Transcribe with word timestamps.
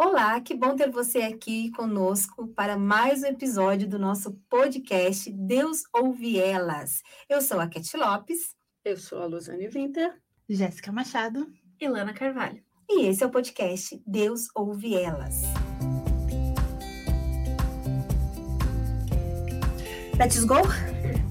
Olá, 0.00 0.40
que 0.40 0.54
bom 0.54 0.76
ter 0.76 0.92
você 0.92 1.22
aqui 1.22 1.72
conosco 1.72 2.46
para 2.54 2.78
mais 2.78 3.24
um 3.24 3.26
episódio 3.26 3.88
do 3.88 3.98
nosso 3.98 4.32
podcast 4.48 5.28
Deus 5.32 5.82
Ouve 5.92 6.38
Elas. 6.38 7.02
Eu 7.28 7.42
sou 7.42 7.58
a 7.58 7.66
Cat 7.66 7.96
Lopes. 7.96 8.54
Eu 8.84 8.96
sou 8.96 9.20
a 9.20 9.26
Luzane 9.26 9.66
Winter. 9.66 10.16
Jéssica 10.48 10.92
Machado. 10.92 11.52
E 11.80 11.88
Lana 11.88 12.14
Carvalho. 12.14 12.62
E 12.88 13.06
esse 13.06 13.24
é 13.24 13.26
o 13.26 13.30
podcast 13.30 14.00
Deus 14.06 14.46
Ouve 14.54 14.94
Elas. 14.94 15.42
Let's 20.16 20.44
go? 20.44 20.62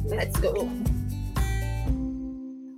Let's 0.10 0.38
go! 0.42 0.68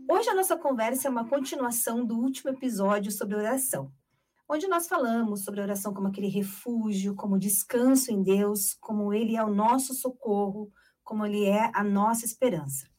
Hoje 0.08 0.30
a 0.30 0.36
nossa 0.36 0.56
conversa 0.56 1.08
é 1.08 1.12
uma 1.12 1.28
continuação 1.28 2.06
do 2.06 2.16
último 2.16 2.52
episódio 2.52 3.12
sobre 3.12 3.36
oração 3.36 3.92
onde 4.50 4.68
nós 4.68 4.88
falamos 4.88 5.44
sobre 5.44 5.60
a 5.60 5.64
oração 5.64 5.94
como 5.94 6.08
aquele 6.08 6.28
refúgio, 6.28 7.16
como 7.16 7.38
descanso 7.38 8.12
em 8.12 8.24
Deus, 8.24 8.76
como 8.82 9.14
Ele 9.14 9.36
é 9.36 9.44
o 9.44 9.54
nosso 9.54 9.94
socorro, 9.94 10.72
como 11.04 11.24
Ele 11.24 11.46
é 11.46 11.70
a 11.72 11.84
nossa 11.84 12.26
esperança. 12.26 12.90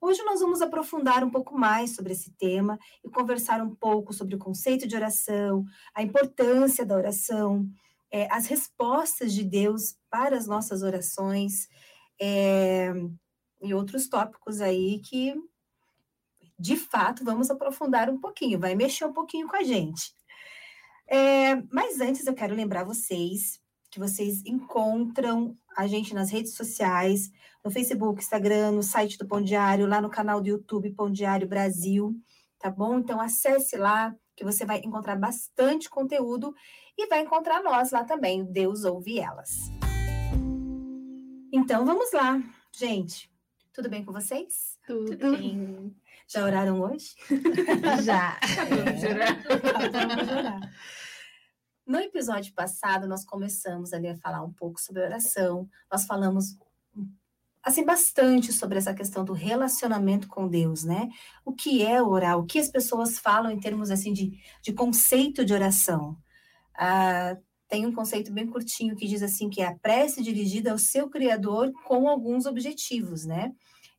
Hoje 0.00 0.22
nós 0.22 0.40
vamos 0.40 0.62
aprofundar 0.62 1.24
um 1.24 1.30
pouco 1.30 1.58
mais 1.58 1.94
sobre 1.96 2.12
esse 2.12 2.32
tema 2.32 2.78
e 3.04 3.10
conversar 3.10 3.60
um 3.60 3.74
pouco 3.74 4.12
sobre 4.12 4.36
o 4.36 4.38
conceito 4.38 4.86
de 4.86 4.94
oração, 4.94 5.64
a 5.92 6.02
importância 6.02 6.86
da 6.86 6.96
oração, 6.96 7.68
é, 8.10 8.32
as 8.32 8.46
respostas 8.46 9.32
de 9.32 9.42
Deus 9.42 9.96
para 10.08 10.36
as 10.36 10.46
nossas 10.46 10.82
orações 10.82 11.68
é, 12.20 12.92
e 13.60 13.74
outros 13.74 14.08
tópicos 14.08 14.60
aí 14.60 15.00
que, 15.00 15.34
de 16.58 16.76
fato, 16.76 17.24
vamos 17.24 17.50
aprofundar 17.50 18.08
um 18.08 18.20
pouquinho, 18.20 18.58
vai 18.58 18.74
mexer 18.74 19.04
um 19.04 19.12
pouquinho 19.12 19.48
com 19.48 19.56
a 19.56 19.62
gente. 19.62 20.12
É, 21.12 21.56
mas 21.70 22.00
antes 22.00 22.26
eu 22.26 22.32
quero 22.32 22.54
lembrar 22.54 22.84
vocês 22.84 23.60
que 23.90 23.98
vocês 23.98 24.42
encontram 24.46 25.54
a 25.76 25.86
gente 25.86 26.14
nas 26.14 26.30
redes 26.30 26.54
sociais, 26.54 27.30
no 27.62 27.70
Facebook, 27.70 28.18
Instagram, 28.18 28.70
no 28.70 28.82
site 28.82 29.18
do 29.18 29.28
Pão 29.28 29.42
Diário, 29.42 29.86
lá 29.86 30.00
no 30.00 30.08
canal 30.08 30.40
do 30.40 30.48
YouTube 30.48 30.94
Pão 30.94 31.12
Diário 31.12 31.46
Brasil, 31.46 32.14
tá 32.58 32.70
bom? 32.70 32.98
Então 32.98 33.20
acesse 33.20 33.76
lá 33.76 34.16
que 34.34 34.42
você 34.42 34.64
vai 34.64 34.78
encontrar 34.78 35.16
bastante 35.16 35.90
conteúdo 35.90 36.54
e 36.96 37.06
vai 37.06 37.20
encontrar 37.20 37.62
nós 37.62 37.90
lá 37.90 38.04
também, 38.04 38.50
Deus 38.50 38.84
ouve 38.84 39.18
elas. 39.18 39.50
Então 41.52 41.84
vamos 41.84 42.10
lá, 42.12 42.42
gente. 42.74 43.30
Tudo 43.74 43.90
bem 43.90 44.02
com 44.02 44.12
vocês? 44.12 44.78
Tudo, 44.86 45.18
Tudo 45.18 45.36
bem. 45.36 45.94
Já 46.26 46.42
oraram 46.44 46.80
hoje? 46.80 47.14
Já. 48.02 48.40
De 48.98 49.06
orar. 49.06 49.42
De 50.24 50.32
orar. 50.32 50.72
No 51.86 51.98
episódio 51.98 52.54
passado, 52.54 53.08
nós 53.08 53.24
começamos 53.24 53.92
ali 53.92 54.08
a 54.08 54.16
falar 54.16 54.42
um 54.42 54.52
pouco 54.52 54.80
sobre 54.80 55.02
oração. 55.02 55.68
Nós 55.90 56.04
falamos 56.04 56.56
assim 57.62 57.84
bastante 57.84 58.52
sobre 58.52 58.78
essa 58.78 58.94
questão 58.94 59.24
do 59.24 59.32
relacionamento 59.32 60.28
com 60.28 60.48
Deus, 60.48 60.84
né? 60.84 61.08
O 61.44 61.52
que 61.52 61.82
é 61.84 62.02
orar? 62.02 62.38
O 62.38 62.44
que 62.46 62.58
as 62.58 62.68
pessoas 62.68 63.18
falam 63.18 63.50
em 63.50 63.60
termos 63.60 63.90
assim 63.90 64.12
de, 64.12 64.38
de 64.62 64.72
conceito 64.72 65.44
de 65.44 65.52
oração? 65.52 66.16
Ah, 66.76 67.36
tem 67.68 67.86
um 67.86 67.92
conceito 67.92 68.32
bem 68.32 68.46
curtinho 68.46 68.96
que 68.96 69.06
diz 69.06 69.22
assim 69.22 69.48
que 69.48 69.62
é 69.62 69.66
a 69.66 69.78
prece 69.78 70.22
dirigida 70.22 70.72
ao 70.72 70.78
seu 70.78 71.08
Criador 71.08 71.72
com 71.84 72.08
alguns 72.08 72.46
objetivos, 72.46 73.24
né? 73.24 73.52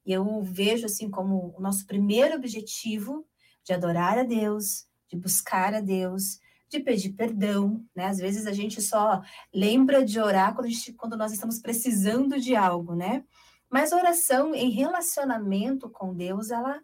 E 0.06 0.12
eu 0.12 0.42
vejo 0.44 0.86
assim 0.86 1.10
como 1.10 1.56
o 1.58 1.62
nosso 1.62 1.86
primeiro 1.86 2.36
objetivo 2.36 3.26
de 3.64 3.74
adorar 3.74 4.18
a 4.18 4.24
Deus, 4.24 4.86
de 5.10 5.18
buscar 5.18 5.74
a 5.74 5.80
Deus, 5.80 6.40
de 6.74 6.84
pedir 6.84 7.14
perdão, 7.14 7.86
né? 7.96 8.08
Às 8.08 8.18
vezes 8.18 8.48
a 8.48 8.52
gente 8.52 8.82
só 8.82 9.22
lembra 9.54 10.04
de 10.04 10.20
orar 10.20 10.56
quando, 10.56 10.68
gente, 10.70 10.94
quando 10.94 11.16
nós 11.16 11.32
estamos 11.32 11.60
precisando 11.60 12.40
de 12.40 12.56
algo, 12.56 12.96
né? 12.96 13.24
Mas 13.70 13.92
oração 13.92 14.54
em 14.56 14.70
relacionamento 14.70 15.90
com 15.90 16.14
Deus, 16.14 16.50
ela, 16.50 16.82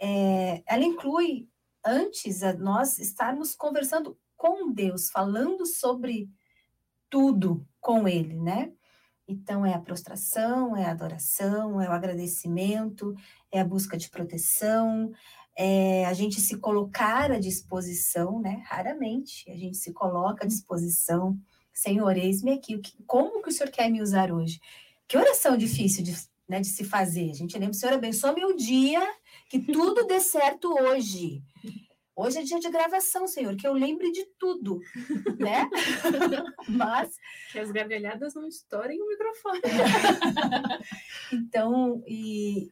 é, 0.00 0.62
ela 0.66 0.84
inclui 0.84 1.48
antes 1.84 2.42
a 2.42 2.52
nós 2.52 2.98
estarmos 2.98 3.54
conversando 3.54 4.18
com 4.36 4.70
Deus, 4.70 5.10
falando 5.10 5.64
sobre 5.66 6.28
tudo 7.08 7.66
com 7.80 8.06
Ele, 8.06 8.38
né? 8.38 8.72
Então, 9.26 9.64
é 9.64 9.72
a 9.72 9.80
prostração, 9.80 10.76
é 10.76 10.84
a 10.84 10.90
adoração, 10.90 11.80
é 11.80 11.88
o 11.88 11.92
agradecimento, 11.92 13.14
é 13.50 13.60
a 13.60 13.64
busca 13.64 13.96
de 13.96 14.10
proteção, 14.10 15.12
é 15.56 16.04
a 16.06 16.12
gente 16.12 16.40
se 16.40 16.56
colocar 16.58 17.30
à 17.30 17.38
disposição, 17.38 18.40
né? 18.40 18.62
Raramente 18.66 19.50
a 19.50 19.56
gente 19.56 19.76
se 19.76 19.92
coloca 19.92 20.44
à 20.44 20.46
disposição. 20.46 21.38
Senhor, 21.72 22.16
eis-me 22.16 22.52
aqui. 22.52 22.80
Como 23.06 23.42
que 23.42 23.48
o 23.48 23.52
Senhor 23.52 23.70
quer 23.70 23.90
me 23.90 24.02
usar 24.02 24.32
hoje? 24.32 24.60
Que 25.06 25.16
oração 25.16 25.56
difícil 25.56 26.02
de, 26.02 26.16
né, 26.48 26.60
de 26.60 26.68
se 26.68 26.84
fazer. 26.84 27.30
A 27.30 27.34
gente 27.34 27.58
lembra, 27.58 27.74
Senhor, 27.74 27.94
abençoa 27.94 28.32
meu 28.32 28.56
dia, 28.56 29.00
que 29.48 29.58
tudo 29.58 30.06
dê 30.06 30.20
certo 30.20 30.72
hoje. 30.72 31.42
Hoje 32.14 32.38
é 32.38 32.42
dia 32.42 32.60
de 32.60 32.70
gravação, 32.70 33.26
Senhor, 33.26 33.56
que 33.56 33.66
eu 33.66 33.72
lembre 33.72 34.10
de 34.12 34.26
tudo, 34.38 34.80
né? 35.38 35.68
Mas. 36.68 37.16
Que 37.50 37.58
as 37.58 37.70
gargalhadas 37.70 38.34
não 38.34 38.46
estourem 38.46 39.00
o 39.00 39.08
microfone. 39.08 39.60
então, 41.32 42.02
e 42.06 42.70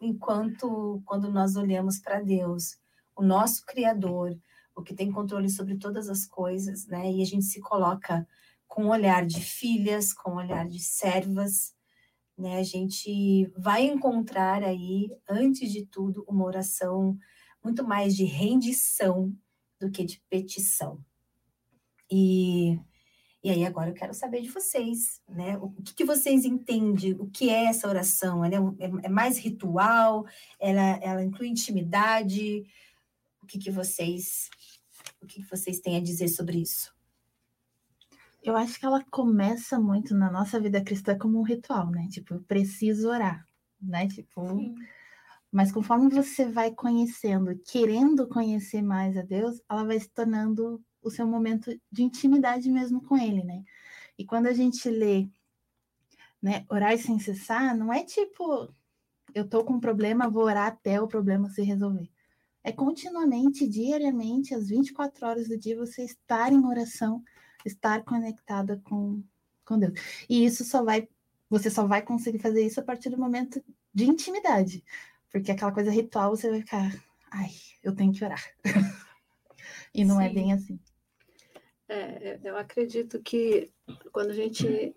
enquanto 0.00 1.02
quando 1.04 1.30
nós 1.30 1.56
olhamos 1.56 1.98
para 1.98 2.20
Deus, 2.20 2.78
o 3.14 3.22
nosso 3.22 3.64
Criador, 3.66 4.36
o 4.74 4.82
que 4.82 4.94
tem 4.94 5.12
controle 5.12 5.50
sobre 5.50 5.76
todas 5.76 6.08
as 6.08 6.26
coisas, 6.26 6.86
né? 6.86 7.12
E 7.12 7.22
a 7.22 7.26
gente 7.26 7.44
se 7.44 7.60
coloca 7.60 8.26
com 8.66 8.86
o 8.86 8.90
olhar 8.90 9.26
de 9.26 9.40
filhas, 9.40 10.12
com 10.12 10.32
o 10.32 10.36
olhar 10.36 10.66
de 10.66 10.78
servas, 10.78 11.74
né? 12.38 12.58
A 12.58 12.62
gente 12.62 13.52
vai 13.56 13.84
encontrar 13.84 14.62
aí, 14.62 15.10
antes 15.28 15.70
de 15.70 15.84
tudo, 15.84 16.24
uma 16.26 16.44
oração 16.44 17.18
muito 17.62 17.84
mais 17.84 18.16
de 18.16 18.24
rendição 18.24 19.34
do 19.78 19.90
que 19.90 20.04
de 20.04 20.22
petição. 20.30 21.04
E 22.10 22.80
e 23.42 23.50
aí 23.50 23.64
agora 23.64 23.90
eu 23.90 23.94
quero 23.94 24.12
saber 24.12 24.42
de 24.42 24.50
vocês, 24.50 25.22
né? 25.28 25.56
O 25.58 25.70
que, 25.82 25.94
que 25.94 26.04
vocês 26.04 26.44
entendem? 26.44 27.14
O 27.14 27.26
que 27.26 27.48
é 27.48 27.64
essa 27.64 27.88
oração? 27.88 28.44
Ela 28.44 28.56
é, 28.78 28.84
é, 28.84 28.90
é 29.04 29.08
mais 29.08 29.38
ritual? 29.38 30.26
Ela, 30.58 30.98
ela 31.02 31.24
inclui 31.24 31.48
intimidade? 31.48 32.64
O 33.42 33.46
que, 33.46 33.58
que 33.58 33.70
vocês 33.70 34.50
o 35.22 35.26
que, 35.26 35.42
que 35.42 35.50
vocês 35.50 35.80
têm 35.80 35.96
a 35.96 36.00
dizer 36.00 36.28
sobre 36.28 36.60
isso? 36.60 36.94
Eu 38.42 38.56
acho 38.56 38.78
que 38.78 38.86
ela 38.86 39.04
começa 39.10 39.78
muito 39.78 40.14
na 40.14 40.30
nossa 40.30 40.58
vida 40.58 40.82
cristã 40.82 41.16
como 41.16 41.38
um 41.38 41.42
ritual, 41.42 41.90
né? 41.90 42.08
Tipo, 42.10 42.34
eu 42.34 42.42
preciso 42.42 43.08
orar, 43.08 43.46
né? 43.80 44.08
Tipo, 44.08 44.48
Sim. 44.48 44.74
mas 45.52 45.70
conforme 45.70 46.08
você 46.08 46.46
vai 46.48 46.70
conhecendo, 46.70 47.58
querendo 47.58 48.26
conhecer 48.28 48.82
mais 48.82 49.16
a 49.16 49.22
Deus, 49.22 49.60
ela 49.68 49.84
vai 49.84 50.00
se 50.00 50.08
tornando 50.08 50.82
o 51.02 51.10
seu 51.10 51.26
momento 51.26 51.70
de 51.90 52.02
intimidade 52.02 52.70
mesmo 52.70 53.02
com 53.02 53.16
ele, 53.16 53.42
né? 53.42 53.64
E 54.18 54.24
quando 54.24 54.46
a 54.46 54.52
gente 54.52 54.88
lê, 54.88 55.28
né, 56.42 56.64
orar 56.68 56.96
sem 56.98 57.18
cessar, 57.18 57.76
não 57.76 57.92
é 57.92 58.04
tipo, 58.04 58.72
eu 59.34 59.48
tô 59.48 59.64
com 59.64 59.74
um 59.74 59.80
problema, 59.80 60.28
vou 60.28 60.44
orar 60.44 60.66
até 60.68 61.00
o 61.00 61.08
problema 61.08 61.48
se 61.50 61.62
resolver. 61.62 62.10
É 62.62 62.72
continuamente, 62.72 63.66
diariamente, 63.66 64.54
às 64.54 64.68
24 64.68 65.26
horas 65.26 65.48
do 65.48 65.56
dia, 65.56 65.76
você 65.76 66.04
estar 66.04 66.52
em 66.52 66.64
oração, 66.64 67.22
estar 67.64 68.04
conectada 68.04 68.80
com, 68.84 69.22
com 69.64 69.78
Deus. 69.78 69.98
E 70.28 70.44
isso 70.44 70.64
só 70.64 70.84
vai, 70.84 71.08
você 71.48 71.70
só 71.70 71.86
vai 71.86 72.02
conseguir 72.02 72.38
fazer 72.38 72.64
isso 72.64 72.78
a 72.80 72.82
partir 72.82 73.08
do 73.08 73.18
momento 73.18 73.62
de 73.94 74.04
intimidade. 74.04 74.84
Porque 75.30 75.52
aquela 75.52 75.72
coisa 75.72 75.90
ritual, 75.90 76.36
você 76.36 76.50
vai 76.50 76.60
ficar, 76.60 76.92
ai, 77.30 77.50
eu 77.82 77.94
tenho 77.94 78.12
que 78.12 78.24
orar. 78.24 78.44
e 79.94 80.04
não 80.04 80.20
é 80.20 80.26
Sim. 80.26 80.30
é 80.30 80.34
bem 80.34 80.52
assim. 80.52 80.78
É, 81.92 82.38
eu 82.44 82.56
acredito 82.56 83.20
que 83.20 83.68
quando 84.12 84.30
a 84.30 84.34
gente. 84.34 84.94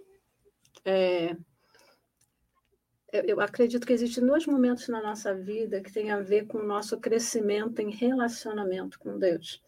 É, 0.85 1.35
eu 3.11 3.39
acredito 3.41 3.85
que 3.85 3.93
existem 3.93 4.23
dois 4.23 4.45
momentos 4.45 4.87
na 4.87 5.01
nossa 5.01 5.33
vida 5.33 5.81
que 5.81 5.91
tem 5.91 6.11
a 6.11 6.19
ver 6.19 6.45
com 6.45 6.59
o 6.59 6.65
nosso 6.65 6.99
crescimento 6.99 7.79
em 7.79 7.89
relacionamento 7.89 8.99
com 8.99 9.17
Deus. 9.17 9.59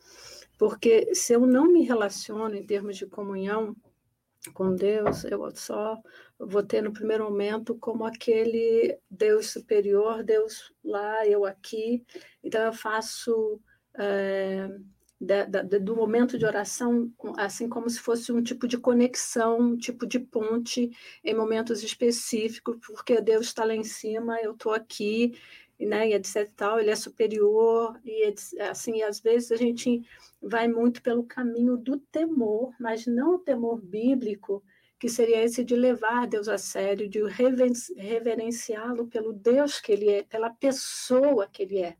Porque 0.58 1.16
se 1.16 1.34
eu 1.34 1.48
não 1.48 1.66
me 1.66 1.84
relaciono 1.84 2.54
em 2.54 2.66
termos 2.66 2.96
de 2.96 3.08
comunhão 3.08 3.76
com 4.54 4.76
Deus, 4.76 5.24
eu 5.24 5.50
só 5.56 6.00
vou 6.38 6.62
ter 6.62 6.84
no 6.84 6.94
primeiro 6.94 7.24
momento 7.24 7.76
como 7.76 8.06
aquele 8.06 9.00
Deus 9.10 9.50
superior, 9.50 10.24
Deus 10.24 10.72
lá, 10.84 11.26
eu 11.28 11.44
aqui. 11.44 12.06
Então 12.44 12.62
eu 12.62 12.74
faço. 12.74 13.60
É, 13.98 14.70
da, 15.20 15.46
da, 15.46 15.62
do 15.62 15.96
momento 15.96 16.38
de 16.38 16.46
oração, 16.46 17.12
assim 17.38 17.70
como 17.70 17.90
se 17.90 18.00
fosse 18.00 18.32
um 18.32 18.44
tipo 18.44 18.68
de 18.68 18.78
conexão, 18.78 19.60
um 19.60 19.78
tipo 19.78 20.06
de 20.06 20.20
ponte 20.20 20.92
em 21.24 21.34
momentos 21.34 21.84
específicos, 21.84 22.78
porque 22.86 23.22
Deus 23.22 23.48
está 23.48 23.64
lá 23.64 23.76
em 23.76 23.84
cima, 23.84 24.40
eu 24.42 24.52
estou 24.52 24.74
aqui, 24.74 25.34
né, 25.80 26.10
e 26.10 26.14
etc 26.14 26.50
tal, 26.56 26.80
ele 26.80 26.90
é 26.90 26.96
superior 26.96 28.00
e 28.06 28.34
assim, 28.62 29.02
às 29.02 29.20
vezes 29.20 29.52
a 29.52 29.58
gente 29.58 30.02
vai 30.42 30.68
muito 30.68 31.02
pelo 31.02 31.24
caminho 31.24 31.78
do 31.78 31.98
temor, 31.98 32.74
mas 32.80 33.06
não 33.06 33.36
o 33.36 33.40
temor 33.40 33.82
bíblico, 33.82 34.64
que 35.00 35.10
seria 35.10 35.44
esse 35.44 35.64
de 35.64 35.76
levar 35.76 36.28
Deus 36.28 36.48
a 36.48 36.58
sério, 36.58 37.10
de 37.10 37.22
reverenciá-lo 37.98 39.08
pelo 39.08 39.34
Deus 39.34 39.80
que 39.80 39.92
ele 39.92 40.10
é, 40.10 40.24
pela 40.24 40.50
pessoa 40.50 41.48
que 41.48 41.64
ele 41.64 41.80
é. 41.80 41.98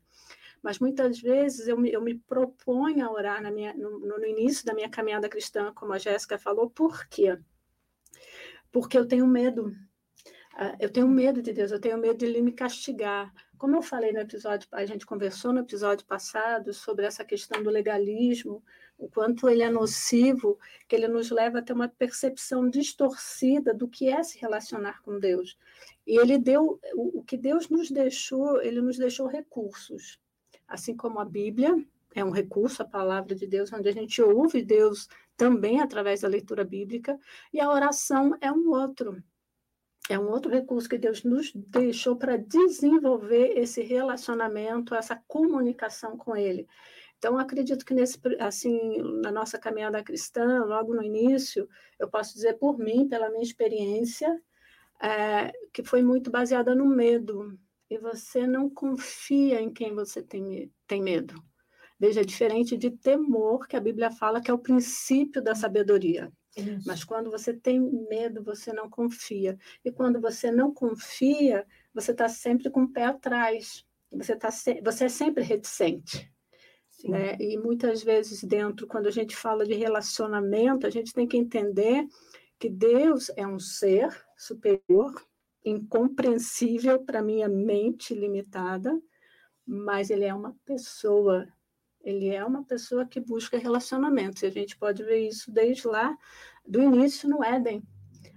Mas 0.66 0.80
muitas 0.80 1.20
vezes 1.20 1.68
eu 1.68 1.78
me, 1.78 1.92
eu 1.92 2.00
me 2.00 2.12
proponho 2.12 3.06
a 3.06 3.12
orar 3.12 3.40
na 3.40 3.52
minha, 3.52 3.72
no, 3.74 4.00
no 4.00 4.26
início 4.26 4.66
da 4.66 4.74
minha 4.74 4.90
caminhada 4.90 5.28
cristã, 5.28 5.72
como 5.72 5.92
a 5.92 5.98
Jéssica 5.98 6.36
falou, 6.36 6.68
por 6.68 7.06
quê? 7.06 7.38
Porque 8.72 8.98
eu 8.98 9.06
tenho 9.06 9.28
medo. 9.28 9.72
Ah, 10.56 10.76
eu 10.80 10.90
tenho 10.90 11.06
medo 11.06 11.40
de 11.40 11.52
Deus, 11.52 11.70
eu 11.70 11.78
tenho 11.78 11.96
medo 11.96 12.18
de 12.18 12.26
Ele 12.26 12.42
me 12.42 12.50
castigar. 12.50 13.32
Como 13.56 13.76
eu 13.76 13.80
falei 13.80 14.12
no 14.12 14.18
episódio, 14.18 14.66
a 14.72 14.84
gente 14.84 15.06
conversou 15.06 15.52
no 15.52 15.60
episódio 15.60 16.04
passado 16.04 16.74
sobre 16.74 17.06
essa 17.06 17.24
questão 17.24 17.62
do 17.62 17.70
legalismo, 17.70 18.60
o 18.98 19.08
quanto 19.08 19.48
ele 19.48 19.62
é 19.62 19.70
nocivo, 19.70 20.58
que 20.88 20.96
ele 20.96 21.06
nos 21.06 21.30
leva 21.30 21.60
a 21.60 21.62
ter 21.62 21.74
uma 21.74 21.88
percepção 21.88 22.68
distorcida 22.68 23.72
do 23.72 23.86
que 23.86 24.08
é 24.08 24.20
se 24.24 24.36
relacionar 24.40 25.00
com 25.02 25.20
Deus. 25.20 25.56
E 26.04 26.18
ele 26.18 26.36
deu 26.38 26.80
o, 26.92 27.20
o 27.20 27.22
que 27.22 27.36
Deus 27.36 27.68
nos 27.68 27.88
deixou, 27.88 28.60
ele 28.60 28.80
nos 28.80 28.98
deixou 28.98 29.28
recursos, 29.28 30.18
assim 30.68 30.96
como 30.96 31.18
a 31.18 31.24
Bíblia 31.24 31.76
é 32.14 32.24
um 32.24 32.30
recurso, 32.30 32.82
a 32.82 32.86
palavra 32.86 33.34
de 33.34 33.46
Deus, 33.46 33.72
onde 33.72 33.88
a 33.88 33.92
gente 33.92 34.22
ouve 34.22 34.62
Deus 34.62 35.08
também 35.36 35.80
através 35.80 36.22
da 36.22 36.28
leitura 36.28 36.64
bíblica, 36.64 37.18
e 37.52 37.60
a 37.60 37.70
oração 37.70 38.36
é 38.40 38.50
um 38.50 38.70
outro. 38.70 39.22
É 40.08 40.18
um 40.18 40.30
outro 40.30 40.50
recurso 40.50 40.88
que 40.88 40.96
Deus 40.96 41.24
nos 41.24 41.52
deixou 41.54 42.16
para 42.16 42.36
desenvolver 42.36 43.58
esse 43.58 43.82
relacionamento, 43.82 44.94
essa 44.94 45.20
comunicação 45.26 46.16
com 46.16 46.36
Ele. 46.36 46.66
Então, 47.18 47.38
acredito 47.38 47.84
que 47.84 47.94
nesse, 47.94 48.18
assim, 48.38 48.98
na 49.22 49.32
nossa 49.32 49.58
caminhada 49.58 50.02
cristã, 50.02 50.64
logo 50.64 50.94
no 50.94 51.02
início, 51.02 51.68
eu 51.98 52.08
posso 52.08 52.34
dizer 52.34 52.54
por 52.54 52.78
mim, 52.78 53.08
pela 53.08 53.30
minha 53.30 53.42
experiência, 53.42 54.40
é, 55.02 55.52
que 55.72 55.82
foi 55.82 56.02
muito 56.02 56.30
baseada 56.30 56.74
no 56.74 56.86
medo. 56.86 57.58
E 57.90 57.98
você 57.98 58.46
não 58.46 58.68
confia 58.68 59.60
em 59.60 59.72
quem 59.72 59.94
você 59.94 60.22
tem, 60.22 60.72
tem 60.86 61.02
medo. 61.02 61.42
Veja, 61.98 62.20
é 62.20 62.24
diferente 62.24 62.76
de 62.76 62.90
temor, 62.90 63.66
que 63.66 63.76
a 63.76 63.80
Bíblia 63.80 64.10
fala 64.10 64.40
que 64.40 64.50
é 64.50 64.54
o 64.54 64.58
princípio 64.58 65.42
da 65.42 65.54
sabedoria. 65.54 66.30
Isso. 66.56 66.86
Mas 66.86 67.04
quando 67.04 67.30
você 67.30 67.52
tem 67.52 67.80
medo, 67.80 68.42
você 68.42 68.72
não 68.72 68.88
confia. 68.88 69.58
E 69.84 69.92
quando 69.92 70.20
você 70.20 70.50
não 70.50 70.72
confia, 70.72 71.66
você 71.94 72.12
está 72.12 72.28
sempre 72.28 72.70
com 72.70 72.82
o 72.82 72.92
pé 72.92 73.04
atrás. 73.04 73.84
Você, 74.10 74.34
tá 74.36 74.50
se... 74.50 74.80
você 74.82 75.04
é 75.04 75.08
sempre 75.08 75.42
reticente. 75.42 76.30
Né? 77.04 77.36
E 77.38 77.58
muitas 77.58 78.02
vezes, 78.02 78.42
dentro, 78.42 78.86
quando 78.86 79.06
a 79.06 79.10
gente 79.10 79.36
fala 79.36 79.66
de 79.66 79.74
relacionamento, 79.74 80.86
a 80.86 80.90
gente 80.90 81.12
tem 81.12 81.26
que 81.26 81.36
entender 81.36 82.06
que 82.58 82.70
Deus 82.70 83.30
é 83.36 83.46
um 83.46 83.58
ser 83.58 84.08
superior, 84.36 85.14
incompreensível 85.70 87.04
para 87.04 87.22
minha 87.22 87.48
mente 87.48 88.14
limitada, 88.14 88.98
mas 89.66 90.10
ele 90.10 90.24
é 90.24 90.32
uma 90.32 90.56
pessoa. 90.64 91.46
Ele 92.00 92.28
é 92.28 92.44
uma 92.44 92.62
pessoa 92.62 93.04
que 93.04 93.18
busca 93.18 93.58
relacionamentos. 93.58 94.42
E 94.42 94.46
a 94.46 94.50
gente 94.50 94.78
pode 94.78 95.02
ver 95.02 95.26
isso 95.26 95.50
desde 95.50 95.88
lá 95.88 96.16
do 96.64 96.80
início 96.80 97.28
no 97.28 97.42
Éden, 97.42 97.82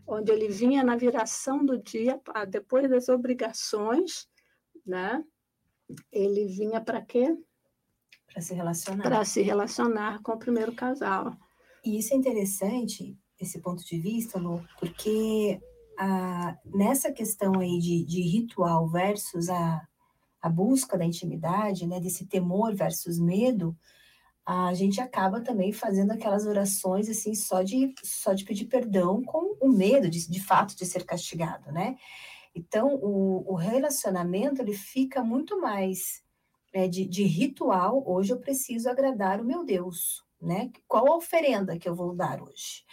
onde 0.08 0.31
ele 0.31 0.48
vinha 0.48 0.84
na 0.84 0.96
viração 0.96 1.64
do 1.64 1.78
dia, 1.78 2.20
depois 2.50 2.90
das 2.90 3.10
obrigações, 3.10 4.28
né? 4.84 5.24
Ele 6.12 6.46
vinha 6.48 6.81
para 6.81 7.00
quê? 7.02 7.38
Para 8.26 8.42
se 8.42 8.56
relacionar. 8.56 9.04
Para 9.04 9.26
se 9.26 9.42
relacionar 9.44 10.22
com 10.24 10.31
o 10.31 10.40
primeiro 10.40 10.74
casal. 10.74 11.38
E 11.86 12.00
isso 12.00 12.14
é 12.14 12.18
interessante, 12.18 13.16
esse 13.40 13.62
ponto 13.62 13.86
de 13.86 14.00
vista, 14.00 14.40
Lu, 14.40 14.64
porque 14.80 15.62
a, 16.00 16.57
nessa 16.63 17.12
questão 17.12 17.60
aí 17.60 17.78
de, 17.78 18.06
de 18.06 18.22
ritual 18.22 18.88
versus 18.88 19.50
a, 19.50 19.86
a 20.42 20.50
busca 20.50 20.98
da 20.98 21.04
intimidade, 21.04 21.86
né, 21.86 22.00
desse 22.00 22.25
temor 22.25 22.74
versus 22.74 23.19
medo, 23.19 23.78
a 24.46 24.74
gente 24.74 25.01
acaba 25.01 25.42
também 25.42 25.74
fazendo 25.74 26.12
aquelas 26.12 26.46
orações 26.46 27.10
assim 27.10 27.36
só 27.36 27.62
de 27.62 27.94
só 28.01 28.34
de 28.34 28.46
pedir 28.46 28.66
perdão 28.66 29.22
com 29.22 29.57
o 29.60 29.69
medo 29.69 30.10
de, 30.10 30.28
de 30.28 30.42
fato 30.42 30.75
de 30.75 30.86
ser 30.86 31.06
castigado, 31.06 31.72
né? 31.72 31.98
Então 32.56 32.95
o, 32.95 33.52
o 33.52 33.56
relacionamento 33.56 34.62
ele 34.62 34.74
fica 34.74 35.22
muito 35.22 35.60
mais 35.60 36.24
é, 36.74 36.88
de, 36.88 37.06
de 37.06 37.24
ritual, 37.24 38.02
hoje 38.07 38.31
eu 38.31 38.40
preciso 38.40 38.90
agradar 38.90 39.42
o 39.42 39.45
meu 39.45 39.66
Deus, 39.66 40.24
né? 40.42 40.72
Qual 40.88 41.12
a 41.12 41.18
oferenda 41.18 41.78
que 41.78 41.88
eu 41.88 41.94
vou 41.94 42.16
dar 42.16 42.42
hoje? 42.42 42.86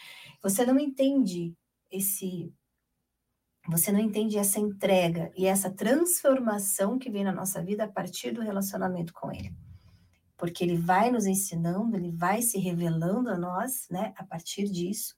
Você 0.42 0.66
não 0.66 0.78
entende 0.78 1.54
esse 1.90 2.52
você 3.68 3.90
não 3.90 4.00
entende 4.00 4.38
essa 4.38 4.60
entrega 4.60 5.30
e 5.36 5.46
essa 5.46 5.70
transformação 5.70 6.98
que 6.98 7.10
vem 7.10 7.24
na 7.24 7.32
nossa 7.32 7.62
vida 7.62 7.84
a 7.84 7.88
partir 7.88 8.32
do 8.32 8.40
relacionamento 8.40 9.12
com 9.12 9.32
ele. 9.32 9.54
Porque 10.36 10.62
ele 10.62 10.76
vai 10.76 11.10
nos 11.10 11.26
ensinando, 11.26 11.96
ele 11.96 12.12
vai 12.12 12.42
se 12.42 12.58
revelando 12.58 13.30
a 13.30 13.38
nós, 13.38 13.86
né, 13.90 14.12
a 14.16 14.24
partir 14.24 14.64
disso. 14.64 15.14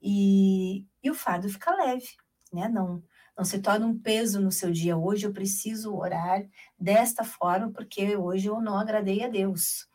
E, 0.00 0.86
e 1.02 1.10
o 1.10 1.14
fardo 1.14 1.48
fica 1.48 1.74
leve, 1.74 2.08
né? 2.52 2.68
Não 2.68 3.02
não 3.36 3.44
se 3.44 3.58
torna 3.58 3.86
um 3.86 3.98
peso 3.98 4.40
no 4.40 4.52
seu 4.52 4.70
dia. 4.70 4.96
Hoje 4.96 5.26
eu 5.26 5.32
preciso 5.32 5.94
orar 5.94 6.48
desta 6.78 7.24
forma, 7.24 7.70
porque 7.70 8.16
hoje 8.16 8.48
eu 8.48 8.60
não 8.60 8.78
agradei 8.78 9.24
a 9.24 9.28
Deus. 9.28 9.88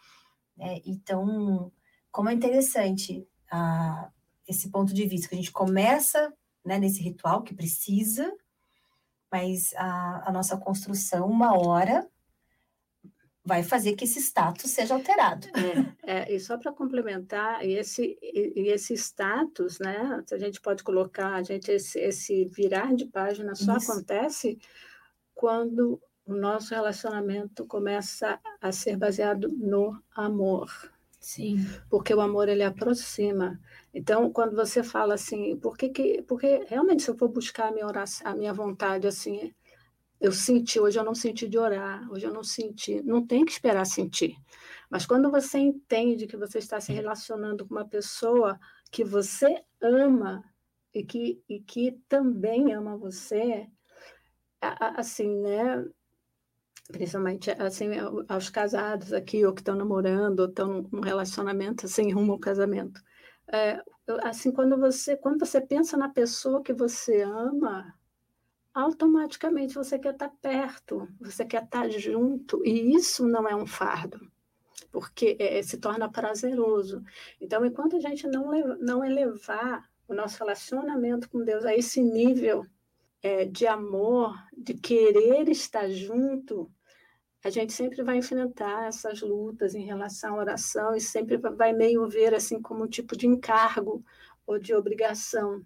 É, 0.59 0.81
então, 0.85 1.71
como 2.11 2.29
é 2.29 2.33
interessante 2.33 3.25
ah, 3.49 4.11
esse 4.47 4.69
ponto 4.69 4.93
de 4.93 5.07
vista, 5.07 5.29
que 5.29 5.35
a 5.35 5.37
gente 5.37 5.51
começa 5.51 6.33
né, 6.65 6.77
nesse 6.79 7.01
ritual 7.01 7.43
que 7.43 7.53
precisa, 7.53 8.31
mas 9.31 9.73
a, 9.75 10.29
a 10.29 10.31
nossa 10.31 10.57
construção, 10.57 11.27
uma 11.27 11.57
hora, 11.57 12.07
vai 13.43 13.63
fazer 13.63 13.95
que 13.95 14.03
esse 14.03 14.19
status 14.19 14.69
seja 14.69 14.93
alterado. 14.93 15.47
É, 16.03 16.21
é, 16.21 16.35
e 16.35 16.39
só 16.39 16.57
para 16.57 16.71
complementar, 16.71 17.65
esse, 17.65 18.17
e 18.21 18.67
esse 18.69 18.93
status, 18.93 19.79
né, 19.79 20.23
a 20.31 20.37
gente 20.37 20.61
pode 20.61 20.83
colocar, 20.83 21.33
a 21.33 21.43
gente, 21.43 21.71
esse, 21.71 21.99
esse 21.99 22.45
virar 22.45 22.93
de 22.93 23.05
página 23.05 23.55
só 23.55 23.77
Isso. 23.77 23.91
acontece 23.91 24.59
quando 25.33 26.01
o 26.25 26.35
nosso 26.35 26.75
relacionamento 26.75 27.65
começa 27.65 28.39
a 28.61 28.71
ser 28.71 28.97
baseado 28.97 29.49
no 29.49 29.99
amor. 30.15 30.69
Sim. 31.19 31.57
Porque 31.89 32.13
o 32.13 32.21
amor 32.21 32.47
ele 32.47 32.63
aproxima. 32.63 33.59
Então, 33.93 34.31
quando 34.31 34.55
você 34.55 34.81
fala 34.83 35.15
assim, 35.15 35.57
por 35.57 35.77
que, 35.77 35.89
que 35.89 36.21
porque 36.23 36.63
realmente 36.67 37.03
se 37.03 37.09
eu 37.09 37.17
for 37.17 37.27
buscar 37.27 37.67
a 37.69 37.71
minha 37.71 37.85
oração, 37.85 38.31
a 38.31 38.35
minha 38.35 38.53
vontade 38.53 39.07
assim, 39.07 39.53
eu 40.19 40.31
senti, 40.31 40.79
hoje 40.79 40.99
eu 40.99 41.03
não 41.03 41.15
senti 41.15 41.47
de 41.47 41.57
orar, 41.57 42.09
hoje 42.11 42.25
eu 42.25 42.33
não 42.33 42.43
senti, 42.43 43.01
não 43.03 43.25
tem 43.25 43.45
que 43.45 43.51
esperar 43.51 43.85
sentir. 43.85 44.35
Mas 44.89 45.05
quando 45.05 45.31
você 45.31 45.57
entende 45.59 46.27
que 46.27 46.37
você 46.37 46.57
está 46.59 46.79
se 46.81 46.91
relacionando 46.93 47.65
com 47.65 47.73
uma 47.75 47.85
pessoa 47.87 48.59
que 48.91 49.03
você 49.03 49.63
ama 49.81 50.43
e 50.93 51.03
que, 51.03 51.41
e 51.47 51.59
que 51.61 51.93
também 52.09 52.73
ama 52.73 52.97
você, 52.97 53.67
assim, 54.61 55.35
né? 55.41 55.85
Principalmente 56.91 57.51
assim, 57.51 57.89
aos 58.27 58.49
casados 58.49 59.13
aqui, 59.13 59.45
ou 59.45 59.53
que 59.53 59.61
estão 59.61 59.75
namorando, 59.75 60.39
ou 60.39 60.47
estão 60.47 60.87
num 60.91 61.01
relacionamento 61.01 61.85
assim, 61.85 62.11
rumo 62.11 62.33
ao 62.33 62.39
casamento. 62.39 63.01
É, 63.51 63.81
assim, 64.23 64.51
quando 64.51 64.77
você, 64.77 65.15
quando 65.15 65.39
você 65.39 65.61
pensa 65.61 65.95
na 65.95 66.09
pessoa 66.09 66.63
que 66.63 66.73
você 66.73 67.21
ama, 67.21 67.93
automaticamente 68.73 69.75
você 69.75 69.99
quer 69.99 70.13
estar 70.13 70.31
perto, 70.41 71.07
você 71.19 71.45
quer 71.45 71.63
estar 71.63 71.89
junto, 71.89 72.65
e 72.65 72.95
isso 72.95 73.27
não 73.27 73.47
é 73.47 73.55
um 73.55 73.65
fardo, 73.65 74.19
porque 74.91 75.35
é, 75.39 75.61
se 75.61 75.77
torna 75.77 76.09
prazeroso. 76.09 77.03
Então, 77.39 77.65
enquanto 77.65 77.97
a 77.97 77.99
gente 77.99 78.27
não, 78.27 78.51
não 78.77 79.03
elevar 79.03 79.87
o 80.07 80.13
nosso 80.13 80.39
relacionamento 80.39 81.29
com 81.29 81.43
Deus 81.43 81.65
a 81.65 81.75
esse 81.75 82.01
nível 82.01 82.65
é, 83.21 83.45
de 83.45 83.67
amor, 83.67 84.35
de 84.55 84.73
querer 84.73 85.47
estar 85.49 85.89
junto, 85.89 86.71
a 87.43 87.49
gente 87.49 87.71
sempre 87.71 88.03
vai 88.03 88.17
enfrentar 88.17 88.87
essas 88.87 89.21
lutas 89.21 89.73
em 89.73 89.85
relação 89.85 90.35
à 90.35 90.39
oração 90.39 90.95
e 90.95 90.99
sempre 90.99 91.37
vai 91.37 91.71
meio 91.71 92.07
ver 92.07 92.33
assim 92.33 92.61
como 92.61 92.83
um 92.83 92.87
tipo 92.87 93.15
de 93.15 93.27
encargo 93.27 94.03
ou 94.45 94.59
de 94.59 94.73
obrigação. 94.73 95.63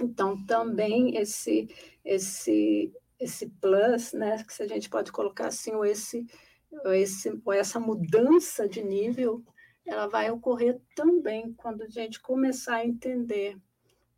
Então, 0.00 0.44
também 0.46 1.16
esse, 1.16 1.68
esse, 2.04 2.92
esse 3.18 3.48
plus, 3.60 4.12
né, 4.12 4.42
que 4.44 4.52
se 4.52 4.62
a 4.62 4.68
gente 4.68 4.88
pode 4.88 5.10
colocar 5.10 5.48
assim, 5.48 5.72
ou, 5.74 5.84
esse, 5.84 6.24
ou, 6.84 6.92
esse, 6.92 7.40
ou 7.44 7.52
essa 7.52 7.80
mudança 7.80 8.68
de 8.68 8.82
nível, 8.82 9.42
ela 9.84 10.06
vai 10.06 10.30
ocorrer 10.30 10.80
também 10.94 11.52
quando 11.54 11.82
a 11.82 11.88
gente 11.88 12.20
começar 12.20 12.76
a 12.76 12.86
entender 12.86 13.58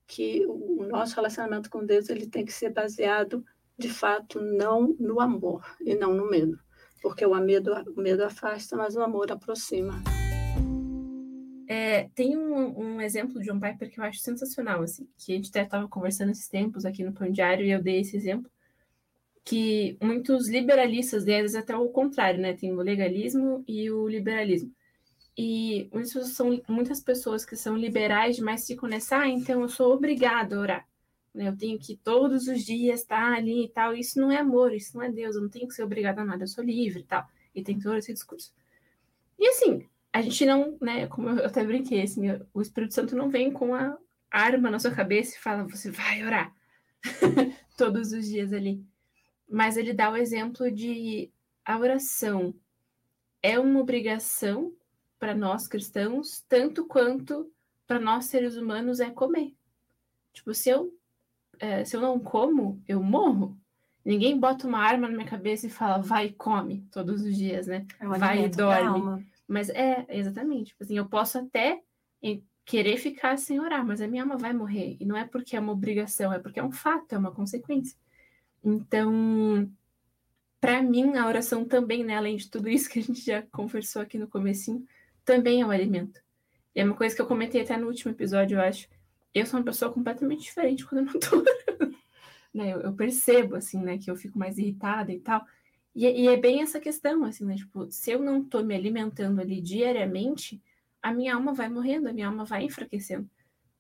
que 0.07 0.45
o 0.47 0.85
nosso 0.87 1.15
relacionamento 1.15 1.71
com 1.71 1.85
Deus 1.85 2.11
ele 2.11 2.27
tem 2.27 2.45
que 2.45 2.53
ser 2.53 2.71
baseado 2.71 3.43
de 3.77 3.89
fato, 3.89 4.41
não 4.41 4.95
no 4.99 5.21
amor 5.21 5.65
e 5.81 5.95
não 5.95 6.15
no 6.15 6.29
medo. 6.31 6.59
Porque 7.05 7.27
o 7.27 7.35
medo, 7.39 7.71
o 7.95 8.01
medo 8.01 8.25
afasta, 8.25 8.75
mas 8.75 8.97
o 8.97 9.03
amor 9.03 9.31
aproxima. 9.31 10.03
É, 11.69 12.09
tem 12.15 12.35
um, 12.35 12.79
um, 12.79 13.01
exemplo 13.01 13.39
de 13.39 13.47
John 13.47 13.61
Piper 13.61 13.91
que 13.91 14.01
eu 14.01 14.05
acho 14.05 14.21
sensacional, 14.21 14.83
assim, 14.83 15.07
que 15.19 15.33
a 15.33 15.37
gente 15.37 15.51
até 15.51 15.65
estava 15.65 15.87
conversando 15.87 16.31
esses 16.31 16.49
tempos 16.49 16.87
aqui 16.87 17.05
no 17.05 17.13
Pão 17.13 17.31
Diário 17.31 17.67
e 17.67 17.71
eu 17.71 17.83
dei 17.83 18.01
esse 18.01 18.17
exemplo, 18.17 18.51
que 19.45 19.99
muitos 20.01 20.49
liberalistas, 20.49 21.27
deles 21.27 21.55
até 21.55 21.77
o 21.77 21.91
contrário, 21.91 22.41
né? 22.41 22.55
Tem 22.55 22.73
o 22.73 22.81
legalismo 22.81 23.63
e 23.69 23.91
o 23.91 24.09
liberalismo. 24.09 24.73
E 25.37 25.91
muitas 25.93 26.29
são 26.31 26.59
muitas 26.67 27.03
pessoas 27.03 27.45
que 27.45 27.55
são 27.55 27.77
liberais 27.77 28.37
demais 28.37 28.67
ficam 28.67 28.89
nessa, 28.89 29.19
ah, 29.19 29.29
então 29.29 29.61
eu 29.61 29.69
sou 29.69 29.93
obrigado 29.93 30.55
a 30.55 30.59
orar. 30.59 30.89
Eu 31.35 31.57
tenho 31.57 31.79
que 31.79 31.97
todos 31.97 32.47
os 32.47 32.65
dias 32.65 33.01
estar 33.01 33.33
ali 33.33 33.65
e 33.65 33.69
tal. 33.69 33.95
Isso 33.95 34.21
não 34.21 34.31
é 34.31 34.39
amor, 34.39 34.73
isso 34.73 34.97
não 34.97 35.03
é 35.03 35.11
Deus, 35.11 35.35
eu 35.35 35.43
não 35.43 35.49
tenho 35.49 35.67
que 35.67 35.75
ser 35.75 35.83
obrigado 35.83 36.21
a 36.21 36.25
nada, 36.25 36.45
eu 36.45 36.49
sou 36.49 36.63
livre 36.63 37.01
e 37.01 37.05
tal. 37.05 37.27
E 37.55 37.63
tem 37.63 37.79
todo 37.79 37.97
esse 37.97 38.13
discurso. 38.13 38.53
E 39.39 39.49
assim, 39.49 39.87
a 40.13 40.23
gente 40.23 40.47
não, 40.47 40.79
né, 40.81 41.07
como 41.09 41.29
eu 41.29 41.45
até 41.45 41.65
brinquei, 41.65 42.03
assim, 42.03 42.23
o 42.53 42.63
Espírito 42.63 42.95
Santo 42.95 43.17
não 43.17 43.29
vem 43.29 43.53
com 43.53 43.75
a 43.75 43.99
arma 44.31 44.71
na 44.71 44.79
sua 44.79 44.93
cabeça 44.93 45.37
e 45.37 45.41
fala, 45.41 45.65
você 45.65 45.91
vai 45.91 46.25
orar 46.25 46.55
todos 47.77 48.13
os 48.13 48.27
dias 48.27 48.53
ali. 48.53 48.85
Mas 49.49 49.77
ele 49.77 49.93
dá 49.93 50.11
o 50.11 50.17
exemplo 50.17 50.71
de 50.71 51.31
a 51.65 51.79
oração 51.79 52.55
é 53.43 53.59
uma 53.59 53.81
obrigação 53.81 54.73
para 55.19 55.35
nós 55.35 55.67
cristãos, 55.67 56.45
tanto 56.49 56.87
quanto 56.87 57.51
para 57.87 58.01
nós 58.01 58.27
seres 58.27 58.57
humanos 58.57 59.01
é 59.01 59.11
comer. 59.11 59.55
Tipo, 60.33 60.53
se 60.53 60.69
eu, 60.69 60.93
é, 61.59 61.85
se 61.85 61.97
eu 61.97 62.01
não 62.01 62.19
como, 62.19 62.83
eu 62.87 63.03
morro. 63.03 63.57
Ninguém 64.05 64.39
bota 64.39 64.67
uma 64.67 64.79
arma 64.79 65.09
na 65.09 65.15
minha 65.15 65.29
cabeça 65.29 65.67
e 65.67 65.71
fala, 65.71 65.99
vai 65.99 66.27
e 66.27 66.33
come 66.33 66.87
todos 66.93 67.23
os 67.23 67.35
dias, 67.37 67.67
né? 67.67 67.87
É 67.99 68.07
vai 68.07 68.45
e 68.45 68.49
dorme. 68.49 69.27
Mas 69.49 69.71
é, 69.71 70.05
exatamente. 70.09 70.69
Tipo 70.69 70.85
assim, 70.85 70.97
eu 70.97 71.07
posso 71.07 71.39
até 71.39 71.81
querer 72.65 72.97
ficar 72.97 73.37
sem 73.37 73.61
orar, 73.61 73.85
mas 73.85 74.01
a 74.01 74.09
minha 74.09 74.23
alma 74.23 74.37
vai 74.37 74.53
morrer. 74.53 74.97
E 74.99 75.05
não 75.05 75.17
é 75.17 75.25
porque 75.25 75.57
é 75.57 75.61
uma 75.61 75.73
obrigação, 75.73 76.33
é 76.33 76.39
porque 76.39 76.59
é 76.59 76.65
um 76.65 76.73
fato, 76.73 77.15
é 77.15 77.19
uma 77.19 77.31
consequência. 77.31 77.97
Então, 78.63 79.71
para 80.61 80.83
mim, 80.83 81.17
a 81.17 81.27
oração 81.27 81.65
também, 81.65 82.03
né, 82.03 82.17
além 82.17 82.37
de 82.37 82.51
tudo 82.51 82.69
isso 82.69 82.89
que 82.89 82.99
a 82.99 83.03
gente 83.03 83.25
já 83.25 83.43
conversou 83.53 84.01
aqui 84.01 84.17
no 84.17 84.27
comecinho, 84.27 84.87
também 85.25 85.61
é 85.61 85.67
um 85.67 85.71
alimento. 85.71 86.21
E 86.75 86.81
é 86.81 86.85
uma 86.85 86.95
coisa 86.95 87.15
que 87.15 87.21
eu 87.21 87.27
comentei 87.27 87.61
até 87.61 87.77
no 87.77 87.87
último 87.87 88.13
episódio, 88.13 88.57
eu 88.57 88.63
acho. 88.63 88.89
Eu 89.35 89.45
sou 89.47 89.59
uma 89.59 89.65
pessoa 89.65 89.93
completamente 89.93 90.45
diferente 90.45 90.87
quando 90.87 91.07
eu 91.07 91.13
não 91.13 91.21
tô 91.21 91.43
né? 92.55 92.73
Eu, 92.73 92.81
eu, 92.83 92.93
percebo, 92.95 93.57
assim, 93.57 93.83
né, 93.83 93.99
que 93.99 94.11
eu 94.11 94.17
fico 94.17 94.39
mais 94.39 94.57
irritada 94.57 95.13
e 95.13 95.19
tal. 95.19 95.45
E, 95.95 96.07
e, 96.07 96.29
é 96.29 96.37
bem 96.37 96.63
essa 96.63 96.81
questão, 96.81 97.25
assim, 97.25 97.45
né? 97.45 97.57
Tipo, 97.57 97.91
se 97.91 98.13
eu 98.13 98.21
não 98.21 98.45
tô 98.45 98.63
me 98.63 98.75
alimentando 98.75 99.41
ali 99.41 99.61
diariamente, 99.61 100.63
a 101.03 101.13
minha 101.13 101.35
alma 101.35 101.53
vai 101.53 101.69
morrendo, 101.69 102.09
a 102.09 102.13
minha 102.13 102.29
alma 102.29 102.45
vai 102.45 102.65
enfraquecendo. 102.65 103.29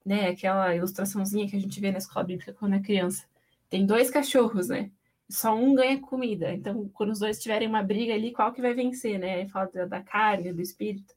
Né? 0.04 0.28
Aquela 0.28 0.74
ilustraçãozinha 0.74 1.48
que 1.48 1.56
a 1.56 1.60
gente 1.60 1.80
vê 1.80 1.90
na 1.90 1.98
escola 1.98 2.26
bíblica 2.26 2.52
quando 2.52 2.74
é 2.74 2.80
criança. 2.80 3.24
Tem 3.70 3.86
dois 3.86 4.10
cachorros, 4.10 4.68
né? 4.68 4.90
Só 5.28 5.56
um 5.56 5.74
ganha 5.74 5.98
comida. 6.00 6.52
Então, 6.52 6.88
quando 6.92 7.10
os 7.10 7.20
dois 7.20 7.40
tiverem 7.40 7.66
uma 7.66 7.82
briga 7.82 8.12
ali, 8.14 8.32
qual 8.32 8.52
que 8.52 8.60
vai 8.60 8.74
vencer, 8.74 9.18
né? 9.18 9.36
Aí 9.36 9.48
fala 9.48 9.70
da 9.86 10.02
carne, 10.02 10.52
do 10.52 10.60
espírito. 10.60 11.14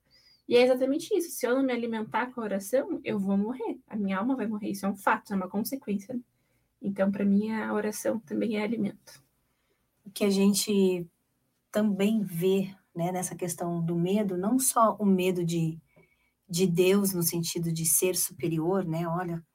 E 0.48 0.56
é 0.56 0.62
exatamente 0.62 1.16
isso. 1.16 1.30
Se 1.32 1.46
eu 1.46 1.56
não 1.56 1.64
me 1.64 1.74
alimentar 1.74 2.28
com 2.28 2.42
a 2.42 2.44
oração, 2.44 3.02
eu 3.04 3.20
vou 3.20 3.38
morrer. 3.38 3.80
A 3.88 3.96
minha 3.96 4.18
alma 4.18 4.36
vai 4.36 4.48
morrer. 4.48 4.70
Isso 4.70 4.86
é 4.86 4.90
um 4.90 4.96
fato, 4.96 5.34
é 5.34 5.36
uma 5.36 5.50
consequência. 5.50 6.14
Né? 6.14 6.22
Então, 6.82 7.12
para 7.12 7.26
mim, 7.26 7.52
a 7.52 7.74
oração 7.74 8.20
também 8.20 8.58
é 8.58 8.64
alimento 8.64 9.22
o 10.08 10.12
que 10.12 10.24
a 10.24 10.30
gente 10.30 11.06
também 11.70 12.24
vê 12.24 12.74
né, 12.96 13.12
nessa 13.12 13.36
questão 13.36 13.84
do 13.84 13.96
medo, 13.96 14.38
não 14.38 14.58
só 14.58 14.96
o 14.98 15.06
medo 15.06 15.44
de, 15.44 15.78
de 16.50 16.66
Deus 16.66 17.14
no 17.14 17.22
sentido 17.22 17.72
de 17.72 17.86
ser 17.86 18.16
superior, 18.16 18.86
né? 18.86 19.06
Olha, 19.06 19.46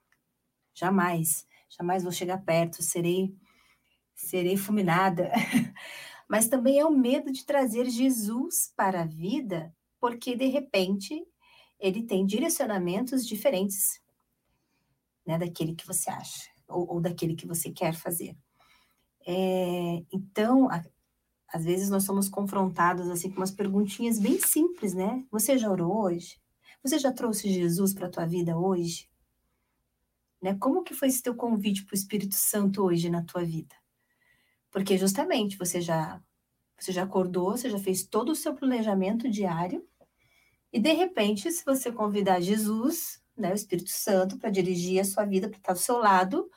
jamais, 0.75 1.47
jamais 1.71 2.03
vou 2.03 2.13
chegar 2.13 2.45
perto, 2.45 2.83
serei 2.83 3.35
serei 4.15 4.57
fulminada. 4.57 5.33
Mas 6.29 6.49
também 6.49 6.79
é 6.79 6.85
o 6.85 6.97
medo 6.97 7.33
de 7.33 7.45
trazer 7.45 7.89
Jesus 7.89 8.73
para 8.77 9.03
a 9.03 9.07
vida, 9.07 9.75
porque 10.03 10.35
de 10.35 10.47
repente 10.47 11.25
ele 11.79 12.03
tem 12.03 12.27
direcionamentos 12.27 13.25
diferentes, 13.25 14.03
né, 15.25 15.39
daquele 15.39 15.77
que 15.77 15.87
você 15.87 16.11
acha 16.11 16.51
ou, 16.67 16.95
ou 16.95 17.01
daquele 17.01 17.37
que 17.37 17.47
você 17.47 17.71
quer 17.71 17.95
fazer. 17.95 18.37
É, 19.25 20.05
então, 20.13 20.69
a, 20.69 20.83
às 21.47 21.65
vezes 21.65 21.89
nós 21.89 22.03
somos 22.03 22.29
confrontados 22.29 23.09
assim 23.11 23.31
com 23.31 23.37
umas 23.37 23.53
perguntinhas 23.53 24.19
bem 24.19 24.41
simples, 24.41 24.93
né? 24.93 25.25
Você 25.31 25.57
já 25.57 25.71
orou 25.71 26.03
hoje? 26.03 26.43
Você 26.83 26.99
já 26.99 27.13
trouxe 27.13 27.49
Jesus 27.49 27.95
para 27.95 28.09
a 28.09 28.11
tua 28.11 28.27
vida 28.27 28.59
hoje? 28.59 29.09
Né? 30.43 30.57
Como 30.59 30.83
que 30.83 30.95
foi 30.95 31.07
esse 31.07 31.23
teu 31.23 31.37
convite 31.37 31.85
para 31.85 31.95
o 31.95 31.97
Espírito 31.97 32.35
Santo 32.35 32.83
hoje 32.83 33.09
na 33.09 33.23
tua 33.23 33.45
vida? 33.45 33.77
Porque 34.69 34.99
justamente 34.99 35.57
você 35.57 35.81
já 35.81 36.21
você 36.77 36.91
já 36.91 37.05
acordou, 37.05 37.53
você 37.53 37.71
já 37.71 37.79
fez 37.79 38.03
todo 38.03 38.31
o 38.31 38.35
seu 38.35 38.57
planejamento 38.57 39.31
diário 39.31 39.87
e 40.73 40.81
de 40.81 40.93
repente, 40.93 41.51
se 41.53 41.65
você 41.65 41.93
convidar 41.93 42.41
Jesus, 42.41 43.23
né, 43.37 43.51
o 43.53 43.55
Espírito 43.55 43.91
Santo 43.91 44.39
para 44.39 44.51
dirigir 44.51 45.01
a 45.01 45.05
sua 45.05 45.25
vida, 45.25 45.49
para 45.49 45.59
estar 45.59 45.73
do 45.75 45.79
seu 45.79 45.99
lado, 45.99 46.51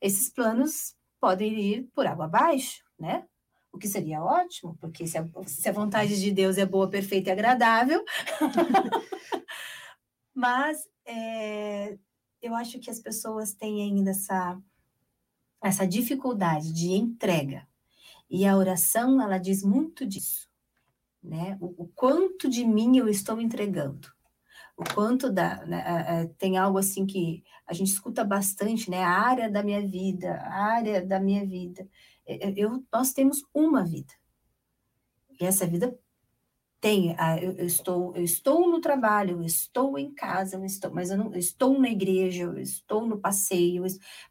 esses 0.00 0.28
planos 0.28 0.96
podem 1.20 1.52
ir 1.60 1.90
por 1.94 2.06
água 2.06 2.24
abaixo, 2.24 2.82
né? 2.98 3.24
O 3.72 3.78
que 3.78 3.86
seria 3.86 4.22
ótimo, 4.22 4.76
porque 4.80 5.06
se 5.06 5.16
a, 5.16 5.24
se 5.46 5.68
a 5.68 5.72
vontade 5.72 6.20
de 6.20 6.30
Deus 6.32 6.58
é 6.58 6.66
boa, 6.66 6.90
perfeita 6.90 7.30
e 7.30 7.32
agradável. 7.32 8.04
Mas 10.34 10.88
é, 11.06 11.96
eu 12.42 12.54
acho 12.54 12.80
que 12.80 12.90
as 12.90 12.98
pessoas 12.98 13.54
têm 13.54 13.82
ainda 13.82 14.10
essa, 14.10 14.60
essa 15.62 15.86
dificuldade 15.86 16.72
de 16.72 16.88
entrega. 16.88 17.66
E 18.28 18.44
a 18.44 18.56
oração, 18.56 19.22
ela 19.22 19.38
diz 19.38 19.62
muito 19.62 20.04
disso. 20.04 20.51
Né? 21.22 21.56
O, 21.60 21.84
o 21.84 21.88
quanto 21.94 22.48
de 22.48 22.64
mim 22.64 22.96
eu 22.98 23.08
estou 23.08 23.40
entregando 23.40 24.08
o 24.76 24.94
quanto 24.94 25.30
da, 25.30 25.64
né, 25.66 26.26
tem 26.38 26.56
algo 26.56 26.78
assim 26.78 27.06
que 27.06 27.44
a 27.66 27.72
gente 27.72 27.88
escuta 27.88 28.24
bastante, 28.24 28.90
né? 28.90 29.02
A 29.02 29.10
área 29.10 29.50
da 29.50 29.62
minha 29.62 29.86
vida, 29.86 30.34
a 30.34 30.64
área 30.64 31.04
da 31.04 31.20
minha 31.20 31.46
vida. 31.46 31.86
Eu, 32.26 32.84
nós 32.92 33.12
temos 33.12 33.44
uma 33.54 33.84
vida. 33.84 34.12
E 35.40 35.44
essa 35.44 35.66
vida 35.66 35.96
tem, 36.80 37.14
eu, 37.40 37.66
estou, 37.66 38.14
eu 38.16 38.24
estou 38.24 38.68
no 38.68 38.80
trabalho, 38.80 39.38
eu 39.38 39.42
estou 39.42 39.98
em 39.98 40.12
casa, 40.12 40.56
eu 40.56 40.64
estou, 40.64 40.92
mas 40.92 41.10
eu 41.10 41.16
não 41.16 41.32
eu 41.32 41.38
estou 41.38 41.78
na 41.78 41.88
igreja, 41.88 42.44
eu 42.44 42.58
estou 42.58 43.06
no 43.06 43.18
passeio, 43.18 43.84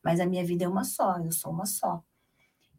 mas 0.04 0.20
a 0.20 0.26
minha 0.26 0.46
vida 0.46 0.66
é 0.66 0.68
uma 0.68 0.84
só, 0.84 1.18
eu 1.20 1.32
sou 1.32 1.52
uma 1.52 1.66
só. 1.66 2.04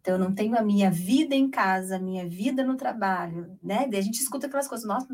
Então, 0.02 0.14
eu 0.14 0.18
não 0.18 0.34
tenho 0.34 0.58
a 0.58 0.62
minha 0.62 0.90
vida 0.90 1.32
em 1.32 1.48
casa, 1.48 1.94
a 1.96 1.98
minha 2.00 2.28
vida 2.28 2.64
no 2.64 2.76
trabalho, 2.76 3.56
né? 3.62 3.86
Daí 3.88 4.00
a 4.00 4.02
gente 4.02 4.20
escuta 4.20 4.48
aquelas 4.48 4.66
coisas, 4.66 4.86
nossa, 4.86 5.06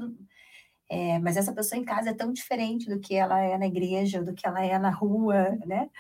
é, 0.89 1.19
mas 1.19 1.37
essa 1.37 1.53
pessoa 1.53 1.79
em 1.79 1.85
casa 1.85 2.09
é 2.09 2.15
tão 2.15 2.33
diferente 2.33 2.89
do 2.89 2.99
que 2.99 3.15
ela 3.15 3.39
é 3.39 3.59
na 3.59 3.67
igreja, 3.67 4.23
do 4.23 4.33
que 4.33 4.47
ela 4.47 4.65
é 4.65 4.79
na 4.79 4.89
rua, 4.91 5.51
né? 5.67 5.91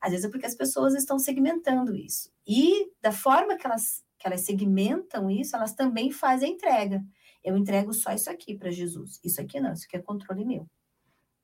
Às 0.00 0.12
vezes 0.12 0.24
é 0.24 0.30
porque 0.30 0.46
as 0.46 0.54
pessoas 0.54 0.94
estão 0.94 1.18
segmentando 1.18 1.94
isso. 1.94 2.30
E 2.46 2.90
da 3.02 3.12
forma 3.12 3.58
que 3.58 3.66
elas, 3.66 4.02
que 4.18 4.26
elas 4.26 4.40
segmentam 4.40 5.30
isso, 5.30 5.54
elas 5.54 5.74
também 5.74 6.10
fazem 6.10 6.50
a 6.50 6.54
entrega. 6.54 7.04
Eu 7.44 7.54
entrego 7.54 7.92
só 7.92 8.12
isso 8.12 8.30
aqui 8.30 8.56
para 8.56 8.70
Jesus. 8.70 9.20
Isso 9.22 9.40
aqui 9.42 9.60
não, 9.60 9.74
isso 9.74 9.84
aqui 9.86 9.96
é 9.98 10.02
controle 10.02 10.44
meu. 10.46 10.66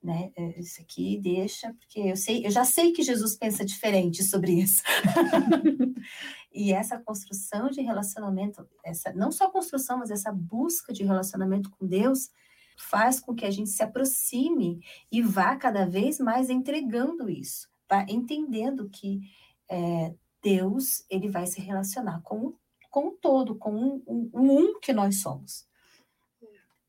Né? 0.03 0.31
É, 0.37 0.61
isso 0.61 0.81
aqui 0.81 1.19
deixa, 1.19 1.75
porque 1.75 1.99
eu 1.99 2.17
sei, 2.17 2.47
eu 2.47 2.51
já 2.51 2.65
sei 2.65 2.93
que 2.93 3.03
Jesus 3.03 3.37
pensa 3.37 3.65
diferente 3.65 4.23
sobre 4.23 4.53
isso. 4.53 4.83
e 6.55 6.73
essa 6.73 6.99
construção 6.99 7.69
de 7.69 7.83
relacionamento, 7.83 8.67
essa 8.85 9.13
não 9.13 9.33
só 9.33 9.51
construção, 9.51 9.99
mas 9.99 10.11
essa 10.11 10.31
busca 10.31 10.93
de 10.93 11.03
relacionamento 11.03 11.69
com 11.71 11.85
Deus, 11.85 12.31
faz 12.77 13.19
com 13.19 13.35
que 13.35 13.45
a 13.45 13.51
gente 13.51 13.71
se 13.71 13.83
aproxime 13.83 14.81
e 15.11 15.21
vá 15.21 15.57
cada 15.57 15.85
vez 15.85 16.19
mais 16.21 16.49
entregando 16.49 17.29
isso, 17.29 17.69
vá 17.89 18.07
entendendo 18.09 18.89
que 18.89 19.21
é, 19.69 20.15
Deus 20.43 21.05
ele 21.11 21.29
vai 21.29 21.47
se 21.47 21.61
relacionar 21.61 22.21
com, 22.23 22.55
com 22.91 23.09
o 23.09 23.13
todo, 23.13 23.57
com 23.57 23.75
o 23.75 24.05
um, 24.07 24.31
um, 24.33 24.51
um, 24.53 24.81
que 24.81 24.93
nós 24.93 25.17
somos. 25.17 25.67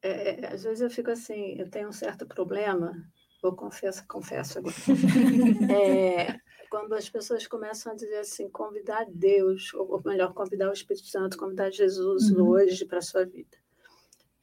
É, 0.02 0.42
é, 0.42 0.54
às 0.54 0.64
vezes 0.64 0.82
eu 0.82 0.90
fico 0.90 1.10
assim, 1.10 1.56
eu 1.58 1.70
tenho 1.70 1.90
um 1.90 1.94
certo 1.94 2.28
problema, 2.28 2.94
vou 3.42 3.56
confesso, 3.56 4.06
confesso 4.08 4.60
agora, 4.60 4.76
é, 5.74 6.40
quando 6.76 6.94
as 6.94 7.10
pessoas 7.10 7.48
começam 7.48 7.94
a 7.94 7.96
dizer 7.96 8.18
assim, 8.18 8.50
convidar 8.50 9.06
Deus, 9.10 9.74
ou 9.74 10.02
melhor, 10.04 10.34
convidar 10.34 10.70
o 10.70 10.74
Espírito 10.74 11.08
Santo, 11.08 11.38
convidar 11.38 11.72
Jesus 11.72 12.30
uhum. 12.32 12.50
hoje 12.50 12.84
para 12.84 12.98
a 12.98 13.02
sua 13.02 13.24
vida 13.24 13.58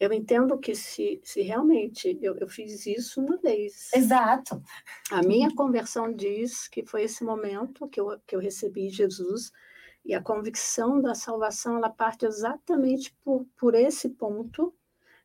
eu 0.00 0.12
entendo 0.12 0.58
que 0.58 0.74
se, 0.74 1.20
se 1.22 1.42
realmente 1.42 2.18
eu, 2.20 2.36
eu 2.36 2.48
fiz 2.48 2.84
isso 2.86 3.20
uma 3.20 3.36
vez. 3.36 3.88
Exato. 3.94 4.60
A 5.12 5.22
minha 5.22 5.54
conversão 5.54 6.12
diz 6.12 6.66
que 6.66 6.84
foi 6.84 7.04
esse 7.04 7.22
momento 7.22 7.88
que 7.88 8.00
eu, 8.00 8.18
que 8.26 8.34
eu 8.34 8.40
recebi 8.40 8.90
Jesus 8.90 9.52
E 10.04 10.12
a 10.12 10.20
convicção 10.20 11.00
da 11.00 11.14
salvação, 11.14 11.76
ela 11.76 11.88
parte 11.88 12.26
exatamente 12.26 13.16
por, 13.24 13.46
por 13.56 13.76
esse 13.76 14.08
ponto 14.08 14.74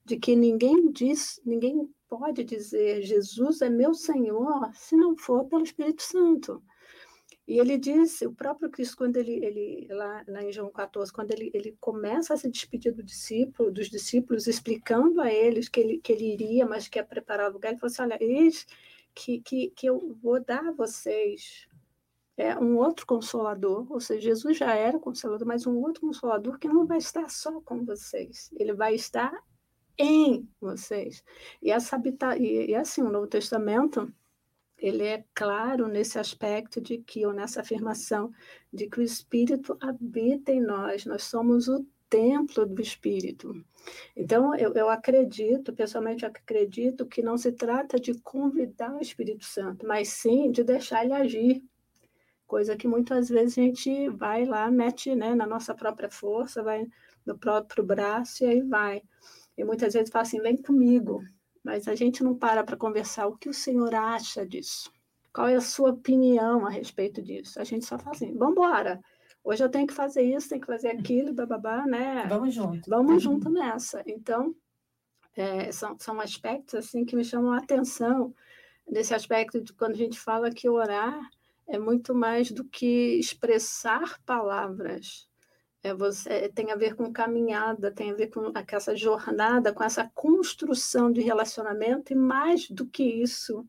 de 0.05 0.15
que 0.15 0.35
ninguém 0.35 0.91
diz, 0.91 1.41
ninguém 1.43 1.91
pode 2.07 2.43
dizer 2.43 3.01
Jesus 3.01 3.61
é 3.61 3.69
meu 3.69 3.95
Senhor 3.95 4.69
se 4.75 4.95
não 4.95 5.17
for 5.17 5.45
pelo 5.45 5.63
Espírito 5.63 6.03
Santo. 6.03 6.61
E 7.47 7.59
ele 7.59 7.77
diz, 7.77 8.21
o 8.21 8.33
próprio 8.33 8.69
Cristo, 8.69 8.97
quando 8.97 9.15
ele, 9.15 9.43
ele 9.43 9.87
lá, 9.89 10.23
lá 10.27 10.43
em 10.43 10.51
João 10.51 10.69
14, 10.69 11.13
quando 11.13 11.31
ele, 11.31 11.49
ele 11.53 11.77
começa 11.79 12.33
a 12.33 12.37
se 12.37 12.49
despedir 12.51 12.93
do 12.93 13.01
discípulo, 13.01 13.71
dos 13.71 13.89
discípulos, 13.89 14.47
explicando 14.47 15.21
a 15.21 15.31
eles 15.31 15.69
que 15.69 15.79
ele, 15.79 15.97
que 15.99 16.11
ele 16.11 16.33
iria, 16.33 16.65
mas 16.65 16.89
que 16.89 16.99
ia 16.99 17.05
preparar 17.05 17.49
o 17.49 17.53
lugar, 17.53 17.69
ele 17.69 17.79
falou 17.79 17.91
assim, 17.91 18.01
olha, 18.01 18.17
eis 18.21 18.67
que, 19.15 19.39
que, 19.39 19.69
que 19.69 19.87
eu 19.87 20.17
vou 20.21 20.43
dar 20.43 20.67
a 20.67 20.71
vocês 20.71 21.67
é, 22.35 22.55
um 22.57 22.77
outro 22.77 23.05
consolador, 23.05 23.91
ou 23.91 23.99
seja, 23.99 24.29
Jesus 24.29 24.57
já 24.57 24.75
era 24.75 24.99
consolador, 24.99 25.47
mas 25.47 25.65
um 25.65 25.77
outro 25.77 26.01
consolador 26.01 26.59
que 26.59 26.67
não 26.67 26.85
vai 26.85 26.99
estar 26.99 27.29
só 27.29 27.59
com 27.61 27.83
vocês, 27.83 28.51
ele 28.59 28.73
vai 28.73 28.93
estar 28.93 29.33
em 29.97 30.47
vocês. 30.61 31.23
E, 31.61 31.71
essa 31.71 31.99
e, 32.37 32.71
e 32.71 32.75
assim, 32.75 33.01
o 33.01 33.09
Novo 33.09 33.25
Testamento 33.25 34.13
ele 34.77 35.03
é 35.03 35.24
claro 35.34 35.88
nesse 35.88 36.19
aspecto 36.19 36.79
de 36.79 37.00
que, 37.00 37.25
ou 37.25 37.34
nessa 37.34 37.62
afirmação, 37.62 38.31
de 38.72 38.88
que 38.88 39.00
o 39.00 39.03
Espírito 39.03 39.77
habita 39.81 40.51
em 40.51 40.62
nós, 40.62 41.05
nós 41.05 41.24
somos 41.24 41.67
o 41.67 41.86
templo 42.10 42.65
do 42.65 42.81
Espírito. 42.81 43.53
Então, 44.15 44.55
eu, 44.55 44.74
eu 44.74 44.89
acredito, 44.89 45.74
pessoalmente 45.74 46.25
acredito, 46.25 47.05
que 47.05 47.22
não 47.22 47.38
se 47.38 47.51
trata 47.51 48.00
de 48.00 48.13
convidar 48.22 48.93
o 48.93 49.01
Espírito 49.01 49.46
Santo, 49.46 49.86
mas 49.88 50.10
sim 50.10 50.51
de 50.51 50.63
deixar 50.63 51.03
ele 51.03 51.13
agir. 51.13 51.63
Coisa 52.46 52.77
que 52.77 52.88
muitas 52.88 53.29
vezes 53.29 53.57
a 53.57 53.62
gente 53.62 54.10
vai 54.10 54.46
lá, 54.46 54.69
mete 54.72 55.13
né, 55.15 55.36
na 55.36 55.46
nossa 55.46 55.74
própria 55.74 56.10
força, 56.10 56.63
vai 56.63 56.86
no 57.25 57.38
próprio 57.38 57.84
braço 57.84 58.43
e 58.43 58.48
aí 58.48 58.62
vai. 58.62 59.01
E 59.57 59.63
muitas 59.63 59.93
vezes 59.93 60.10
fala 60.10 60.24
assim: 60.24 60.39
vem 60.39 60.55
comigo, 60.55 61.22
mas 61.67 61.86
a 61.86 61.93
gente 61.95 62.24
não 62.24 62.33
para 62.33 62.63
para 62.63 62.77
conversar 62.77 63.27
o 63.27 63.36
que 63.36 63.50
o 63.50 63.53
senhor 63.53 63.93
acha 63.93 64.47
disso. 64.47 64.89
Qual 65.33 65.50
é 65.50 65.55
a 65.55 65.59
sua 65.62 65.89
opinião 65.89 66.65
a 66.65 66.69
respeito 66.69 67.21
disso? 67.21 67.59
A 67.59 67.65
gente 67.65 67.86
só 67.86 68.00
fala 68.00 68.15
assim, 68.15 68.33
vamos 68.38 68.53
embora. 68.53 69.01
Hoje 69.43 69.65
eu 69.65 69.69
tenho 69.69 69.86
que 69.86 69.93
fazer 69.93 70.21
isso, 70.21 70.47
tenho 70.47 70.62
que 70.62 70.67
fazer 70.67 70.88
aquilo, 70.88 71.33
bababá, 71.33 71.86
né? 71.86 72.25
Vamos 72.29 72.53
junto. 72.53 72.89
Vamos 72.89 73.12
uhum. 73.12 73.19
junto 73.19 73.50
nessa. 73.50 74.01
Então, 74.07 74.55
é, 75.36 75.69
são, 75.74 76.00
são 76.00 76.21
aspectos 76.21 76.74
assim 76.74 77.03
que 77.03 77.17
me 77.17 77.25
chamam 77.25 77.51
a 77.51 77.57
atenção 77.57 78.33
nesse 78.89 79.13
aspecto 79.13 79.59
de 79.59 79.74
quando 79.74 79.91
a 79.91 79.97
gente 79.97 80.17
fala 80.17 80.50
que 80.50 80.69
orar 80.69 81.19
é 81.67 81.77
muito 81.77 82.15
mais 82.15 82.50
do 82.50 82.63
que 82.63 83.19
expressar 83.19 84.17
palavras, 84.25 85.26
é 85.88 85.94
você, 85.94 86.29
é, 86.29 86.50
tem 86.50 86.72
a 86.72 86.75
ver 86.75 86.96
com 86.96 87.12
caminhada, 87.12 87.91
tem 87.91 88.12
a 88.12 88.15
ver 88.15 88.27
com 88.27 88.51
essa 88.72 88.96
jornada, 88.96 89.74
com 89.74 89.84
essa 89.84 90.10
construção 90.13 91.12
de 91.12 91.22
relacionamento, 91.22 92.13
e 92.13 92.15
mais 92.15 92.70
do 92.70 92.86
que 92.86 93.03
isso, 93.03 93.65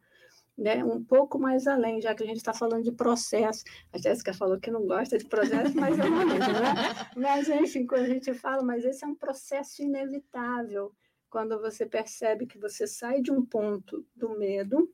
né, 0.56 0.84
um 0.84 1.02
pouco 1.02 1.38
mais 1.38 1.66
além, 1.66 2.00
já 2.00 2.14
que 2.14 2.22
a 2.24 2.26
gente 2.26 2.38
está 2.38 2.52
falando 2.52 2.82
de 2.82 2.92
processo. 2.92 3.62
A 3.92 3.98
Jéssica 3.98 4.34
falou 4.34 4.58
que 4.58 4.70
não 4.70 4.86
gosta 4.86 5.16
de 5.16 5.24
processo, 5.26 5.74
mas 5.76 5.98
é 5.98 6.04
uma 6.04 6.24
mesmo, 6.24 6.52
né? 6.52 6.74
Mas, 7.16 7.48
enfim, 7.48 7.86
quando 7.86 8.02
a 8.02 8.08
gente 8.08 8.34
fala, 8.34 8.62
mas 8.62 8.84
esse 8.84 9.04
é 9.04 9.08
um 9.08 9.14
processo 9.14 9.82
inevitável, 9.82 10.92
quando 11.30 11.60
você 11.60 11.86
percebe 11.86 12.46
que 12.46 12.58
você 12.58 12.86
sai 12.86 13.20
de 13.20 13.30
um 13.30 13.44
ponto 13.44 14.04
do 14.16 14.36
medo, 14.36 14.90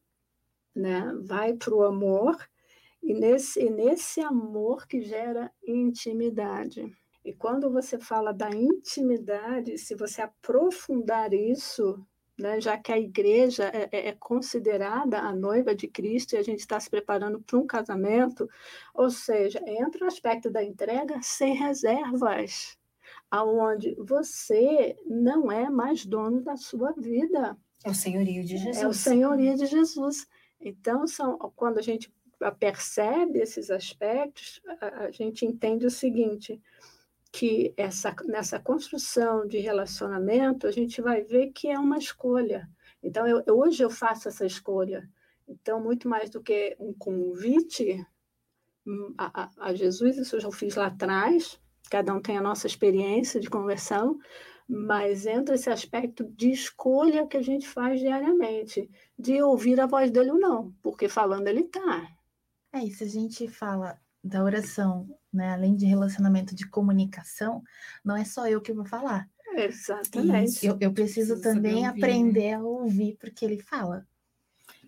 né, 0.75 1.13
vai 1.23 1.55
para 1.55 1.75
o 1.75 1.85
amor, 1.85 2.37
e 3.03 3.15
nesse, 3.15 3.61
e 3.61 3.71
nesse 3.71 4.21
amor 4.21 4.87
que 4.87 5.01
gera 5.01 5.51
intimidade. 5.67 6.91
E 7.25 7.33
quando 7.33 7.71
você 7.71 7.99
fala 7.99 8.33
da 8.33 8.51
intimidade, 8.51 9.79
se 9.79 9.95
você 9.95 10.21
aprofundar 10.21 11.33
isso, 11.33 11.99
né, 12.39 12.61
já 12.61 12.77
que 12.77 12.93
a 12.93 12.99
igreja 12.99 13.65
é, 13.65 13.89
é, 13.91 14.09
é 14.09 14.13
considerada 14.13 15.21
a 15.21 15.35
noiva 15.35 15.75
de 15.75 15.89
Cristo 15.89 16.35
e 16.35 16.37
a 16.37 16.43
gente 16.43 16.61
está 16.61 16.79
se 16.79 16.91
preparando 16.91 17.41
para 17.41 17.59
um 17.59 17.67
casamento, 17.67 18.49
ou 18.93 19.09
seja, 19.11 19.63
entra 19.67 20.05
o 20.05 20.09
aspecto 20.09 20.51
da 20.51 20.63
entrega 20.63 21.19
sem 21.23 21.55
reservas, 21.55 22.77
aonde 23.31 23.95
você 23.99 24.97
não 25.07 25.51
é 25.51 25.71
mais 25.71 26.05
dono 26.05 26.43
da 26.43 26.57
sua 26.57 26.93
vida. 26.93 27.57
É 27.85 27.91
o 27.91 27.95
senhorio 27.95 28.45
de 28.45 28.57
Jesus. 28.57 28.83
É 28.83 28.87
o 28.87 28.93
senhorio 28.93 29.57
de 29.57 29.67
Jesus. 29.67 30.27
Então, 30.61 31.07
são, 31.07 31.39
quando 31.57 31.79
a 31.79 31.83
gente 31.83 32.13
percebe 32.59 33.39
esses 33.39 33.71
aspectos, 33.71 34.61
a, 34.81 35.05
a 35.05 35.11
gente 35.11 35.47
entende 35.47 35.87
o 35.87 35.91
seguinte: 35.91 36.61
que 37.35 37.75
essa, 37.77 38.15
nessa 38.27 38.61
construção 38.61 39.45
de 39.45 39.59
relacionamento 39.59 40.69
a 40.69 40.71
gente 40.71 41.03
vai 41.03 41.23
ver 41.23 41.51
que 41.51 41.67
é 41.67 41.77
uma 41.77 41.99
escolha. 41.99 42.71
Então, 43.03 43.27
eu, 43.27 43.43
hoje 43.53 43.83
eu 43.83 43.91
faço 43.91 44.29
essa 44.29 44.47
escolha. 44.47 45.11
Então, 45.49 45.83
muito 45.83 46.09
mais 46.09 46.31
do 46.31 46.41
que 46.41 46.77
um 46.79 46.95
convite 46.95 48.07
hum, 48.87 49.13
a, 49.19 49.43
a, 49.43 49.51
a 49.59 49.75
Jesus, 49.75 50.17
isso 50.17 50.37
eu 50.37 50.41
já 50.41 50.53
fiz 50.53 50.77
lá 50.77 50.87
atrás, 50.87 51.61
cada 51.91 52.15
um 52.15 52.23
tem 52.23 52.39
a 52.39 52.41
nossa 52.41 52.69
experiência 52.69 53.41
de 53.41 53.51
conversão, 53.51 54.17
mas 54.69 55.27
entra 55.27 55.57
esse 55.57 55.69
aspecto 55.69 56.23
de 56.37 56.53
escolha 56.53 57.27
que 57.27 57.37
a 57.37 57.43
gente 57.43 57.67
faz 57.67 57.99
diariamente, 57.99 58.89
de 59.19 59.43
ouvir 59.43 59.81
a 59.81 59.87
voz 59.87 60.09
dele 60.09 60.31
ou 60.31 60.39
não, 60.39 60.73
porque 60.81 61.09
falando 61.09 61.49
ele 61.49 61.63
está. 61.63 62.09
É 62.73 62.79
isso, 62.79 63.03
a 63.03 63.09
gente 63.09 63.49
fala 63.49 64.01
da 64.23 64.45
oração, 64.45 65.09
né? 65.35 65.53
Além 65.53 65.75
de 65.75 65.87
relacionamento 65.87 66.55
de 66.55 66.69
comunicação, 66.69 67.63
não 68.05 68.17
é 68.17 68.25
só 68.25 68.49
eu 68.49 68.61
que 68.61 68.73
vou 68.73 68.85
falar. 68.85 69.29
Exatamente. 69.55 70.67
Eu, 70.67 70.77
eu 70.81 70.93
preciso 70.93 71.41
também 71.41 71.87
ouvir, 71.87 72.05
aprender 72.05 72.51
né? 72.51 72.55
a 72.55 72.63
ouvir 72.63 73.17
porque 73.21 73.45
ele 73.45 73.59
fala. 73.63 74.07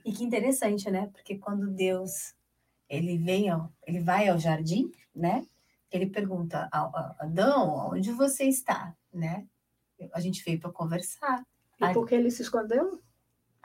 E 0.05 0.13
que 0.13 0.25
interessante, 0.25 0.91
né? 0.91 1.09
Porque 1.13 1.37
quando 1.37 1.69
Deus 1.69 2.35
ele 2.89 3.19
vem, 3.19 3.53
ó, 3.53 3.69
ele 3.87 4.01
vai 4.01 4.29
ao 4.29 4.39
jardim, 4.39 4.91
né? 5.15 5.47
Ele 5.91 6.07
pergunta 6.07 6.69
Adão, 7.19 7.91
onde 7.93 8.13
você 8.13 8.45
está, 8.45 8.95
né? 9.13 9.47
A 10.13 10.21
gente 10.21 10.45
veio 10.45 10.61
para 10.61 10.71
conversar. 10.71 11.45
E 11.81 11.93
por 11.93 12.07
que 12.07 12.15
ele 12.15 12.31
se 12.31 12.43
escondeu? 12.43 13.01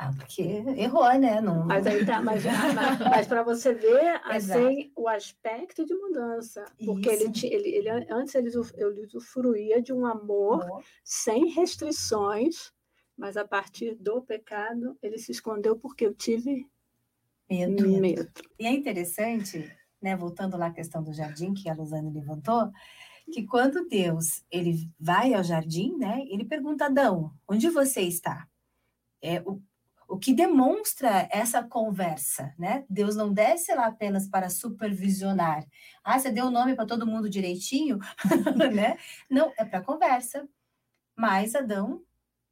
Ah, 0.01 0.11
porque 0.17 0.41
errou, 0.41 1.13
né? 1.19 1.39
Não... 1.39 1.67
Mas 1.67 1.85
aí 1.85 2.03
tá, 2.03 2.19
mas, 2.23 2.43
mas, 2.43 2.99
mas 3.07 3.27
para 3.27 3.43
você 3.43 3.71
ver 3.71 4.19
assim, 4.23 4.91
o 4.95 5.07
aspecto 5.07 5.85
de 5.85 5.93
mudança. 5.93 6.65
Porque 6.83 7.07
ele, 7.07 7.31
ele, 7.43 7.69
ele, 7.69 7.89
antes 8.09 8.33
ele, 8.33 8.49
ele 8.77 9.05
usufruía 9.05 9.79
de 9.79 9.93
um 9.93 10.03
amor, 10.07 10.63
amor 10.63 10.83
sem 11.03 11.51
restrições, 11.51 12.71
mas 13.15 13.37
a 13.37 13.47
partir 13.47 13.93
do 13.93 14.23
pecado 14.23 14.97
ele 15.03 15.19
se 15.19 15.31
escondeu 15.31 15.77
porque 15.77 16.07
eu 16.07 16.15
tive 16.15 16.67
medo. 17.47 17.87
medo. 17.87 18.31
E 18.57 18.65
é 18.65 18.71
interessante, 18.71 19.71
né, 20.01 20.15
voltando 20.15 20.57
lá 20.57 20.67
à 20.67 20.73
questão 20.73 21.03
do 21.03 21.13
jardim 21.13 21.53
que 21.53 21.69
a 21.69 21.75
Luzane 21.75 22.11
levantou, 22.11 22.71
que 23.31 23.45
quando 23.45 23.87
Deus 23.87 24.43
ele 24.49 24.89
vai 24.99 25.35
ao 25.35 25.43
jardim, 25.43 25.95
né, 25.95 26.23
ele 26.27 26.43
pergunta 26.43 26.85
a 26.85 26.87
Adão, 26.87 27.31
onde 27.47 27.69
você 27.69 28.01
está? 28.01 28.47
É, 29.21 29.39
o, 29.41 29.61
o 30.11 30.19
que 30.19 30.33
demonstra 30.33 31.29
essa 31.31 31.63
conversa, 31.63 32.53
né? 32.59 32.83
Deus 32.89 33.15
não 33.15 33.31
desce 33.31 33.73
lá 33.73 33.87
apenas 33.87 34.27
para 34.27 34.49
supervisionar. 34.49 35.65
Ah, 36.03 36.19
você 36.19 36.29
deu 36.29 36.47
o 36.47 36.51
nome 36.51 36.75
para 36.75 36.85
todo 36.85 37.07
mundo 37.07 37.29
direitinho, 37.29 37.97
né? 38.75 38.97
Não, 39.29 39.53
é 39.57 39.63
para 39.63 39.81
conversa. 39.81 40.45
Mas 41.15 41.55
Adão 41.55 42.03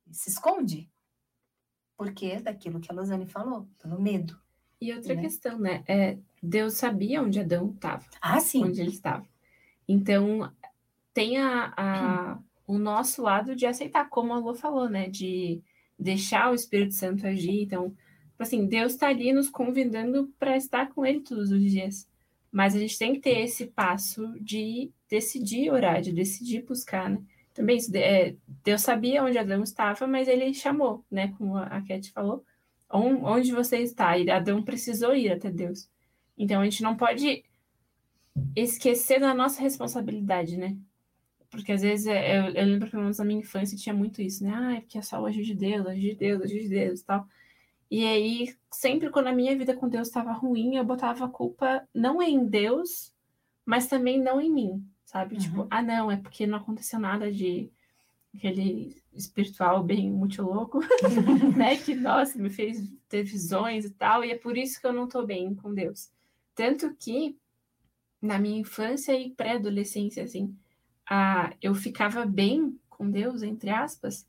se 0.10 0.30
esconde. 0.30 0.90
Porque 1.98 2.40
daquilo 2.40 2.80
que 2.80 2.90
a 2.90 2.96
Lozane 2.96 3.28
falou, 3.28 3.68
pelo 3.82 4.02
medo. 4.02 4.40
E 4.80 4.94
outra 4.94 5.14
né? 5.14 5.22
questão, 5.22 5.60
né? 5.60 5.84
É, 5.86 6.18
Deus 6.42 6.76
sabia 6.76 7.22
onde 7.22 7.42
Adão 7.42 7.72
estava. 7.76 8.06
Ah, 8.22 8.40
sim. 8.40 8.64
Onde 8.64 8.80
ele 8.80 8.92
estava. 8.92 9.28
Então, 9.86 10.50
tem 11.14 11.38
a, 11.38 11.74
a 11.76 12.40
o 12.66 12.78
nosso 12.78 13.24
lado 13.24 13.56
de 13.56 13.66
aceitar, 13.66 14.08
como 14.10 14.32
a 14.32 14.38
Lu 14.38 14.54
falou, 14.54 14.88
né? 14.88 15.10
De 15.10 15.62
deixar 16.00 16.52
o 16.52 16.56
Espírito 16.56 16.94
Santo 16.94 17.28
agir. 17.28 17.64
Então, 17.64 17.90
tipo 17.90 18.44
assim, 18.44 18.66
Deus 18.66 18.94
está 18.94 19.10
ali 19.10 19.34
nos 19.34 19.50
convidando 19.50 20.34
para 20.40 20.56
estar 20.56 20.90
com 20.94 21.06
Ele 21.06 21.22
todos 21.22 21.52
os 21.52 21.62
dias. 21.62 22.08
Mas 22.52 22.76
a 22.76 22.80
gente 22.80 22.98
tem 22.98 23.14
que 23.14 23.20
ter 23.20 23.42
esse 23.42 23.68
passo 23.68 24.34
de 24.40 24.92
decidir 25.10 25.72
orar, 25.72 26.02
de 26.02 26.12
decidir 26.12 26.64
buscar, 26.64 27.10
né? 27.10 27.22
Também 27.54 27.78
isso, 27.78 27.92
é, 27.96 28.36
Deus 28.64 28.82
sabia 28.82 29.24
onde 29.24 29.38
Adão 29.38 29.62
estava, 29.64 30.08
mas 30.08 30.28
ele 30.28 30.54
chamou, 30.54 31.04
né? 31.12 31.34
Como 31.38 31.58
a 31.58 31.82
Cat 31.82 32.12
falou, 32.12 32.44
onde 32.90 33.52
você 33.52 33.80
está? 33.80 34.18
E 34.18 34.30
Adão 34.30 34.64
precisou 34.64 35.16
ir 35.16 35.32
até 35.32 35.52
Deus. 35.52 35.90
Então 36.38 36.62
a 36.62 36.64
gente 36.64 36.82
não 36.82 36.96
pode 36.96 37.44
esquecer 38.56 39.20
da 39.20 39.34
nossa 39.34 39.62
responsabilidade, 39.62 40.58
né? 40.58 40.78
Porque 41.50 41.72
às 41.72 41.82
vezes 41.82 42.06
é, 42.08 42.40
eu, 42.40 42.54
eu 42.54 42.66
lembro 42.66 42.90
pelo 42.90 43.04
menos 43.04 43.18
na 43.18 43.26
minha 43.26 43.40
infância 43.40 43.78
tinha 43.78 43.94
muito 43.94 44.22
isso, 44.22 44.44
né? 44.44 44.52
Ah, 44.54 44.76
é 44.76 44.82
porque 44.82 44.98
é 44.98 45.02
só 45.02 45.22
o 45.22 45.26
agir 45.26 45.44
de 45.44 45.56
Deus, 45.56 45.88
agir 45.88 46.12
de 46.12 46.16
Deus, 46.16 46.42
agir 46.44 46.62
de 46.62 46.70
Deus 46.70 47.00
e 47.00 47.06
tal. 47.06 47.28
E 47.90 48.06
aí, 48.06 48.56
sempre 48.72 49.10
quando 49.10 49.28
a 49.28 49.34
minha 49.34 49.58
vida 49.58 49.76
com 49.76 49.90
Deus 49.90 50.08
estava 50.08 50.32
ruim, 50.32 50.76
eu 50.76 50.84
botava 50.84 51.26
a 51.26 51.30
culpa 51.30 51.88
não 51.94 52.22
em 52.22 52.46
Deus, 52.46 53.12
mas 53.66 53.88
também 53.88 54.22
não 54.22 54.40
em 54.40 54.52
mim, 54.52 54.88
sabe? 55.06 55.36
Uhum. 55.36 55.42
Tipo, 55.42 55.68
ah, 55.72 55.82
não, 55.82 56.12
é 56.12 56.18
porque 56.18 56.46
não 56.46 56.60
aconteceu 56.60 57.00
nada 57.00 57.32
de 57.32 57.72
aquele 58.36 58.96
espiritual 59.12 59.84
bem 59.84 60.10
muito 60.12 60.44
louco, 60.44 60.80
né? 61.58 61.78
Que, 61.78 61.96
nossa, 61.96 62.38
me 62.38 62.52
fez 62.52 62.88
ter 63.08 63.24
visões 63.24 63.86
e 63.86 63.90
tal, 63.90 64.24
e 64.24 64.32
é 64.32 64.38
por 64.38 64.56
isso 64.56 64.80
que 64.80 64.86
eu 64.86 64.94
não 64.94 65.08
tô 65.08 65.26
bem 65.26 65.56
com 65.56 65.74
Deus. 65.74 66.12
Tanto 66.54 66.94
que, 66.94 67.36
na 68.22 68.38
minha 68.38 68.60
infância 68.60 69.14
e 69.14 69.32
pré-adolescência, 69.32 70.24
assim, 70.24 70.56
a, 71.10 71.54
eu 71.62 71.74
ficava 71.74 72.26
bem 72.26 72.80
com 72.90 73.10
Deus, 73.10 73.42
entre 73.42 73.72
aspas, 73.72 74.28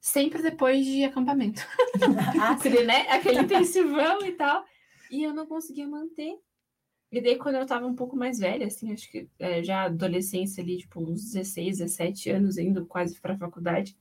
sempre 0.00 0.42
depois 0.42 0.84
de 0.84 1.04
acampamento. 1.04 1.62
Ah, 2.40 2.52
aquele, 2.52 2.84
né? 2.84 3.06
Aquele 3.08 3.40
intensivão 3.40 4.24
e 4.24 4.32
tal. 4.32 4.64
E 5.10 5.22
eu 5.22 5.34
não 5.34 5.46
conseguia 5.46 5.86
manter. 5.86 6.36
E 7.12 7.20
daí, 7.20 7.36
quando 7.36 7.56
eu 7.56 7.66
tava 7.66 7.86
um 7.86 7.94
pouco 7.94 8.16
mais 8.16 8.38
velha, 8.38 8.66
assim, 8.66 8.92
acho 8.92 9.10
que 9.10 9.28
é, 9.38 9.62
já 9.62 9.82
adolescência 9.82 10.62
ali, 10.62 10.78
tipo, 10.78 11.00
uns 11.00 11.32
16, 11.32 11.78
17 11.78 12.30
anos, 12.30 12.56
indo 12.56 12.86
quase 12.86 13.20
pra 13.20 13.36
faculdade, 13.36 13.94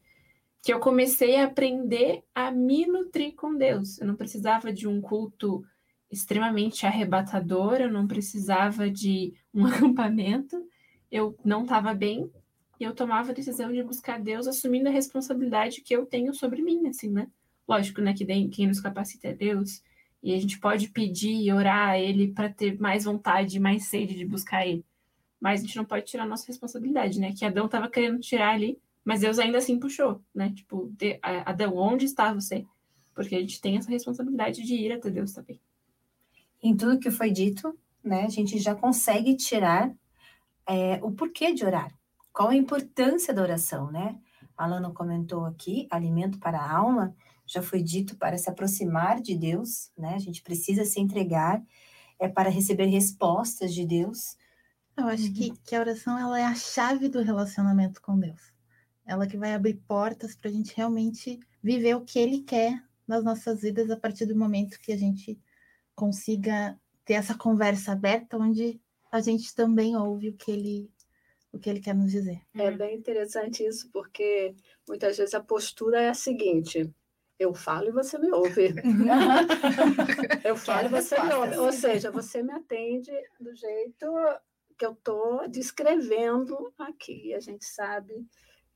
que 0.64 0.74
eu 0.74 0.80
comecei 0.80 1.36
a 1.36 1.46
aprender 1.46 2.24
a 2.34 2.50
me 2.50 2.86
nutrir 2.88 3.36
com 3.36 3.56
Deus. 3.56 4.00
Eu 4.00 4.08
não 4.08 4.16
precisava 4.16 4.72
de 4.72 4.88
um 4.88 5.02
culto 5.02 5.64
extremamente 6.10 6.86
arrebatador, 6.86 7.76
eu 7.76 7.92
não 7.92 8.08
precisava 8.08 8.90
de 8.90 9.34
um 9.54 9.66
acampamento, 9.68 10.66
eu 11.12 11.38
não 11.44 11.64
estava 11.64 11.94
bem, 11.94 12.32
e 12.80 12.84
eu 12.84 12.96
tomava 12.96 13.32
a 13.32 13.34
decisão 13.34 13.72
de 13.72 13.84
buscar 13.84 14.20
Deus, 14.20 14.48
assumindo 14.48 14.90
a 14.90 14.92
responsabilidade 14.92 15.82
que 15.82 15.96
eu 15.96 16.06
tenho 16.06 16.34
sobre 16.34 16.62
mim, 16.62 16.88
assim, 16.88 17.10
né? 17.10 17.28
Lógico, 17.68 18.02
né, 18.02 18.14
que 18.14 18.26
quem 18.48 18.68
nos 18.68 18.80
capacita 18.80 19.28
é 19.28 19.34
Deus, 19.34 19.84
e 20.24 20.34
a 20.34 20.40
gente 20.40 20.60
pode 20.60 20.90
pedir 20.90 21.34
e 21.34 21.52
orar 21.52 21.90
a 21.90 22.00
Ele 22.00 22.32
para 22.32 22.50
ter 22.50 22.80
mais 22.80 23.04
vontade, 23.06 23.60
mais 23.60 23.86
sede 23.86 24.16
de 24.16 24.26
buscar 24.26 24.66
Ele. 24.66 24.86
Mas 25.40 25.62
a 25.62 25.66
gente 25.66 25.78
não 25.78 25.86
pode 25.86 26.06
tirar 26.06 26.24
a 26.24 26.28
nossa 26.28 26.46
responsabilidade, 26.48 27.20
né? 27.20 27.34
Que 27.34 27.46
Adão 27.46 27.66
estava 27.66 27.90
querendo 27.90 28.20
tirar 28.20 28.54
ali, 28.54 28.78
mas 29.04 29.22
Deus 29.22 29.40
ainda 29.40 29.58
assim 29.58 29.80
puxou, 29.80 30.22
né? 30.34 30.52
Tipo, 30.56 30.92
de, 30.98 31.20
Adão, 31.22 31.76
onde 31.76 32.06
está 32.06 32.34
você? 32.34 32.66
Porque 33.14 33.36
a 33.36 33.40
gente 33.40 33.60
tem 33.60 33.78
essa 33.78 33.90
responsabilidade 33.90 34.64
de 34.64 34.76
ir 34.76 34.92
até 34.92 35.10
Deus 35.10 35.34
também. 35.34 35.60
Em 36.62 36.76
tudo 36.76 37.00
que 37.00 37.10
foi 37.10 37.32
dito, 37.32 37.78
né? 38.04 38.26
A 38.26 38.30
gente 38.30 38.60
já 38.60 38.76
consegue 38.76 39.36
tirar 39.36 39.92
é, 40.74 41.00
o 41.04 41.12
porquê 41.12 41.54
de 41.54 41.66
orar. 41.66 41.94
Qual 42.34 42.50
a 42.50 42.56
importância 42.56 43.34
da 43.34 43.42
oração, 43.42 43.92
né? 43.92 44.18
A 44.58 44.66
Alana 44.66 44.92
comentou 44.92 45.46
aqui, 45.46 45.88
alimento 45.90 46.40
para 46.40 46.60
a 46.60 46.72
alma 46.78 47.16
já 47.52 47.62
foi 47.62 47.84
dito 47.84 48.16
para 48.16 48.38
se 48.38 48.50
aproximar 48.50 49.22
de 49.22 49.36
Deus, 49.36 49.92
né? 49.98 50.16
A 50.16 50.20
gente 50.20 50.42
precisa 50.42 50.86
se 50.86 51.02
entregar 51.02 51.62
é 52.18 52.30
para 52.30 52.50
receber 52.50 52.86
respostas 52.86 53.74
de 53.74 53.86
Deus. 53.86 54.38
Eu 54.96 55.08
acho 55.08 55.26
uhum. 55.26 55.34
que, 55.34 55.52
que 55.64 55.76
a 55.76 55.80
oração 55.80 56.18
ela 56.18 56.40
é 56.40 56.46
a 56.46 56.56
chave 56.56 57.10
do 57.10 57.22
relacionamento 57.22 58.02
com 58.02 58.18
Deus. 58.18 58.54
Ela 59.06 59.28
que 59.28 59.36
vai 59.36 59.54
abrir 59.54 59.82
portas 59.88 60.36
para 60.36 60.50
a 60.50 60.54
gente 60.54 60.74
realmente 60.78 61.40
viver 61.62 61.96
o 61.96 62.06
que 62.06 62.20
Ele 62.20 62.42
quer 62.42 62.82
nas 63.08 63.24
nossas 63.24 63.62
vidas 63.62 63.90
a 63.90 63.98
partir 63.98 64.28
do 64.28 64.38
momento 64.38 64.80
que 64.80 64.92
a 64.94 64.98
gente 64.98 65.38
consiga 65.96 66.80
ter 67.04 67.16
essa 67.16 67.36
conversa 67.36 67.92
aberta 67.92 68.38
onde 68.38 68.80
a 69.12 69.20
gente 69.20 69.54
também 69.54 69.96
ouve 69.96 70.30
o 70.30 70.34
que 70.34 70.52
Ele 70.52 70.92
o 71.54 71.60
que 71.60 71.70
ele 71.70 71.82
quer 71.82 71.94
nos 71.94 72.12
dizer. 72.12 72.42
É 72.56 72.72
bem 72.72 72.96
interessante 72.96 73.66
isso, 73.66 73.90
porque 73.92 74.56
muitas 74.88 75.18
vezes 75.18 75.34
a 75.34 75.42
postura 75.42 76.02
é 76.02 76.10
a 76.10 76.14
seguinte: 76.14 76.90
eu 77.38 77.54
falo 77.54 77.90
e 77.90 77.92
você 77.92 78.18
me 78.18 78.32
ouve. 78.32 78.74
eu 80.46 80.56
falo 80.56 80.88
e 80.88 80.90
você 80.90 81.22
me 81.22 81.34
ouve. 81.34 81.58
Ou 81.58 81.72
seja, 81.72 82.12
você 82.12 82.42
me 82.42 82.54
atende 82.54 83.12
do 83.40 83.54
jeito 83.56 84.08
que 84.78 84.86
eu 84.86 84.94
estou 84.94 85.48
descrevendo 85.50 86.74
aqui. 86.78 87.34
A 87.34 87.40
gente 87.40 87.66
sabe 87.66 88.26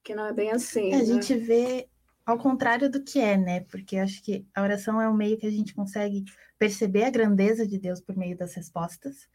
que 0.04 0.14
não 0.14 0.26
é 0.26 0.34
bem 0.34 0.52
assim. 0.52 0.88
É, 0.92 0.98
né? 0.98 1.02
A 1.02 1.06
gente 1.06 1.36
vê 1.36 1.88
ao 2.26 2.38
contrário 2.38 2.90
do 2.90 3.04
que 3.04 3.20
é, 3.20 3.38
né? 3.38 3.62
Porque 3.62 3.98
acho 3.98 4.22
que 4.24 4.46
a 4.54 4.64
oração 4.64 5.00
é 5.00 5.08
um 5.08 5.16
meio 5.16 5.38
que 5.38 5.48
a 5.48 5.52
gente 5.52 5.74
consegue 5.74 6.26
perceber 6.58 7.04
a 7.04 7.12
grandeza 7.12 7.68
de 7.68 7.78
Deus 7.78 8.02
por 8.02 8.18
meio 8.18 8.38
das 8.38 8.54
respostas. 8.56 9.28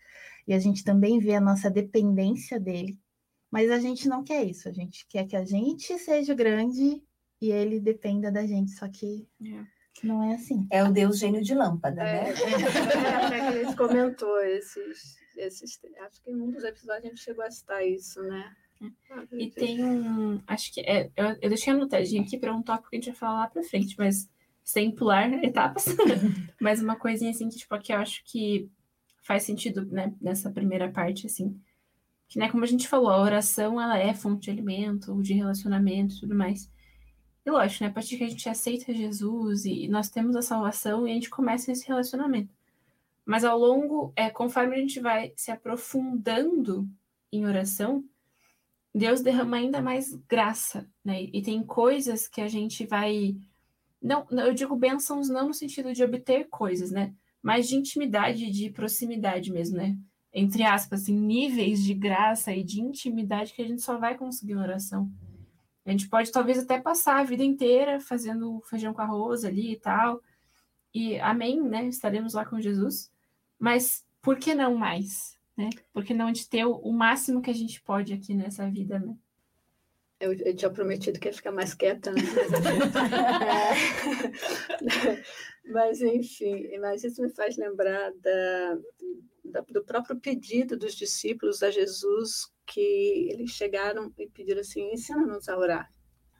E 0.46 0.54
a 0.54 0.58
gente 0.58 0.84
também 0.84 1.18
vê 1.18 1.34
a 1.34 1.40
nossa 1.40 1.70
dependência 1.70 2.58
dele. 2.58 2.98
Mas 3.50 3.70
a 3.70 3.78
gente 3.78 4.08
não 4.08 4.22
quer 4.22 4.44
isso. 4.44 4.68
A 4.68 4.72
gente 4.72 5.06
quer 5.08 5.26
que 5.26 5.36
a 5.36 5.44
gente 5.44 5.98
seja 5.98 6.34
grande 6.34 7.02
e 7.40 7.50
ele 7.50 7.80
dependa 7.80 8.30
da 8.30 8.46
gente, 8.46 8.70
só 8.72 8.86
que 8.88 9.26
é. 9.42 9.64
não 10.04 10.22
é 10.22 10.34
assim. 10.34 10.66
É 10.70 10.84
o 10.84 10.92
Deus 10.92 11.18
gênio 11.18 11.42
de 11.42 11.54
lâmpada, 11.54 12.02
é, 12.02 12.32
né? 12.32 12.34
É, 13.32 13.38
é, 13.38 13.40
a 13.40 13.64
gente 13.64 13.76
comentou 13.76 14.38
esses, 14.44 15.16
esses. 15.36 15.80
Acho 16.00 16.22
que 16.22 16.30
em 16.30 16.40
um 16.40 16.50
dos 16.50 16.62
episódios 16.62 17.04
a 17.04 17.08
gente 17.08 17.20
chegou 17.20 17.44
a 17.44 17.50
citar 17.50 17.84
isso, 17.86 18.22
né? 18.22 18.54
E 19.32 19.50
tem 19.50 19.84
um. 19.84 20.40
Acho 20.46 20.72
que 20.72 20.80
é. 20.80 21.10
Eu, 21.16 21.36
eu 21.42 21.48
deixei 21.48 21.72
anotadinho 21.72 22.22
aqui 22.22 22.38
para 22.38 22.54
um 22.54 22.62
tópico 22.62 22.90
que 22.90 22.96
a 22.96 22.98
gente 22.98 23.10
vai 23.10 23.18
falar 23.18 23.40
lá 23.40 23.46
para 23.48 23.62
frente, 23.62 23.94
mas 23.98 24.28
sem 24.62 24.90
pular 24.90 25.32
etapas. 25.44 25.86
mas 26.60 26.82
uma 26.82 26.96
coisinha 26.96 27.30
assim 27.30 27.48
que, 27.48 27.56
tipo, 27.56 27.74
aqui 27.74 27.92
eu 27.92 27.98
acho 27.98 28.22
que 28.24 28.70
faz 29.30 29.44
sentido, 29.44 29.86
né, 29.86 30.12
nessa 30.20 30.50
primeira 30.50 30.90
parte, 30.90 31.24
assim. 31.24 31.56
Que, 32.28 32.36
né, 32.36 32.50
como 32.50 32.64
a 32.64 32.66
gente 32.66 32.88
falou, 32.88 33.10
a 33.10 33.22
oração 33.22 33.80
ela 33.80 33.96
é 33.96 34.12
fonte 34.12 34.46
de 34.46 34.50
alimento, 34.50 35.22
de 35.22 35.34
relacionamento 35.34 36.16
e 36.16 36.20
tudo 36.20 36.34
mais. 36.34 36.68
E 37.46 37.48
lógico, 37.48 37.84
né? 37.84 37.90
A 37.90 37.92
partir 37.92 38.18
que 38.18 38.24
a 38.24 38.28
gente 38.28 38.48
aceita 38.48 38.92
Jesus 38.92 39.64
e 39.64 39.86
nós 39.86 40.10
temos 40.10 40.34
a 40.34 40.42
salvação 40.42 41.06
e 41.06 41.12
a 41.12 41.14
gente 41.14 41.30
começa 41.30 41.70
esse 41.70 41.86
relacionamento. 41.86 42.52
Mas 43.24 43.44
ao 43.44 43.56
longo, 43.56 44.12
é, 44.16 44.30
conforme 44.30 44.74
a 44.74 44.80
gente 44.80 44.98
vai 44.98 45.32
se 45.36 45.52
aprofundando 45.52 46.90
em 47.30 47.46
oração, 47.46 48.04
Deus 48.92 49.20
derrama 49.20 49.58
ainda 49.58 49.80
mais 49.80 50.12
graça, 50.28 50.90
né? 51.04 51.22
E 51.22 51.40
tem 51.40 51.62
coisas 51.62 52.26
que 52.26 52.40
a 52.40 52.48
gente 52.48 52.84
vai. 52.84 53.36
Não, 54.02 54.26
eu 54.28 54.52
digo 54.52 54.74
bênçãos 54.74 55.28
não 55.28 55.46
no 55.46 55.54
sentido 55.54 55.92
de 55.92 56.02
obter 56.02 56.48
coisas, 56.48 56.90
né? 56.90 57.14
Mas 57.42 57.68
de 57.68 57.76
intimidade, 57.76 58.50
de 58.50 58.70
proximidade 58.70 59.52
mesmo, 59.52 59.76
né? 59.76 59.96
Entre 60.32 60.62
aspas, 60.62 61.08
em 61.08 61.14
assim, 61.14 61.26
níveis 61.26 61.82
de 61.82 61.94
graça 61.94 62.52
e 62.52 62.62
de 62.62 62.80
intimidade 62.80 63.52
que 63.52 63.62
a 63.62 63.66
gente 63.66 63.82
só 63.82 63.98
vai 63.98 64.16
conseguir 64.16 64.52
em 64.52 64.58
oração. 64.58 65.10
A 65.84 65.90
gente 65.90 66.08
pode 66.08 66.30
talvez 66.30 66.58
até 66.58 66.80
passar 66.80 67.18
a 67.18 67.24
vida 67.24 67.42
inteira 67.42 67.98
fazendo 67.98 68.60
feijão 68.68 68.94
com 68.94 69.00
arroz 69.00 69.44
ali 69.44 69.72
e 69.72 69.76
tal. 69.76 70.22
E 70.94 71.18
amém, 71.18 71.60
né? 71.60 71.86
Estaremos 71.86 72.34
lá 72.34 72.44
com 72.44 72.60
Jesus. 72.60 73.10
Mas 73.58 74.04
por 74.22 74.38
que 74.38 74.54
não 74.54 74.76
mais? 74.76 75.36
Né? 75.56 75.70
Por 75.92 76.04
que 76.04 76.14
não 76.14 76.26
a 76.26 76.28
gente 76.28 76.48
ter 76.48 76.64
o, 76.64 76.92
máximo 76.92 77.42
que 77.42 77.50
a 77.50 77.54
gente 77.54 77.82
pode 77.82 78.12
aqui 78.12 78.34
nessa 78.34 78.70
vida, 78.70 78.98
né? 78.98 79.14
Eu, 80.20 80.34
eu 80.34 80.54
tinha 80.54 80.70
prometido 80.70 81.18
que 81.18 81.28
ia 81.28 81.32
ficar 81.32 81.50
mais 81.50 81.74
quieta, 81.74 82.12
né? 82.12 82.20
mas, 85.70 86.00
enfim, 86.00 86.78
mas 86.78 87.04
isso 87.04 87.22
me 87.22 87.30
faz 87.30 87.56
lembrar 87.56 88.12
da, 88.14 88.78
da, 89.44 89.60
do 89.60 89.84
próprio 89.84 90.18
pedido 90.18 90.76
dos 90.76 90.94
discípulos 90.94 91.62
a 91.62 91.70
Jesus 91.70 92.52
que 92.66 93.28
eles 93.30 93.50
chegaram 93.50 94.12
e 94.18 94.28
pediram 94.28 94.60
assim: 94.60 94.92
ensina-nos 94.92 95.48
a 95.48 95.56
orar. 95.58 95.92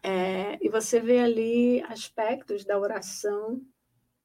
É, 0.03 0.59
e 0.65 0.69
você 0.69 0.99
vê 1.01 1.19
ali 1.19 1.83
aspectos 1.83 2.65
da 2.65 2.79
oração, 2.79 3.61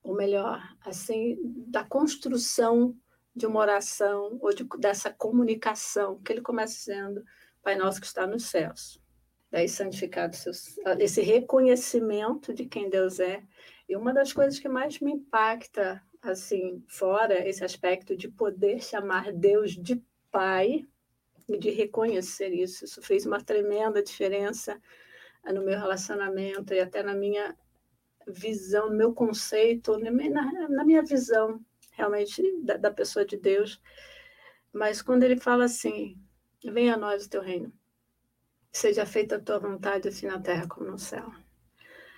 ou 0.02 0.16
melhor, 0.16 0.62
assim, 0.82 1.38
da 1.68 1.84
construção 1.84 2.96
de 3.36 3.46
uma 3.46 3.60
oração 3.60 4.38
ou 4.42 4.54
de, 4.54 4.64
dessa 4.80 5.12
comunicação 5.12 6.22
que 6.22 6.32
ele 6.32 6.42
começa 6.42 6.76
sendo 6.76 7.24
Pai 7.62 7.76
Nosso 7.76 8.00
que 8.00 8.08
está 8.08 8.26
nos 8.26 8.46
céus. 8.46 9.02
Daí 9.52 9.68
santificado 9.68 10.36
seus, 10.36 10.78
esse 11.00 11.22
reconhecimento 11.22 12.54
de 12.54 12.66
quem 12.66 12.90
Deus 12.90 13.20
é. 13.20 13.44
E 13.88 13.96
uma 13.96 14.14
das 14.14 14.34
coisas 14.34 14.60
que 14.60 14.68
mais 14.68 15.00
me 15.00 15.12
impacta, 15.12 16.02
assim, 16.22 16.84
fora 16.88 17.48
esse 17.48 17.64
aspecto 17.64 18.16
de 18.16 18.28
poder 18.28 18.82
chamar 18.82 19.32
Deus 19.32 19.72
de 19.72 20.02
Pai, 20.32 20.86
e 21.48 21.58
de 21.58 21.70
reconhecer 21.70 22.50
isso. 22.50 22.86
Isso 22.86 23.02
fez 23.02 23.26
uma 23.26 23.42
tremenda 23.42 24.02
diferença 24.02 24.80
no 25.46 25.64
meu 25.64 25.78
relacionamento 25.78 26.74
e 26.74 26.80
até 26.80 27.04
na 27.04 27.14
minha 27.14 27.56
visão, 28.28 28.90
no 28.90 28.98
meu 28.98 29.14
conceito, 29.14 29.98
na, 30.00 30.12
na 30.70 30.84
minha 30.84 31.04
visão 31.04 31.64
realmente 31.92 32.42
da, 32.64 32.78
da, 32.78 32.92
pessoa 32.92 33.24
de 33.24 33.38
Deus. 33.38 33.80
Mas 34.74 35.02
quando 35.02 35.24
ele 35.24 35.38
fala 35.38 35.66
assim: 35.66 36.18
venha 36.64 36.96
a 36.96 36.98
nós 36.98 37.26
o 37.26 37.30
teu 37.30 37.42
reino, 37.42 37.72
seja 38.72 39.06
feita 39.06 39.36
a 39.36 39.40
tua 39.40 39.60
vontade, 39.60 40.08
assim 40.08 40.26
na 40.26 40.40
terra 40.40 40.68
como 40.68 40.90
no 40.90 40.98
céu. 40.98 41.32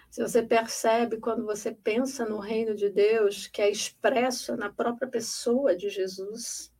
Se 0.09 0.21
você 0.21 0.41
percebe 0.41 1.17
quando 1.17 1.45
você 1.45 1.71
pensa 1.71 2.25
no 2.25 2.39
reino 2.39 2.73
de 2.75 2.89
Deus, 2.89 3.47
que 3.47 3.61
é 3.61 3.69
expresso 3.69 4.55
na 4.55 4.71
própria 4.71 5.07
pessoa 5.07 5.75
de 5.75 5.89
Jesus, 5.89 6.71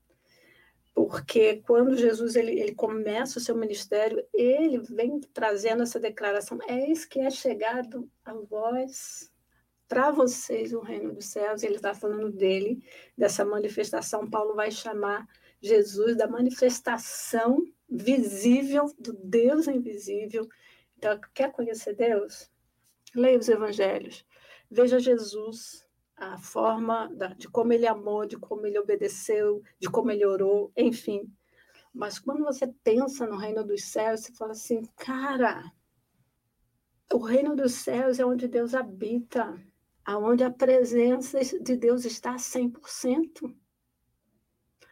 porque 0.96 1.58
quando 1.58 1.96
Jesus 1.96 2.36
ele, 2.36 2.60
ele 2.60 2.74
começa 2.74 3.38
o 3.38 3.42
seu 3.42 3.56
ministério, 3.56 4.26
ele 4.34 4.80
vem 4.80 5.20
trazendo 5.34 5.84
essa 5.84 6.00
declaração: 6.00 6.58
eis 6.68 7.06
que 7.06 7.20
é 7.20 7.30
chegado 7.30 8.10
a 8.26 8.34
vós, 8.34 9.32
para 9.88 10.12
vocês, 10.12 10.74
o 10.74 10.80
reino 10.80 11.14
dos 11.14 11.26
céus. 11.26 11.64
Ele 11.64 11.76
está 11.76 11.94
falando 11.94 12.32
dele, 12.32 12.84
dessa 13.18 13.46
manifestação. 13.46 14.30
Paulo 14.30 14.56
vai 14.56 14.72
chamar 14.72 15.28
Jesus, 15.62 16.18
da 16.18 16.28
manifestação 16.28 17.64
visível 17.90 18.86
do 19.00 19.14
Deus 19.14 19.68
invisível. 19.68 20.48
Então, 20.98 21.20
quer 21.34 21.52
conhecer 21.52 21.96
Deus? 21.96 22.50
Leia 23.18 23.40
os 23.40 23.50
evangelhos. 23.50 24.24
Veja 24.70 25.00
Jesus, 25.00 25.84
a 26.16 26.38
forma 26.38 27.12
de 27.36 27.50
como 27.50 27.74
ele 27.74 27.88
amou, 27.88 28.28
de 28.28 28.38
como 28.38 28.68
ele 28.68 28.78
obedeceu, 28.78 29.64
de 29.80 29.90
como 29.90 30.12
ele 30.12 30.24
orou, 30.24 30.72
enfim. 30.78 31.28
Mas 31.92 32.20
quando 32.20 32.44
você 32.44 32.68
pensa 32.84 33.26
no 33.26 33.36
reino 33.36 33.64
dos 33.66 33.86
céus, 33.86 34.20
você 34.20 34.34
fala 34.36 34.52
assim, 34.52 34.84
cara, 34.96 35.64
o 37.12 37.18
reino 37.18 37.56
dos 37.56 37.72
céus 37.72 38.20
é 38.20 38.26
onde 38.26 38.48
Deus 38.48 38.76
habita, 38.76 39.60
aonde 40.06 40.44
a 40.44 40.52
presença 40.52 41.40
de 41.60 41.76
Deus 41.76 42.06
está 42.06 42.36
100%, 42.36 43.52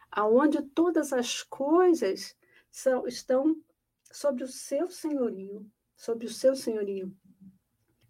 aonde 0.10 0.64
todas 0.64 1.14
as 1.14 1.44
coisas 1.44 2.36
são, 2.72 3.06
estão 3.06 3.56
sobre 4.12 4.44
o 4.44 4.48
seu 4.48 4.90
senhorio, 4.90 5.64
sobre 5.96 6.26
o 6.26 6.34
seu 6.34 6.56
senhorio. 6.56 7.16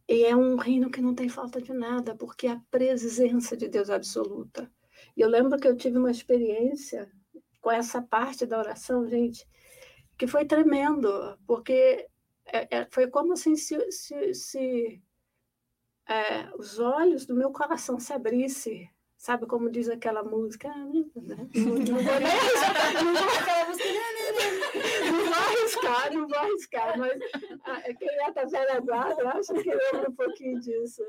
E 0.07 0.23
é 0.23 0.35
um 0.35 0.55
reino 0.55 0.89
que 0.89 1.01
não 1.01 1.15
tem 1.15 1.27
falta 1.27 1.61
de 1.61 1.73
nada, 1.73 2.15
porque 2.15 2.47
é 2.47 2.51
a 2.51 2.61
presença 2.69 3.57
de 3.57 3.67
Deus 3.67 3.89
absoluta. 3.89 4.71
E 5.17 5.21
eu 5.21 5.29
lembro 5.29 5.59
que 5.59 5.67
eu 5.67 5.75
tive 5.75 5.97
uma 5.97 6.11
experiência 6.11 7.11
com 7.59 7.71
essa 7.71 8.01
parte 8.01 8.45
da 8.45 8.59
oração, 8.59 9.07
gente, 9.07 9.47
que 10.17 10.27
foi 10.27 10.45
tremendo, 10.45 11.09
porque 11.47 12.07
é, 12.45 12.77
é, 12.77 12.87
foi 12.91 13.07
como 13.07 13.33
assim 13.33 13.55
se, 13.55 13.91
se, 13.91 14.33
se 14.33 15.01
é, 16.07 16.53
os 16.55 16.79
olhos 16.79 17.25
do 17.25 17.35
meu 17.35 17.51
coração 17.51 17.99
se 17.99 18.13
abrissem 18.13 18.89
Sabe 19.17 19.47
como 19.47 19.69
diz 19.69 19.89
aquela 19.89 20.23
música? 20.23 20.69
Não 20.75 21.09
vou 25.25 25.33
arriscar, 25.33 26.13
não 26.13 26.27
vou 26.27 26.37
arriscar, 26.37 26.97
mas 26.97 27.19
ah, 27.63 27.81
quem 27.97 28.09
é 28.09 28.31
da 28.31 28.45
velha 28.45 28.79
guarda 28.81 29.29
acho 29.29 29.53
que 29.53 29.73
lembra 29.73 30.09
um 30.09 30.15
pouquinho 30.15 30.59
disso. 30.59 31.01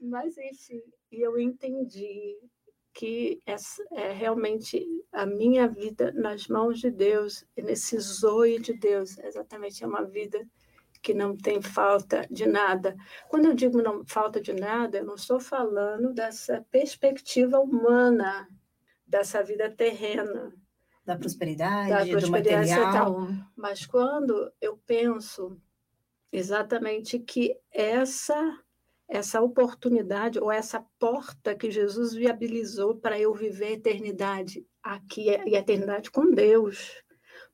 Mas, 0.00 0.36
enfim, 0.36 0.82
e 1.12 1.20
eu 1.20 1.38
entendi 1.38 2.36
que 2.94 3.40
essa 3.46 3.82
é 3.92 4.12
realmente 4.12 4.84
a 5.12 5.24
minha 5.24 5.68
vida 5.68 6.12
nas 6.12 6.48
mãos 6.48 6.80
de 6.80 6.90
Deus, 6.90 7.44
nesse 7.56 7.98
zoe 7.98 8.58
de 8.58 8.74
Deus, 8.74 9.18
exatamente 9.18 9.82
é 9.82 9.86
uma 9.86 10.04
vida 10.04 10.46
que 11.02 11.12
não 11.12 11.36
tem 11.36 11.60
falta 11.60 12.26
de 12.30 12.46
nada. 12.46 12.96
Quando 13.28 13.46
eu 13.46 13.54
digo 13.54 13.82
não 13.82 14.04
falta 14.06 14.40
de 14.40 14.52
nada, 14.52 14.98
eu 14.98 15.04
não 15.04 15.16
estou 15.16 15.40
falando 15.40 16.14
dessa 16.14 16.64
perspectiva 16.70 17.58
humana, 17.58 18.48
dessa 19.06 19.42
vida 19.42 19.68
terrena. 19.68 20.54
Da 21.04 21.16
prosperidade, 21.16 21.90
da 21.90 22.06
prosperidade 22.06 22.72
do 22.72 22.80
material. 22.80 23.28
Mas 23.56 23.84
quando 23.84 24.52
eu 24.60 24.80
penso 24.86 25.60
exatamente 26.30 27.18
que 27.18 27.58
essa 27.70 28.58
essa 29.08 29.42
oportunidade 29.42 30.38
ou 30.38 30.50
essa 30.50 30.82
porta 30.98 31.54
que 31.54 31.70
Jesus 31.70 32.14
viabilizou 32.14 32.96
para 32.96 33.20
eu 33.20 33.34
viver 33.34 33.66
a 33.66 33.72
eternidade 33.72 34.66
aqui 34.82 35.26
e 35.26 35.54
a 35.54 35.58
eternidade 35.58 36.10
com 36.10 36.30
Deus, 36.30 37.02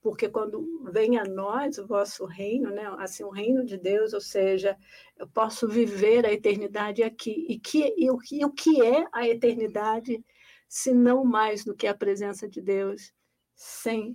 porque 0.01 0.29
quando 0.29 0.91
vem 0.93 1.19
a 1.19 1.25
nós 1.25 1.79
o 1.79 1.87
vosso 1.87 2.25
reino, 2.25 2.71
né, 2.71 2.85
assim, 2.99 3.25
o 3.25 3.31
reino 3.31 3.65
de 3.65 3.77
Deus, 3.77 4.13
ou 4.13 4.21
seja, 4.21 4.77
eu 5.17 5.27
posso 5.29 5.69
viver 5.69 6.25
a 6.25 6.33
eternidade 6.33 7.03
aqui. 7.03 7.47
E, 7.49 7.59
que, 7.59 7.95
e, 7.97 8.11
o, 8.11 8.19
e 8.31 8.45
o 8.45 8.53
que 8.53 8.81
é 8.81 9.07
a 9.13 9.27
eternidade, 9.27 10.25
se 10.69 10.93
não 10.93 11.25
mais 11.25 11.65
do 11.65 11.75
que 11.75 11.87
a 11.87 11.95
presença 11.95 12.49
de 12.49 12.61
Deus? 12.61 13.13
100%. 13.57 14.15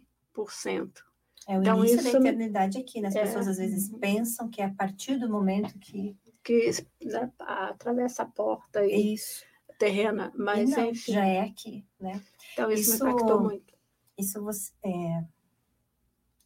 É 1.50 1.58
o 1.58 1.62
então, 1.62 1.80
início 1.80 2.04
da 2.04 2.20
eternidade 2.20 2.78
aqui, 2.78 3.02
né? 3.02 3.10
As 3.10 3.16
é, 3.16 3.22
pessoas 3.24 3.48
às 3.50 3.58
vezes 3.58 3.90
pensam 4.00 4.50
que 4.50 4.62
é 4.62 4.66
a 4.66 4.74
partir 4.74 5.18
do 5.18 5.30
momento 5.30 5.78
que... 5.80 6.16
Que 6.42 6.72
né, 7.06 7.32
atravessa 7.40 8.24
a 8.24 8.26
porta 8.26 8.86
e 8.86 9.14
isso. 9.14 9.46
terrena, 9.80 10.32
mas 10.36 10.72
não, 10.72 10.90
enfim. 10.90 11.14
já 11.14 11.26
é 11.26 11.40
aqui, 11.40 11.86
né? 11.98 12.22
Então 12.52 12.70
isso, 12.70 12.96
isso 12.96 13.06
me 13.06 13.12
impactou 13.12 13.42
muito. 13.42 13.74
Isso 14.18 14.44
você, 14.44 14.74
é, 14.84 15.24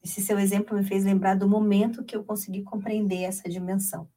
esse 0.07 0.21
seu 0.21 0.39
exemplo 0.39 0.75
me 0.75 0.83
fez 0.83 1.03
lembrar 1.03 1.35
do 1.35 1.49
momento 1.49 2.03
que 2.03 2.15
eu 2.15 2.23
consegui 2.23 2.63
compreender 2.63 3.23
essa 3.23 3.49
dimensão. 3.49 4.07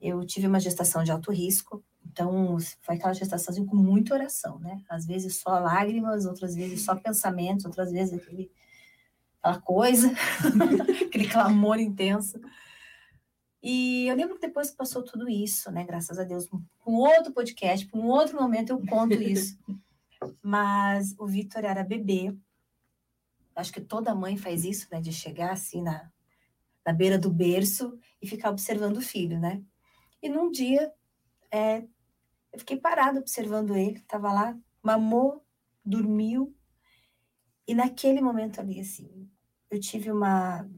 Eu 0.00 0.24
tive 0.24 0.46
uma 0.46 0.60
gestação 0.60 1.02
de 1.02 1.10
alto 1.10 1.32
risco, 1.32 1.84
então 2.06 2.56
foi 2.80 2.94
aquela 2.94 3.12
gestação 3.12 3.66
com 3.66 3.76
muita 3.76 4.14
oração, 4.14 4.60
né? 4.60 4.80
Às 4.88 5.04
vezes 5.04 5.36
só 5.36 5.58
lágrimas, 5.58 6.24
outras 6.24 6.54
vezes 6.54 6.84
só 6.84 6.94
pensamentos, 6.94 7.64
outras 7.64 7.90
vezes 7.90 8.14
aquele, 8.14 8.50
aquela 9.40 9.60
coisa, 9.60 10.08
aquele 11.06 11.28
clamor 11.28 11.78
intenso. 11.78 12.40
E 13.60 14.06
eu 14.06 14.16
lembro 14.16 14.36
que 14.36 14.46
depois 14.46 14.70
que 14.70 14.76
passou 14.76 15.02
tudo 15.02 15.28
isso, 15.28 15.70
né? 15.70 15.84
Graças 15.84 16.18
a 16.18 16.24
Deus, 16.24 16.48
um 16.86 16.94
outro 16.94 17.32
podcast, 17.32 17.88
um 17.92 18.06
outro 18.06 18.40
momento 18.40 18.70
eu 18.70 18.86
conto 18.86 19.14
isso. 19.14 19.58
Mas 20.40 21.14
o 21.18 21.26
Vitor 21.26 21.64
era 21.64 21.82
bebê, 21.82 22.36
acho 23.54 23.72
que 23.72 23.80
toda 23.80 24.14
mãe 24.14 24.36
faz 24.36 24.64
isso, 24.64 24.88
né? 24.90 25.00
De 25.00 25.12
chegar 25.12 25.52
assim 25.52 25.82
na, 25.82 26.10
na 26.84 26.92
beira 26.92 27.18
do 27.18 27.30
berço 27.30 27.98
e 28.20 28.26
ficar 28.26 28.50
observando 28.50 28.96
o 28.98 29.02
filho, 29.02 29.38
né? 29.38 29.62
E 30.22 30.28
num 30.28 30.50
dia, 30.50 30.92
é, 31.50 31.84
eu 32.52 32.58
fiquei 32.58 32.76
parada 32.76 33.20
observando 33.20 33.76
ele, 33.76 33.98
estava 33.98 34.32
lá, 34.32 34.56
mamou, 34.82 35.44
dormiu, 35.84 36.54
e 37.66 37.74
naquele 37.74 38.20
momento 38.20 38.60
ali, 38.60 38.80
assim, 38.80 39.28
eu 39.70 39.78
tive 39.78 40.10
uma, 40.10 40.68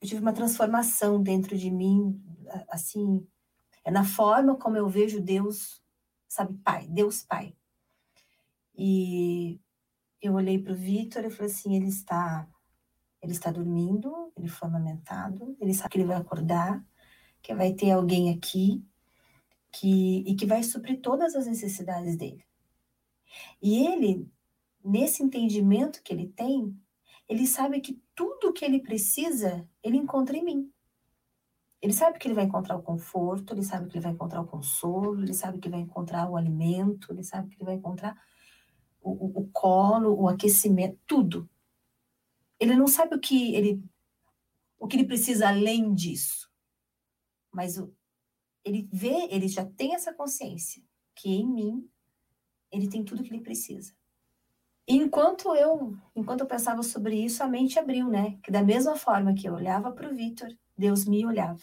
eu 0.00 0.08
tive 0.08 0.20
uma 0.20 0.32
transformação 0.32 1.22
dentro 1.22 1.56
de 1.56 1.70
mim, 1.70 2.22
assim, 2.70 3.26
é 3.84 3.90
na 3.90 4.04
forma 4.04 4.56
como 4.56 4.76
eu 4.76 4.88
vejo 4.88 5.20
Deus, 5.20 5.82
sabe, 6.28 6.56
Pai, 6.64 6.86
Deus 6.88 7.22
Pai. 7.22 7.54
E 8.76 9.60
eu 10.20 10.34
olhei 10.34 10.58
para 10.58 10.72
o 10.72 10.76
Vitor 10.76 11.24
e 11.24 11.30
falei 11.30 11.50
assim, 11.50 11.76
ele 11.76 11.88
está, 11.88 12.48
ele 13.22 13.32
está 13.32 13.50
dormindo, 13.50 14.32
ele 14.36 14.48
foi 14.48 14.68
amamentado, 14.68 15.56
ele 15.60 15.74
sabe 15.74 15.90
que 15.90 15.98
ele 15.98 16.06
vai 16.06 16.16
acordar, 16.16 16.84
que 17.42 17.54
vai 17.54 17.72
ter 17.72 17.90
alguém 17.90 18.34
aqui 18.34 18.84
que 19.70 20.24
e 20.26 20.34
que 20.34 20.46
vai 20.46 20.62
suprir 20.62 21.00
todas 21.00 21.34
as 21.34 21.46
necessidades 21.46 22.16
dele. 22.16 22.44
E 23.62 23.86
ele, 23.86 24.28
nesse 24.84 25.22
entendimento 25.22 26.02
que 26.02 26.12
ele 26.12 26.28
tem, 26.28 26.76
ele 27.28 27.46
sabe 27.46 27.80
que 27.80 28.00
tudo 28.14 28.52
que 28.52 28.64
ele 28.64 28.80
precisa, 28.80 29.68
ele 29.82 29.96
encontra 29.96 30.36
em 30.36 30.44
mim. 30.44 30.72
Ele 31.80 31.92
sabe 31.92 32.18
que 32.18 32.26
ele 32.26 32.34
vai 32.34 32.44
encontrar 32.44 32.76
o 32.76 32.82
conforto, 32.82 33.54
ele 33.54 33.62
sabe 33.62 33.88
que 33.88 33.96
ele 33.96 34.02
vai 34.02 34.12
encontrar 34.12 34.40
o 34.40 34.46
consolo, 34.46 35.22
ele 35.22 35.34
sabe 35.34 35.60
que 35.60 35.68
vai 35.68 35.80
encontrar 35.80 36.28
o 36.28 36.36
alimento, 36.36 37.12
ele 37.12 37.22
sabe 37.22 37.50
que 37.50 37.56
ele 37.56 37.66
vai 37.66 37.74
encontrar 37.74 38.20
o, 39.10 39.40
o 39.40 39.48
colo, 39.52 40.14
o 40.14 40.28
aquecimento, 40.28 40.98
tudo. 41.06 41.48
Ele 42.58 42.74
não 42.74 42.86
sabe 42.86 43.14
o 43.14 43.20
que 43.20 43.54
ele 43.54 43.82
o 44.78 44.86
que 44.86 44.96
ele 44.96 45.06
precisa 45.06 45.48
além 45.48 45.92
disso. 45.92 46.48
Mas 47.52 47.78
o, 47.78 47.92
ele 48.64 48.88
vê, 48.92 49.28
ele 49.30 49.48
já 49.48 49.64
tem 49.64 49.94
essa 49.94 50.12
consciência 50.12 50.82
que 51.14 51.28
em 51.30 51.46
mim 51.46 51.90
ele 52.70 52.88
tem 52.88 53.04
tudo 53.04 53.22
que 53.22 53.30
ele 53.30 53.42
precisa. 53.42 53.92
E 54.86 54.94
enquanto 54.94 55.54
eu, 55.54 55.96
enquanto 56.14 56.40
eu 56.40 56.46
pensava 56.46 56.82
sobre 56.82 57.16
isso, 57.22 57.42
a 57.42 57.48
mente 57.48 57.78
abriu, 57.78 58.08
né? 58.08 58.38
Que 58.42 58.50
da 58.50 58.62
mesma 58.62 58.96
forma 58.96 59.34
que 59.34 59.48
eu 59.48 59.54
olhava 59.54 59.90
para 59.92 60.10
o 60.10 60.14
Vitor, 60.14 60.48
Deus 60.76 61.04
me 61.04 61.26
olhava. 61.26 61.62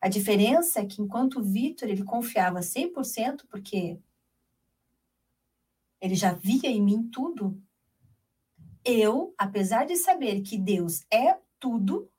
A 0.00 0.08
diferença 0.08 0.80
é 0.80 0.86
que 0.86 1.02
enquanto 1.02 1.40
o 1.40 1.42
Vitor 1.42 1.88
ele 1.88 2.04
confiava 2.04 2.60
100%, 2.60 3.46
porque 3.50 3.98
ele 6.04 6.14
já 6.14 6.34
via 6.34 6.68
em 6.68 6.82
mim 6.82 7.08
tudo. 7.08 7.58
Eu, 8.84 9.34
apesar 9.38 9.86
de 9.86 9.96
saber 9.96 10.42
que 10.42 10.58
Deus 10.58 11.02
é 11.10 11.38
tudo, 11.58 12.10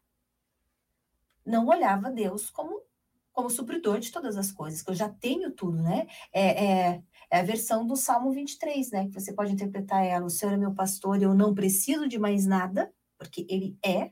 não 1.46 1.68
olhava 1.68 2.10
Deus 2.10 2.50
como 2.50 2.84
como 3.32 3.50
supridor 3.50 4.00
de 4.00 4.14
todas 4.14 4.38
as 4.38 4.50
coisas, 4.50 4.82
que 4.82 4.90
eu 4.90 4.96
já 4.96 5.10
tenho 5.10 5.52
tudo, 5.52 5.84
né? 5.84 6.08
É, 6.32 6.66
é, 6.66 7.04
é, 7.30 7.40
a 7.40 7.44
versão 7.44 7.86
do 7.86 7.98
Salmo 7.98 8.32
23, 8.32 8.92
né? 8.92 9.08
Que 9.10 9.14
você 9.14 9.34
pode 9.34 9.52
interpretar 9.52 10.06
ela: 10.06 10.26
O 10.26 10.30
Senhor 10.30 10.54
é 10.54 10.58
meu 10.58 10.74
pastor, 10.74 11.22
eu 11.22 11.36
não 11.36 11.54
preciso 11.54 12.08
de 12.08 12.18
mais 12.18 12.46
nada, 12.46 12.92
porque 13.18 13.46
Ele 13.50 13.78
é. 13.86 14.12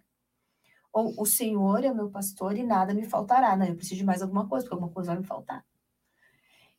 Ou 0.91 1.15
o 1.17 1.25
Senhor 1.25 1.85
é 1.85 1.93
meu 1.93 2.09
pastor 2.11 2.57
e 2.57 2.63
nada 2.63 2.93
me 2.93 3.05
faltará. 3.05 3.55
Não, 3.55 3.65
eu 3.65 3.75
preciso 3.75 3.95
de 3.95 4.05
mais 4.05 4.21
alguma 4.21 4.47
coisa, 4.47 4.65
porque 4.65 4.75
alguma 4.75 4.93
coisa 4.93 5.13
vai 5.13 5.21
me 5.21 5.25
faltar. 5.25 5.65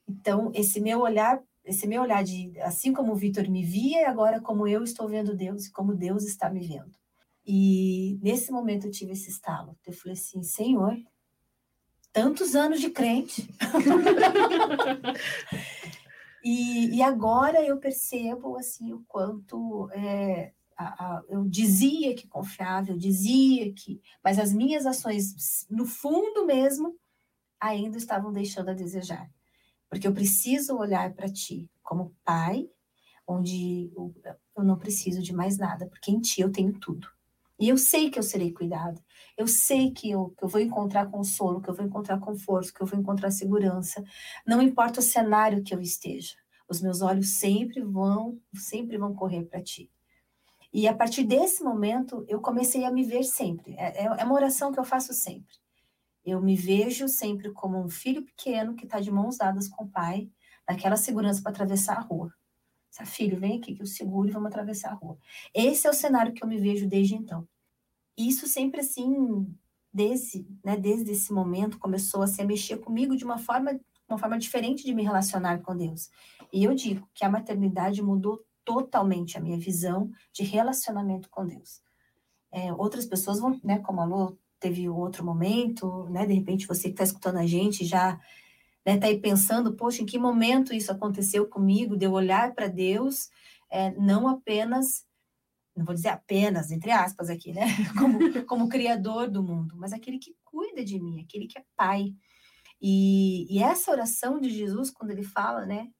Então, 0.07 0.52
esse 0.54 0.80
meu 0.83 1.00
olhar 1.00 1.42
esse 1.64 1.87
meu 1.87 2.03
olhar 2.03 2.22
de 2.22 2.59
assim 2.61 2.92
como 2.92 3.12
o 3.12 3.16
Vitor 3.16 3.48
me 3.48 3.64
via, 3.64 4.09
agora 4.09 4.40
como 4.40 4.66
eu 4.66 4.83
estou 4.83 5.09
vendo 5.09 5.37
Deus 5.37 5.66
e 5.66 5.72
como 5.72 5.94
Deus 5.94 6.24
está 6.24 6.50
me 6.50 6.66
vendo. 6.66 6.92
E 7.46 8.18
nesse 8.22 8.50
momento 8.50 8.87
eu 8.87 8.90
tive 8.90 9.12
esse 9.12 9.31
estalo. 9.31 9.77
Eu 9.87 9.92
falei 9.92 10.14
assim, 10.14 10.42
Senhor, 10.42 10.96
tantos 12.12 12.55
anos 12.55 12.81
de 12.81 12.90
crente. 12.90 13.48
E, 16.44 16.96
e 16.96 17.03
agora 17.03 17.64
eu 17.64 17.79
percebo 17.79 18.59
assim 18.59 18.92
o 18.92 19.03
quanto 19.09 19.88
é, 19.92 20.53
a, 20.77 21.16
a, 21.16 21.22
eu 21.31 21.48
dizia 21.48 22.14
que 22.14 22.29
confiava, 22.29 22.90
eu 22.90 22.98
dizia 22.98 23.72
que, 23.72 23.98
mas 24.22 24.38
as 24.38 24.53
minhas 24.53 24.85
ações 24.85 25.66
no 25.70 25.87
fundo 25.87 26.44
mesmo 26.44 26.94
ainda 27.59 27.96
estavam 27.96 28.31
deixando 28.31 28.68
a 28.68 28.74
desejar, 28.74 29.31
porque 29.94 30.09
eu 30.09 30.12
preciso 30.12 30.76
olhar 30.76 31.14
para 31.14 31.28
ti 31.28 31.70
como 31.80 32.12
pai, 32.24 32.68
onde 33.24 33.92
eu, 33.94 34.12
não 34.64 34.76
preciso 34.76 35.22
de 35.22 35.33
mais 35.33 35.57
nada, 35.57 35.87
porque 35.87 36.11
em 36.11 36.20
ti 36.20 36.40
eu 36.40 36.50
tenho 36.50 36.76
tudo. 36.80 37.07
E 37.61 37.68
eu 37.68 37.78
sei 37.78 38.11
que 38.11 38.18
eu 38.18 38.22
serei 38.24 38.52
cuidado. 38.52 39.00
Eu 39.38 39.46
sei 39.46 39.92
que 39.92 40.11
eu, 40.11 40.30
que 40.37 40.44
eu 40.44 40.48
vou 40.48 40.61
encontrar 40.61 41.07
consolo, 41.07 41.61
que 41.61 41.70
eu 41.70 41.74
vou 41.74 41.87
encontrar 41.87 42.18
conforto, 42.18 42.74
que 42.74 42.83
eu 42.83 42.87
vou 42.88 42.98
encontrar 42.98 43.30
segurança. 43.30 44.02
Não 44.44 44.61
importa 44.61 44.98
o 44.98 45.02
cenário 45.02 45.62
que 45.62 45.72
eu 45.72 45.80
esteja. 45.80 46.35
Os 46.68 46.83
meus 46.83 47.00
olhos 47.00 47.38
sempre 47.38 47.80
vão, 47.80 48.40
sempre 48.52 48.98
vão 48.98 49.14
correr 49.14 49.44
para 49.44 49.62
ti. 49.62 49.88
E 50.72 50.88
a 50.88 50.94
partir 50.94 51.22
desse 51.22 51.62
momento, 51.62 52.24
eu 52.26 52.40
comecei 52.40 52.85
a 52.85 52.90
me 52.90 53.04
ver 53.04 53.22
sempre. 53.22 53.74
É, 53.74 54.02
é, 54.02 54.04
é 54.07 54.24
uma 54.24 54.35
oração 54.35 54.72
que 54.72 54.80
eu 54.80 54.85
faço 54.85 55.14
sempre. 55.14 55.54
Eu 56.24 56.40
me 56.40 56.56
vejo 56.56 57.06
sempre 57.08 57.50
como 57.52 57.78
um 57.78 57.88
filho 57.88 58.24
pequeno 58.24 58.74
que 58.74 58.84
está 58.84 59.00
de 59.00 59.10
mãos 59.10 59.37
dadas 59.37 59.68
com 59.68 59.84
o 59.84 59.88
pai, 59.88 60.30
naquela 60.68 60.96
segurança 60.96 61.42
para 61.42 61.52
atravessar 61.52 61.98
a 61.98 62.00
rua. 62.00 62.32
Filho, 63.04 63.40
vem 63.40 63.58
aqui 63.58 63.74
que 63.74 63.82
eu 63.82 63.87
seguro 63.87 64.28
e 64.28 64.32
vamos 64.32 64.48
atravessar 64.48 64.90
a 64.90 64.94
rua. 64.94 65.18
Esse 65.52 65.87
é 65.87 65.90
o 65.90 65.94
cenário 65.94 66.32
que 66.32 66.44
eu 66.44 66.48
me 66.48 66.58
vejo 66.58 66.88
desde 66.88 67.16
então. 67.16 67.46
Isso 68.16 68.46
sempre 68.46 68.80
assim, 68.80 69.52
desde, 69.92 70.46
né, 70.64 70.76
desde 70.76 71.10
esse 71.10 71.32
momento, 71.32 71.78
começou 71.78 72.22
a 72.22 72.26
se 72.28 72.44
mexer 72.44 72.78
comigo 72.78 73.16
de 73.16 73.24
uma 73.24 73.37
forma, 73.37 73.78
uma 74.08 74.18
forma 74.18 74.38
diferente 74.38 74.84
de 74.84 74.94
me 74.94 75.02
relacionar 75.02 75.60
com 75.60 75.76
Deus. 75.76 76.08
E 76.52 76.62
eu 76.62 76.72
digo 76.72 77.08
que 77.12 77.24
a 77.24 77.28
maternidade 77.28 78.00
mudou 78.00 78.44
totalmente 78.64 79.37
a 79.37 79.40
minha 79.40 79.58
visão 79.58 80.10
de 80.32 80.44
relacionamento 80.44 81.28
com 81.28 81.44
Deus. 81.44 81.82
É, 82.52 82.72
outras 82.72 83.04
pessoas 83.04 83.40
vão, 83.40 83.60
né, 83.64 83.80
como 83.80 84.00
a 84.00 84.04
Lu 84.04 84.38
teve 84.64 84.88
outro 84.88 85.22
momento, 85.22 86.09
né, 86.09 86.24
de 86.24 86.33
repente 86.33 86.66
você 86.66 86.85
que 86.85 86.94
está 86.94 87.05
escutando 87.05 87.37
a 87.37 87.46
gente 87.46 87.85
já 87.85 88.18
né, 88.85 88.96
tá 88.96 89.09
aí 89.09 89.20
pensando, 89.20 89.77
poxa, 89.77 90.03
em 90.03 90.07
que 90.07 90.18
momento 90.18 90.72
isso 90.72 90.90
aconteceu 90.90 91.46
comigo, 91.46 91.98
de 91.98 92.07
eu 92.07 92.12
olhar 92.12 92.55
para 92.55 92.66
Deus, 92.66 93.29
é, 93.70 93.90
não 93.92 94.27
apenas, 94.27 95.05
não 95.77 95.85
vou 95.85 95.94
dizer 95.94 96.09
apenas, 96.09 96.70
entre 96.70 96.90
aspas 96.90 97.29
aqui, 97.29 97.53
né, 97.53 97.66
como, 97.98 98.44
como 98.46 98.68
criador 98.70 99.29
do 99.31 99.42
mundo, 99.42 99.74
mas 99.77 99.92
aquele 99.92 100.18
que 100.18 100.35
cuida 100.42 100.83
de 100.83 100.98
mim, 100.98 101.20
aquele 101.20 101.46
que 101.46 101.59
é 101.59 101.64
pai. 101.77 102.14
E, 102.81 103.46
e 103.55 103.62
essa 103.62 103.90
oração 103.90 104.40
de 104.40 104.48
Jesus, 104.48 104.90
quando 104.90 105.11
ele 105.11 105.24
fala, 105.24 105.66
né, 105.66 105.90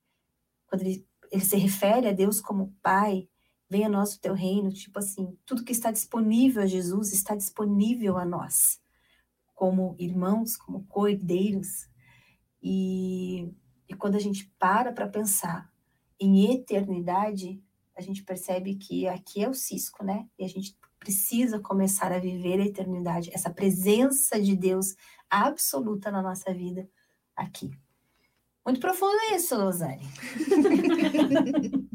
quando 0.67 0.83
ele, 0.83 1.07
ele 1.31 1.45
se 1.45 1.57
refere 1.59 2.09
a 2.09 2.13
Deus 2.13 2.41
como 2.41 2.75
pai, 2.83 3.29
venha 3.75 3.89
a 3.89 3.91
nós 3.91 4.15
o 4.15 4.21
teu 4.21 4.35
reino, 4.35 4.71
tipo 4.71 5.01
assim, 5.01 5.37
tudo 5.45 5.65
que 5.65 5.73
está 5.73 5.91
disponível 5.91 6.63
a 6.63 6.67
Jesus 6.67 7.13
está 7.13 7.35
disponível 7.35 8.17
a 8.17 8.25
nós, 8.25 8.81
como 9.53 9.97
irmãos, 9.99 10.57
como 10.57 10.85
cordeiros, 10.85 11.89
e, 12.63 13.53
e 13.89 13.95
quando 13.97 14.15
a 14.15 14.21
gente 14.21 14.49
para 14.61 14.93
para 14.93 15.09
pensar 15.09 15.73
em 16.21 16.55
eternidade, 16.55 17.61
a 17.97 18.01
gente 18.01 18.23
percebe 18.23 18.77
que 18.77 19.09
aqui 19.09 19.43
é 19.43 19.49
o 19.49 19.55
cisco, 19.55 20.05
né? 20.05 20.29
E 20.39 20.45
a 20.45 20.49
gente 20.49 20.79
precisa 21.01 21.59
começar 21.59 22.13
a 22.13 22.21
viver 22.21 22.61
a 22.61 22.67
eternidade, 22.67 23.31
essa 23.35 23.51
presença 23.51 24.41
de 24.41 24.55
Deus 24.55 24.95
absoluta 25.29 26.13
na 26.13 26.23
nossa 26.23 26.55
vida 26.55 26.89
aqui. 27.35 27.73
Muito 28.65 28.79
profundo 28.79 29.19
isso, 29.35 29.57
Rosane. 29.57 30.07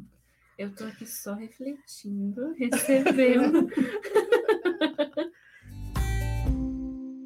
Eu 0.60 0.76
tô 0.76 0.84
aqui 0.84 1.08
só 1.08 1.36
refletindo, 1.36 2.54
recebendo. 2.60 3.69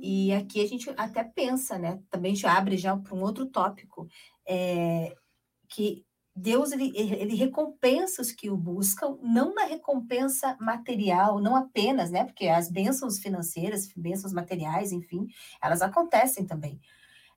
E 0.05 0.33
aqui 0.33 0.61
a 0.61 0.67
gente 0.67 0.89
até 0.97 1.23
pensa, 1.23 1.79
né? 1.79 1.97
Também 2.09 2.35
já 2.35 2.57
abre 2.57 2.77
já 2.77 2.95
para 2.95 3.15
um 3.15 3.21
outro 3.21 3.45
tópico, 3.45 4.05
é, 4.45 5.15
que 5.69 6.05
Deus 6.35 6.73
ele, 6.73 6.91
ele 6.95 7.35
recompensa 7.35 8.21
os 8.21 8.31
que 8.31 8.49
o 8.49 8.57
buscam, 8.57 9.17
não 9.21 9.53
na 9.53 9.63
recompensa 9.63 10.57
material, 10.59 11.39
não 11.39 11.55
apenas, 11.55 12.11
né? 12.11 12.25
Porque 12.25 12.47
as 12.47 12.69
bênçãos 12.69 13.17
financeiras, 13.19 13.87
bênçãos 13.95 14.33
materiais, 14.33 14.91
enfim, 14.91 15.25
elas 15.61 15.81
acontecem 15.81 16.45
também. 16.45 16.81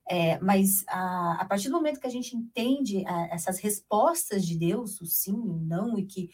É, 0.09 0.39
mas 0.39 0.85
a, 0.87 1.41
a, 1.41 1.45
partir 1.45 1.69
do 1.69 1.75
momento 1.75 1.99
que 1.99 2.07
a 2.07 2.11
gente 2.11 2.35
entende 2.35 3.05
a, 3.05 3.27
essas 3.27 3.59
respostas 3.59 4.45
de 4.45 4.57
Deus, 4.57 5.01
o 5.01 5.05
sim, 5.05 5.33
o 5.33 5.59
não, 5.59 5.97
e 5.97 6.05
que, 6.05 6.29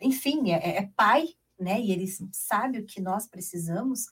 enfim, 0.00 0.52
é, 0.52 0.78
é 0.78 0.90
pai, 0.96 1.28
né? 1.58 1.80
E 1.80 1.90
ele 1.90 2.06
sabe 2.32 2.78
o 2.78 2.86
que 2.86 3.00
nós 3.00 3.26
precisamos, 3.26 4.06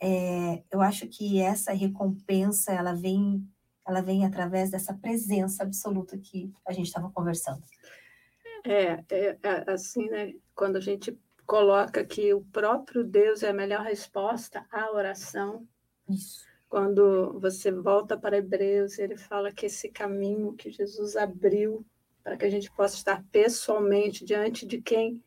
é, 0.00 0.62
eu 0.70 0.80
acho 0.80 1.08
que 1.08 1.40
essa 1.40 1.72
recompensa 1.72 2.72
ela 2.72 2.94
vem 2.94 3.46
ela 3.86 4.02
vem 4.02 4.26
através 4.26 4.70
dessa 4.70 4.92
presença 4.92 5.62
absoluta 5.62 6.18
que 6.18 6.52
a 6.66 6.74
gente 6.74 6.88
estava 6.88 7.10
conversando. 7.10 7.62
É, 8.62 9.02
é, 9.08 9.38
é, 9.42 9.70
assim, 9.70 10.06
né? 10.10 10.34
Quando 10.54 10.76
a 10.76 10.80
gente 10.80 11.18
coloca 11.46 12.04
que 12.04 12.34
o 12.34 12.42
próprio 12.42 13.02
Deus 13.02 13.42
é 13.42 13.48
a 13.48 13.54
melhor 13.54 13.82
resposta 13.82 14.66
à 14.70 14.92
oração. 14.92 15.66
Isso. 16.06 16.47
Quando 16.68 17.38
você 17.40 17.72
volta 17.72 18.16
para 18.16 18.36
Hebreus, 18.36 18.98
ele 18.98 19.16
fala 19.16 19.50
que 19.50 19.66
esse 19.66 19.88
caminho 19.88 20.52
que 20.54 20.70
Jesus 20.70 21.16
abriu 21.16 21.84
para 22.22 22.36
que 22.36 22.44
a 22.44 22.50
gente 22.50 22.70
possa 22.70 22.96
estar 22.96 23.24
pessoalmente 23.32 24.24
diante 24.24 24.66
de 24.66 24.80
quem? 24.82 25.22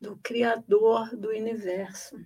Do 0.00 0.16
Criador 0.22 1.14
do 1.14 1.28
universo. 1.28 2.16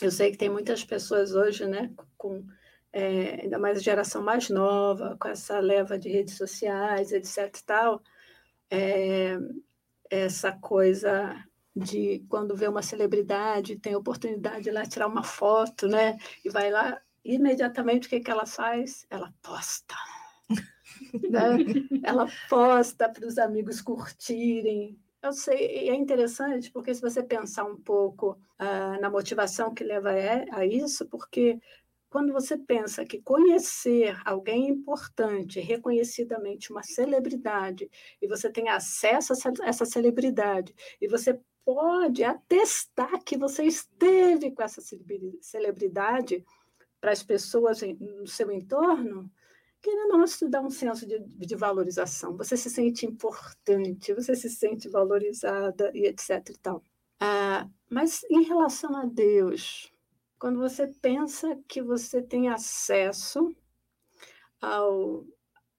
Eu 0.00 0.10
sei 0.10 0.32
que 0.32 0.38
tem 0.38 0.50
muitas 0.50 0.84
pessoas 0.84 1.34
hoje, 1.34 1.66
né, 1.66 1.92
com 2.18 2.44
é, 2.92 3.42
ainda 3.42 3.58
mais 3.58 3.78
a 3.78 3.80
geração 3.80 4.22
mais 4.22 4.50
nova, 4.50 5.16
com 5.18 5.28
essa 5.28 5.58
leva 5.60 5.98
de 5.98 6.08
redes 6.08 6.36
sociais, 6.36 7.12
etc. 7.12 7.56
e 7.56 7.64
tal, 7.64 8.02
é, 8.70 9.38
essa 10.10 10.52
coisa 10.52 11.34
de 11.74 12.24
quando 12.28 12.54
vê 12.54 12.68
uma 12.68 12.82
celebridade, 12.82 13.78
tem 13.78 13.94
oportunidade 13.94 14.64
de 14.64 14.68
ir 14.68 14.72
lá 14.72 14.84
tirar 14.84 15.06
uma 15.06 15.22
foto, 15.22 15.88
né? 15.88 16.18
E 16.44 16.50
vai 16.50 16.70
lá, 16.70 17.00
imediatamente 17.24 18.06
o 18.06 18.10
que, 18.10 18.20
que 18.20 18.30
ela 18.30 18.46
faz? 18.46 19.06
Ela 19.10 19.32
posta. 19.42 19.94
né? 21.30 21.56
Ela 22.02 22.26
posta 22.48 23.08
para 23.08 23.26
os 23.26 23.38
amigos 23.38 23.80
curtirem, 23.80 24.98
eu 25.22 25.32
sei, 25.32 25.88
é 25.88 25.94
interessante 25.94 26.70
porque 26.72 26.92
se 26.92 27.00
você 27.00 27.22
pensar 27.22 27.64
um 27.64 27.76
pouco 27.76 28.36
ah, 28.58 28.98
na 29.00 29.08
motivação 29.08 29.72
que 29.72 29.84
leva 29.84 30.10
a 30.50 30.66
isso, 30.66 31.06
porque 31.06 31.60
quando 32.10 32.32
você 32.32 32.58
pensa 32.58 33.04
que 33.06 33.22
conhecer 33.22 34.20
alguém 34.24 34.68
importante, 34.68 35.60
reconhecidamente 35.60 36.72
uma 36.72 36.82
celebridade, 36.82 37.88
e 38.20 38.26
você 38.26 38.50
tem 38.50 38.68
acesso 38.68 39.32
a 39.32 39.66
essa 39.68 39.86
celebridade, 39.86 40.74
e 41.00 41.06
você 41.08 41.40
pode 41.64 42.24
atestar 42.24 43.22
que 43.24 43.36
você 43.38 43.64
esteve 43.64 44.50
com 44.50 44.62
essa 44.62 44.82
celebridade 45.40 46.44
para 47.02 47.10
as 47.10 47.22
pessoas 47.24 47.80
no 47.82 48.28
seu 48.28 48.48
entorno, 48.52 49.28
querendo 49.82 50.10
não, 50.10 50.24
isso 50.24 50.48
dá 50.48 50.60
um 50.60 50.70
senso 50.70 51.04
de, 51.04 51.18
de, 51.18 51.56
valorização. 51.56 52.36
Você 52.36 52.56
se 52.56 52.70
sente 52.70 53.04
importante, 53.04 54.14
você 54.14 54.36
se 54.36 54.48
sente 54.48 54.88
valorizada 54.88 55.90
e 55.92 56.06
etc. 56.06 56.48
E 56.48 56.58
tal. 56.58 56.84
Ah, 57.18 57.68
mas 57.90 58.22
em 58.30 58.44
relação 58.44 58.96
a 58.96 59.04
Deus, 59.04 59.92
quando 60.38 60.60
você 60.60 60.86
pensa 60.86 61.58
que 61.66 61.82
você 61.82 62.22
tem 62.22 62.48
acesso 62.48 63.52
ao, 64.60 65.26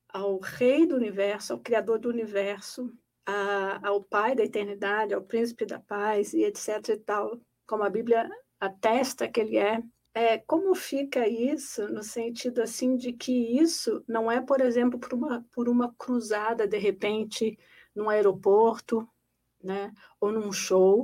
ao 0.10 0.40
Rei 0.40 0.86
do 0.86 0.98
Universo, 0.98 1.54
ao 1.54 1.60
Criador 1.60 2.00
do 2.00 2.10
Universo, 2.10 2.94
a, 3.26 3.88
ao 3.88 4.04
Pai 4.04 4.36
da 4.36 4.44
Eternidade, 4.44 5.14
ao 5.14 5.22
Príncipe 5.22 5.66
da 5.66 5.80
Paz 5.80 6.34
e 6.34 6.44
etc. 6.44 6.90
e 6.90 6.98
tal, 6.98 7.40
como 7.66 7.84
a 7.84 7.90
Bíblia 7.90 8.30
atesta 8.60 9.30
que 9.30 9.40
ele 9.40 9.56
é, 9.56 9.82
é, 10.14 10.38
como 10.38 10.76
fica 10.76 11.28
isso 11.28 11.88
no 11.88 12.04
sentido 12.04 12.62
assim 12.62 12.96
de 12.96 13.12
que 13.14 13.32
isso 13.60 14.04
não 14.08 14.32
é, 14.32 14.40
por 14.40 14.62
exemplo, 14.62 15.00
por 15.00 15.14
uma, 15.14 15.46
por 15.52 15.68
uma 15.68 15.94
cruzada 15.96 16.68
de 16.68 16.78
repente 16.78 17.58
num 17.96 18.10
aeroporto, 18.10 19.08
né, 19.62 19.92
ou 20.20 20.32
num 20.32 20.52
show, 20.52 21.04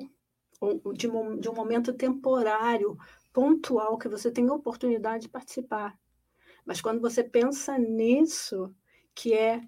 ou 0.60 0.94
de, 0.94 1.08
de 1.40 1.50
um 1.50 1.54
momento 1.54 1.94
temporário, 1.94 2.98
pontual 3.34 3.98
que 3.98 4.10
você 4.10 4.32
tem 4.32 4.48
a 4.50 4.54
oportunidade 4.54 5.24
de 5.24 5.30
participar. 5.30 5.98
Mas 6.66 6.82
quando 6.82 7.02
você 7.02 7.24
pensa 7.24 7.78
nisso, 7.78 8.74
que 9.16 9.34
é 9.34 9.62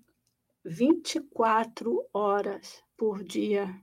24 0.63 2.05
horas 2.13 2.83
por 2.97 3.23
dia, 3.23 3.73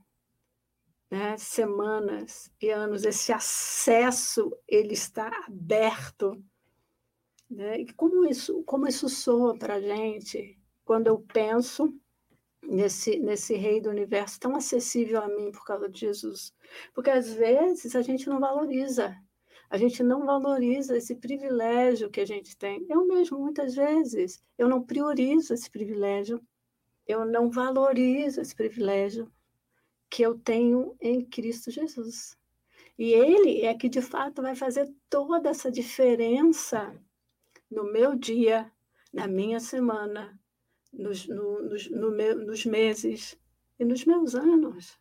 né, 1.09 1.35
semanas 1.37 2.51
e 2.61 2.69
anos, 2.69 3.03
esse 3.03 3.31
acesso 3.31 4.55
ele 4.67 4.93
está 4.93 5.29
aberto. 5.47 6.41
Né? 7.49 7.81
E 7.81 7.93
como 7.93 8.25
isso, 8.25 8.63
como 8.63 8.87
isso 8.87 9.09
soa 9.09 9.57
para 9.57 9.75
a 9.75 9.81
gente 9.81 10.57
quando 10.85 11.07
eu 11.07 11.19
penso 11.19 11.93
nesse, 12.63 13.19
nesse 13.19 13.55
rei 13.55 13.81
do 13.81 13.89
universo 13.89 14.39
tão 14.39 14.55
acessível 14.55 15.21
a 15.21 15.27
mim 15.27 15.51
por 15.51 15.65
causa 15.65 15.89
de 15.89 15.99
Jesus. 15.99 16.53
Porque 16.93 17.09
às 17.09 17.33
vezes 17.33 17.95
a 17.95 18.01
gente 18.01 18.27
não 18.27 18.39
valoriza, 18.39 19.15
a 19.69 19.77
gente 19.77 20.03
não 20.03 20.25
valoriza 20.25 20.97
esse 20.97 21.15
privilégio 21.15 22.09
que 22.09 22.21
a 22.21 22.25
gente 22.25 22.55
tem. 22.57 22.85
Eu 22.89 23.05
mesmo, 23.07 23.39
muitas 23.39 23.75
vezes, 23.75 24.43
eu 24.57 24.67
não 24.67 24.83
priorizo 24.83 25.53
esse 25.53 25.69
privilégio, 25.69 26.41
eu 27.07 27.25
não 27.25 27.49
valorizo 27.49 28.41
esse 28.41 28.55
privilégio 28.55 29.31
que 30.09 30.23
eu 30.23 30.37
tenho 30.37 30.95
em 30.99 31.23
Cristo 31.23 31.69
Jesus. 31.71 32.37
E 32.97 33.13
Ele 33.13 33.61
é 33.61 33.73
que 33.73 33.87
de 33.87 34.01
fato 34.01 34.41
vai 34.41 34.55
fazer 34.55 34.93
toda 35.09 35.49
essa 35.49 35.71
diferença 35.71 36.93
no 37.69 37.83
meu 37.83 38.15
dia, 38.15 38.71
na 39.13 39.27
minha 39.27 39.59
semana, 39.59 40.39
nos, 40.91 41.27
no, 41.27 41.61
nos, 41.61 41.89
no 41.89 42.11
meu, 42.11 42.35
nos 42.37 42.65
meses 42.65 43.39
e 43.77 43.85
nos 43.85 44.05
meus 44.05 44.35
anos. 44.35 44.99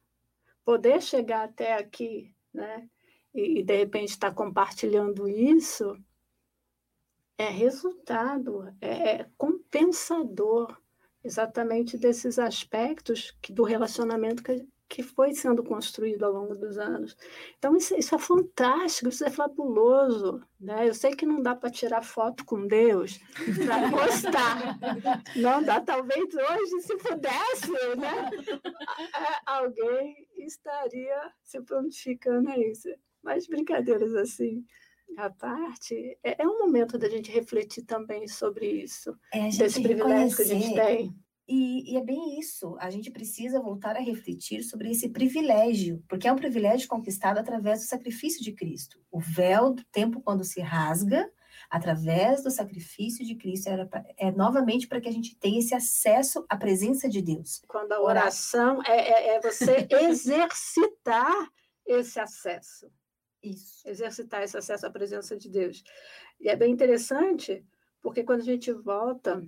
Poder 0.64 1.02
chegar 1.02 1.44
até 1.44 1.74
aqui, 1.74 2.34
né? 2.52 2.88
E, 3.34 3.60
e 3.60 3.62
de 3.62 3.76
repente 3.76 4.10
estar 4.10 4.32
compartilhando 4.34 5.28
isso 5.28 5.96
é 7.38 7.48
resultado, 7.48 8.74
é, 8.80 9.20
é 9.20 9.30
compensador 9.38 10.76
exatamente 11.22 11.96
desses 11.96 12.38
aspectos 12.38 13.30
que, 13.40 13.52
do 13.52 13.62
relacionamento 13.62 14.42
que, 14.42 14.66
que 14.88 15.02
foi 15.02 15.34
sendo 15.34 15.62
construído 15.62 16.24
ao 16.24 16.32
longo 16.32 16.54
dos 16.54 16.78
anos. 16.78 17.16
Então, 17.58 17.76
isso, 17.76 17.94
isso 17.94 18.14
é 18.14 18.18
fantástico, 18.18 19.08
isso 19.08 19.24
é 19.24 19.30
fabuloso. 19.30 20.42
Né? 20.58 20.88
Eu 20.88 20.94
sei 20.94 21.14
que 21.14 21.26
não 21.26 21.42
dá 21.42 21.54
para 21.54 21.70
tirar 21.70 22.02
foto 22.02 22.44
com 22.44 22.66
Deus 22.66 23.20
para 23.66 23.90
postar. 23.92 24.78
não 25.36 25.62
dá, 25.62 25.80
talvez 25.80 26.34
hoje, 26.34 26.80
se 26.80 26.96
pudesse, 26.96 27.70
né? 27.96 28.30
alguém 29.44 30.26
estaria 30.38 31.32
se 31.42 31.60
prontificando 31.60 32.48
a 32.48 32.58
isso. 32.58 32.88
Mas 33.22 33.46
brincadeiras 33.46 34.14
assim 34.14 34.64
à 35.16 35.30
parte, 35.30 36.18
é, 36.22 36.42
é 36.42 36.46
um 36.46 36.58
momento 36.58 36.98
da 36.98 37.08
gente 37.08 37.30
refletir 37.30 37.82
também 37.82 38.28
sobre 38.28 38.66
isso, 38.66 39.16
é, 39.32 39.48
desse 39.48 39.82
privilégio 39.82 40.36
que 40.36 40.42
a 40.42 40.46
gente 40.46 40.74
tem. 40.74 41.14
E, 41.48 41.92
e, 41.92 41.96
é 41.96 42.04
bem 42.04 42.38
isso, 42.38 42.76
a 42.78 42.90
gente 42.90 43.10
precisa 43.10 43.58
voltar 43.58 43.96
a 43.96 44.00
refletir 44.00 44.62
sobre 44.62 44.90
esse 44.90 45.08
privilégio, 45.08 46.04
porque 46.06 46.28
é 46.28 46.32
um 46.32 46.36
privilégio 46.36 46.86
conquistado 46.86 47.38
através 47.38 47.80
do 47.80 47.86
sacrifício 47.86 48.44
de 48.44 48.52
Cristo. 48.52 49.00
O 49.10 49.18
véu 49.18 49.72
do 49.72 49.82
tempo, 49.86 50.20
quando 50.20 50.44
se 50.44 50.60
rasga, 50.60 51.26
através 51.70 52.42
do 52.42 52.50
sacrifício 52.50 53.24
de 53.24 53.34
Cristo, 53.34 53.68
era 53.68 53.86
pra, 53.86 54.04
é 54.18 54.30
novamente 54.30 54.86
para 54.86 55.00
que 55.00 55.08
a 55.08 55.12
gente 55.12 55.36
tenha 55.36 55.58
esse 55.58 55.74
acesso 55.74 56.44
à 56.50 56.56
presença 56.56 57.08
de 57.08 57.22
Deus. 57.22 57.62
Quando 57.66 57.92
a 57.92 58.02
oração 58.02 58.82
é, 58.84 58.96
é, 58.96 59.36
é 59.36 59.40
você 59.40 59.88
exercitar 60.04 61.50
esse 61.86 62.20
acesso. 62.20 62.90
Isso. 63.42 63.88
Exercitar 63.88 64.42
esse 64.42 64.56
acesso 64.56 64.86
à 64.86 64.90
presença 64.90 65.34
de 65.34 65.48
Deus. 65.48 65.82
E 66.38 66.50
é 66.50 66.56
bem 66.56 66.72
interessante, 66.72 67.64
porque 68.02 68.22
quando 68.22 68.40
a 68.40 68.44
gente 68.44 68.70
volta 68.70 69.42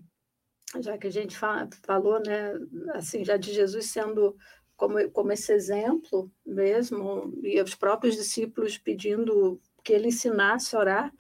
já 0.79 0.97
que 0.97 1.07
a 1.07 1.11
gente 1.11 1.37
falou, 1.37 2.21
né, 2.21 2.53
assim, 2.95 3.25
já 3.25 3.37
de 3.37 3.53
Jesus 3.53 3.87
sendo 3.87 4.37
como, 4.77 5.11
como 5.11 5.33
esse 5.33 5.53
exemplo 5.53 6.31
mesmo, 6.47 7.35
e 7.43 7.61
os 7.61 7.75
próprios 7.75 8.17
discípulos 8.17 8.79
pedindo 8.79 9.61
que 9.83 9.93
ele 9.93 10.09
ensinasse 10.09 10.75
a 10.75 10.79
orar, 10.79 11.15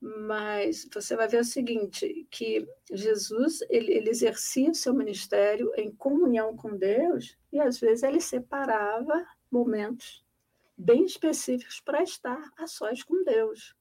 mas 0.00 0.88
você 0.92 1.16
vai 1.16 1.28
ver 1.28 1.40
o 1.40 1.44
seguinte, 1.44 2.26
que 2.30 2.66
Jesus, 2.90 3.60
ele, 3.70 3.92
ele 3.92 4.10
exercia 4.10 4.70
o 4.70 4.74
seu 4.74 4.94
ministério 4.94 5.72
em 5.76 5.90
comunhão 5.90 6.56
com 6.56 6.76
Deus, 6.76 7.36
e 7.52 7.60
às 7.60 7.78
vezes 7.78 8.02
ele 8.02 8.20
separava 8.20 9.26
momentos 9.50 10.24
bem 10.76 11.04
específicos 11.04 11.80
para 11.80 12.02
estar 12.02 12.50
a 12.58 12.66
sós 12.66 13.02
com 13.02 13.24
Deus. 13.24 13.74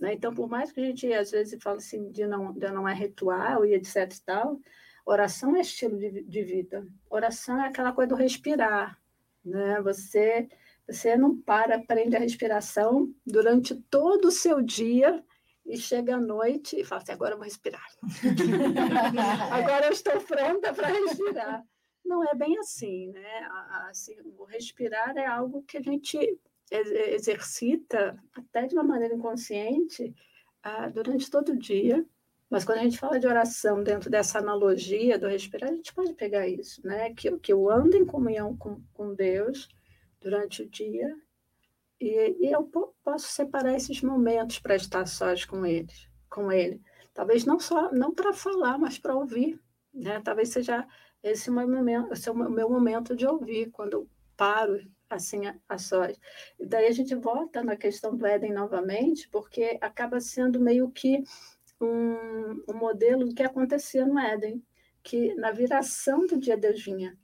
Né? 0.00 0.14
Então, 0.14 0.34
por 0.34 0.48
mais 0.48 0.72
que 0.72 0.80
a 0.80 0.84
gente 0.84 1.12
às 1.12 1.30
vezes 1.30 1.62
fale 1.62 1.78
assim 1.78 2.10
de 2.10 2.26
não, 2.26 2.52
de 2.52 2.70
não 2.70 2.88
é 2.88 2.94
ritual 2.94 3.64
e 3.64 3.74
etc 3.74 4.12
e 4.12 4.22
tal, 4.22 4.60
oração 5.04 5.56
é 5.56 5.60
estilo 5.60 5.98
de, 5.98 6.22
de 6.22 6.42
vida. 6.42 6.86
Oração 7.10 7.60
é 7.62 7.68
aquela 7.68 7.92
coisa 7.92 8.10
do 8.10 8.14
respirar, 8.14 8.98
né? 9.44 9.80
Você 9.82 10.48
você 10.88 11.16
não 11.16 11.36
para, 11.36 11.78
prende 11.80 12.16
a 12.16 12.18
respiração 12.18 13.12
durante 13.26 13.74
todo 13.74 14.28
o 14.28 14.32
seu 14.32 14.62
dia 14.62 15.22
e 15.66 15.76
chega 15.76 16.16
à 16.16 16.20
noite 16.20 16.80
e 16.80 16.84
fala 16.84 17.02
assim, 17.02 17.12
agora 17.12 17.34
eu 17.34 17.36
vou 17.36 17.44
respirar. 17.44 17.86
agora 19.52 19.86
eu 19.86 19.92
estou 19.92 20.18
pronta 20.22 20.72
para 20.72 20.88
respirar. 20.88 21.62
Não 22.02 22.24
é 22.24 22.34
bem 22.34 22.56
assim, 22.58 23.12
né? 23.12 23.48
Assim, 23.90 24.16
o 24.38 24.44
respirar 24.44 25.14
é 25.18 25.26
algo 25.26 25.62
que 25.64 25.76
a 25.76 25.82
gente 25.82 26.40
exercita 26.70 28.16
até 28.32 28.66
de 28.66 28.74
uma 28.74 28.84
maneira 28.84 29.14
inconsciente 29.14 30.14
ah, 30.62 30.88
durante 30.88 31.30
todo 31.30 31.52
o 31.52 31.58
dia. 31.58 32.04
Mas 32.50 32.64
quando 32.64 32.78
a 32.78 32.82
gente 32.82 32.98
fala 32.98 33.20
de 33.20 33.26
oração 33.26 33.82
dentro 33.82 34.08
dessa 34.08 34.38
analogia 34.38 35.18
do 35.18 35.28
respirar, 35.28 35.70
a 35.70 35.74
gente 35.74 35.92
pode 35.92 36.14
pegar 36.14 36.48
isso, 36.48 36.80
né? 36.86 37.12
Que, 37.14 37.36
que 37.38 37.52
eu 37.52 37.70
ando 37.70 37.96
em 37.96 38.06
comunhão 38.06 38.56
com, 38.56 38.82
com 38.94 39.14
Deus 39.14 39.68
durante 40.20 40.62
o 40.62 40.68
dia 40.68 41.14
e, 42.00 42.46
e 42.46 42.52
eu 42.52 42.70
posso 43.02 43.28
separar 43.28 43.74
esses 43.74 44.00
momentos 44.02 44.58
para 44.58 44.76
estar 44.76 45.04
sós 45.06 45.44
com 45.44 45.66
ele, 45.66 45.92
com 46.30 46.50
ele. 46.50 46.80
Talvez 47.12 47.44
não 47.44 47.58
só 47.58 47.92
não 47.92 48.14
para 48.14 48.32
falar, 48.32 48.78
mas 48.78 48.98
para 48.98 49.16
ouvir, 49.16 49.60
né? 49.92 50.20
Talvez 50.20 50.50
seja 50.50 50.86
esse 51.22 51.50
o 51.50 51.52
meu 51.52 51.68
momento, 51.68 52.12
esse 52.12 52.28
é 52.28 52.32
o 52.32 52.50
meu 52.50 52.70
momento 52.70 53.16
de 53.16 53.26
ouvir 53.26 53.70
quando 53.70 53.94
eu 53.94 54.08
paro 54.36 54.80
assim 55.08 55.42
a, 55.68 55.78
sós. 55.78 56.18
Daí 56.58 56.86
a 56.86 56.92
gente 56.92 57.14
volta 57.14 57.62
na 57.62 57.76
questão 57.76 58.16
do 58.16 58.26
Éden 58.26 58.52
novamente, 58.52 59.28
porque 59.28 59.78
acaba 59.80 60.20
sendo 60.20 60.60
meio 60.60 60.90
que 60.90 61.22
um, 61.80 62.62
um 62.68 62.74
modelo 62.74 63.26
do 63.26 63.34
que 63.34 63.42
acontecia 63.42 64.04
no 64.06 64.18
Éden, 64.18 64.62
que 65.02 65.34
na 65.34 65.50
viração 65.50 66.26
do 66.26 66.38
dia 66.38 66.56
Deus 66.56 66.82
vinha, 66.82 67.16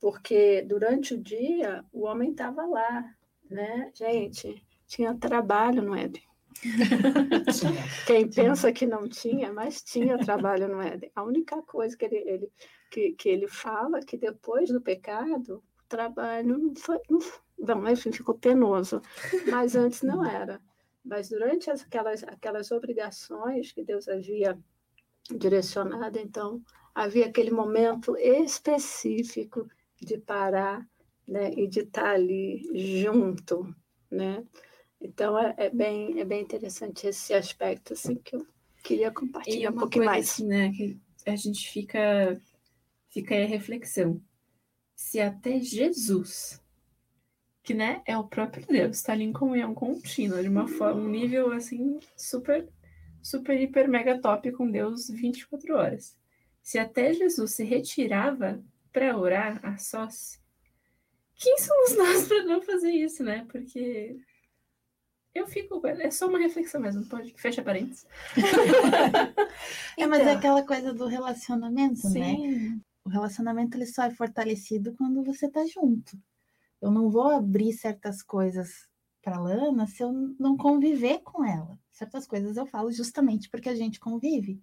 porque 0.00 0.62
durante 0.62 1.14
o 1.14 1.22
dia 1.22 1.84
o 1.92 2.04
homem 2.04 2.30
estava 2.30 2.64
lá, 2.66 3.14
né? 3.50 3.90
Gente, 3.94 4.64
tinha 4.86 5.14
trabalho 5.14 5.82
no 5.82 5.94
Éden. 5.94 6.22
Quem 8.06 8.30
pensa 8.30 8.72
que 8.72 8.86
não 8.86 9.08
tinha, 9.08 9.52
mas 9.52 9.82
tinha 9.82 10.18
trabalho 10.18 10.68
no 10.68 10.80
Éden. 10.80 11.10
A 11.14 11.22
única 11.22 11.60
coisa 11.62 11.96
que 11.96 12.04
ele, 12.04 12.16
ele, 12.16 12.52
que, 12.90 13.12
que 13.12 13.28
ele 13.28 13.46
fala 13.46 14.00
que 14.00 14.16
depois 14.16 14.70
do 14.70 14.80
pecado, 14.80 15.62
trabalho 15.88 16.58
não 16.58 16.74
foi. 16.74 16.98
Não, 17.08 17.80
não 17.80 17.90
enfim, 17.90 18.12
ficou 18.12 18.34
penoso. 18.34 19.00
Mas 19.50 19.74
antes 19.74 20.02
não 20.02 20.24
era. 20.24 20.60
Mas 21.04 21.28
durante 21.28 21.70
aquelas, 21.70 22.24
aquelas 22.24 22.70
obrigações 22.70 23.72
que 23.72 23.84
Deus 23.84 24.08
havia 24.08 24.58
direcionado, 25.30 26.18
então, 26.18 26.60
havia 26.94 27.26
aquele 27.26 27.50
momento 27.50 28.16
específico 28.16 29.68
de 30.00 30.18
parar 30.18 30.86
né, 31.26 31.52
e 31.54 31.66
de 31.66 31.80
estar 31.80 32.14
ali 32.14 32.68
junto, 33.00 33.74
né? 34.10 34.44
Então, 35.00 35.38
é, 35.38 35.54
é, 35.58 35.70
bem, 35.70 36.18
é 36.18 36.24
bem 36.24 36.42
interessante 36.42 37.06
esse 37.06 37.34
aspecto, 37.34 37.92
assim, 37.92 38.16
que 38.16 38.34
eu 38.34 38.46
queria 38.82 39.10
compartilhar 39.10 39.70
um 39.70 39.76
pouquinho 39.76 40.04
mais. 40.06 40.30
Assim, 40.30 40.46
né, 40.46 40.72
que 40.72 40.98
a 41.26 41.36
gente 41.36 41.68
fica, 41.70 42.40
fica 43.10 43.34
aí 43.34 43.44
a 43.44 43.48
reflexão 43.48 44.20
se 44.96 45.20
até 45.20 45.60
Jesus, 45.60 46.58
que 47.62 47.74
né, 47.74 48.02
é 48.06 48.16
o 48.16 48.26
próprio 48.26 48.66
Deus, 48.66 48.96
está 48.96 49.12
ali 49.12 49.24
em 49.24 49.32
comunhão 49.32 49.74
contínua, 49.74 50.42
de 50.42 50.48
uma 50.48 50.66
forma, 50.66 51.02
um 51.02 51.08
nível 51.08 51.52
assim 51.52 52.00
super, 52.16 52.66
super, 53.22 53.60
hiper, 53.60 53.86
mega 53.88 54.18
top 54.18 54.50
com 54.52 54.70
Deus 54.70 55.10
24 55.10 55.76
horas. 55.76 56.16
Se 56.62 56.78
até 56.78 57.12
Jesus 57.12 57.52
se 57.52 57.62
retirava 57.62 58.64
para 58.90 59.16
orar 59.16 59.60
a 59.62 59.76
sós, 59.76 60.40
quem 61.34 61.58
somos 61.58 61.96
nós 61.96 62.26
para 62.26 62.44
não 62.44 62.62
fazer 62.62 62.90
isso, 62.90 63.22
né? 63.22 63.46
Porque 63.52 64.16
eu 65.34 65.46
fico. 65.46 65.86
É 65.86 66.10
só 66.10 66.26
uma 66.26 66.38
reflexão 66.38 66.80
mesmo, 66.80 67.06
pode. 67.06 67.34
Fecha 67.36 67.62
parênteses. 67.62 68.06
é, 69.98 70.06
mas 70.06 70.20
é 70.20 70.22
então. 70.22 70.38
aquela 70.38 70.66
coisa 70.66 70.94
do 70.94 71.06
relacionamento, 71.06 72.08
né? 72.08 72.34
Sim. 72.34 72.48
né? 72.48 72.80
O 73.06 73.08
relacionamento 73.08 73.76
ele 73.76 73.86
só 73.86 74.02
é 74.02 74.10
fortalecido 74.10 74.92
quando 74.94 75.22
você 75.22 75.48
tá 75.48 75.64
junto. 75.64 76.20
Eu 76.82 76.90
não 76.90 77.08
vou 77.08 77.28
abrir 77.28 77.72
certas 77.72 78.20
coisas 78.20 78.88
para 79.22 79.38
Lana 79.38 79.86
se 79.86 80.02
eu 80.02 80.12
não 80.40 80.56
conviver 80.56 81.20
com 81.20 81.44
ela. 81.44 81.78
Certas 81.92 82.26
coisas 82.26 82.56
eu 82.56 82.66
falo 82.66 82.90
justamente 82.90 83.48
porque 83.48 83.68
a 83.68 83.76
gente 83.76 84.00
convive. 84.00 84.60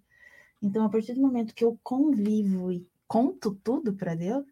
Então, 0.60 0.84
a 0.84 0.90
partir 0.90 1.14
do 1.14 1.22
momento 1.22 1.54
que 1.54 1.64
eu 1.64 1.80
convivo 1.82 2.70
e 2.70 2.86
conto 3.08 3.54
tudo 3.64 3.94
para 3.94 4.14
Deus, 4.14 4.44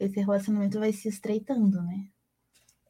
esse 0.00 0.18
relacionamento 0.20 0.78
vai 0.78 0.94
se 0.94 1.06
estreitando, 1.08 1.82
né? 1.82 2.08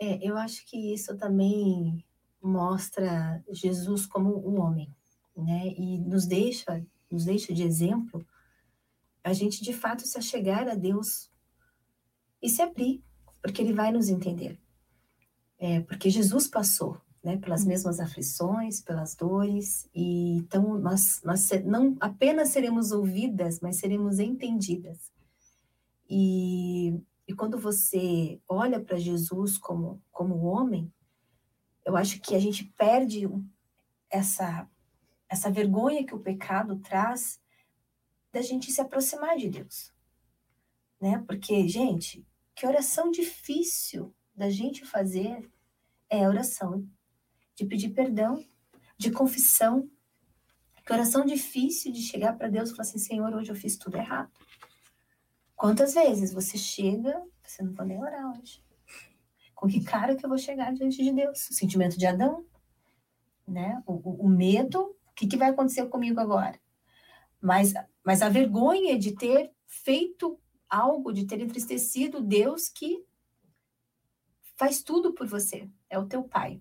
É, 0.00 0.24
eu 0.24 0.36
acho 0.36 0.64
que 0.66 0.94
isso 0.94 1.16
também 1.16 2.04
mostra 2.40 3.42
Jesus 3.50 4.06
como 4.06 4.38
um 4.48 4.60
homem, 4.60 4.88
né? 5.36 5.66
E 5.76 5.98
nos 5.98 6.26
deixa, 6.26 6.80
nos 7.10 7.24
deixa 7.24 7.52
de 7.52 7.64
exemplo 7.64 8.24
a 9.24 9.32
gente 9.32 9.64
de 9.64 9.72
fato 9.72 10.06
se 10.06 10.18
achegar 10.18 10.68
a 10.68 10.74
Deus 10.74 11.30
e 12.42 12.48
se 12.48 12.60
abrir, 12.60 13.02
porque 13.42 13.62
ele 13.62 13.72
vai 13.72 13.90
nos 13.90 14.10
entender. 14.10 14.60
É, 15.58 15.80
porque 15.80 16.10
Jesus 16.10 16.46
passou 16.46 17.00
né, 17.22 17.38
pelas 17.38 17.62
uhum. 17.62 17.68
mesmas 17.68 17.98
aflições, 17.98 18.82
pelas 18.82 19.16
dores, 19.16 19.88
e 19.94 20.36
então 20.36 20.78
nós, 20.78 21.22
nós 21.24 21.48
não 21.64 21.96
apenas 21.98 22.50
seremos 22.50 22.92
ouvidas, 22.92 23.60
mas 23.60 23.76
seremos 23.76 24.18
entendidas. 24.18 25.10
E, 26.08 27.00
e 27.26 27.34
quando 27.34 27.58
você 27.58 28.38
olha 28.46 28.78
para 28.78 28.98
Jesus 28.98 29.56
como, 29.56 30.02
como 30.12 30.44
homem, 30.44 30.92
eu 31.86 31.96
acho 31.96 32.20
que 32.20 32.34
a 32.34 32.38
gente 32.38 32.64
perde 32.76 33.26
essa, 34.10 34.68
essa 35.26 35.50
vergonha 35.50 36.04
que 36.04 36.14
o 36.14 36.20
pecado 36.20 36.76
traz 36.76 37.40
da 38.34 38.42
gente 38.42 38.72
se 38.72 38.80
aproximar 38.80 39.36
de 39.36 39.48
Deus. 39.48 39.94
Né? 41.00 41.22
Porque, 41.24 41.68
gente, 41.68 42.26
que 42.52 42.66
oração 42.66 43.10
difícil 43.10 44.12
da 44.34 44.50
gente 44.50 44.84
fazer 44.84 45.48
é 46.10 46.24
a 46.24 46.28
oração 46.28 46.84
de 47.54 47.64
pedir 47.64 47.90
perdão, 47.90 48.44
de 48.98 49.12
confissão. 49.12 49.88
Que 50.84 50.92
oração 50.92 51.24
difícil 51.24 51.92
de 51.92 52.02
chegar 52.02 52.36
para 52.36 52.48
Deus 52.48 52.70
e 52.70 52.72
falar 52.72 52.82
assim: 52.82 52.98
Senhor, 52.98 53.32
hoje 53.32 53.52
eu 53.52 53.56
fiz 53.56 53.76
tudo 53.78 53.96
errado. 53.96 54.32
Quantas 55.54 55.94
vezes 55.94 56.32
você 56.32 56.58
chega, 56.58 57.22
você 57.42 57.62
não 57.62 57.72
pode 57.72 57.90
nem 57.90 58.00
orar 58.00 58.36
hoje. 58.36 58.62
Com 59.54 59.68
que 59.68 59.82
cara 59.82 60.16
que 60.16 60.26
eu 60.26 60.28
vou 60.28 60.36
chegar 60.36 60.74
diante 60.74 61.02
de 61.02 61.12
Deus? 61.12 61.48
O 61.48 61.54
sentimento 61.54 61.96
de 61.96 62.04
Adão, 62.04 62.44
né? 63.46 63.80
O, 63.86 63.92
o, 63.92 64.26
o 64.26 64.28
medo, 64.28 64.80
o 64.80 65.12
que, 65.14 65.28
que 65.28 65.36
vai 65.36 65.50
acontecer 65.50 65.86
comigo 65.86 66.18
agora? 66.18 66.58
Mas, 67.40 67.72
mas 68.04 68.22
a 68.22 68.28
vergonha 68.28 68.98
de 68.98 69.12
ter 69.12 69.50
feito 69.66 70.38
algo, 70.68 71.12
de 71.12 71.26
ter 71.26 71.40
entristecido 71.40 72.20
Deus 72.20 72.68
que 72.68 73.04
faz 74.56 74.82
tudo 74.82 75.12
por 75.12 75.26
você, 75.26 75.68
é 75.88 75.98
o 75.98 76.06
teu 76.06 76.22
pai. 76.22 76.60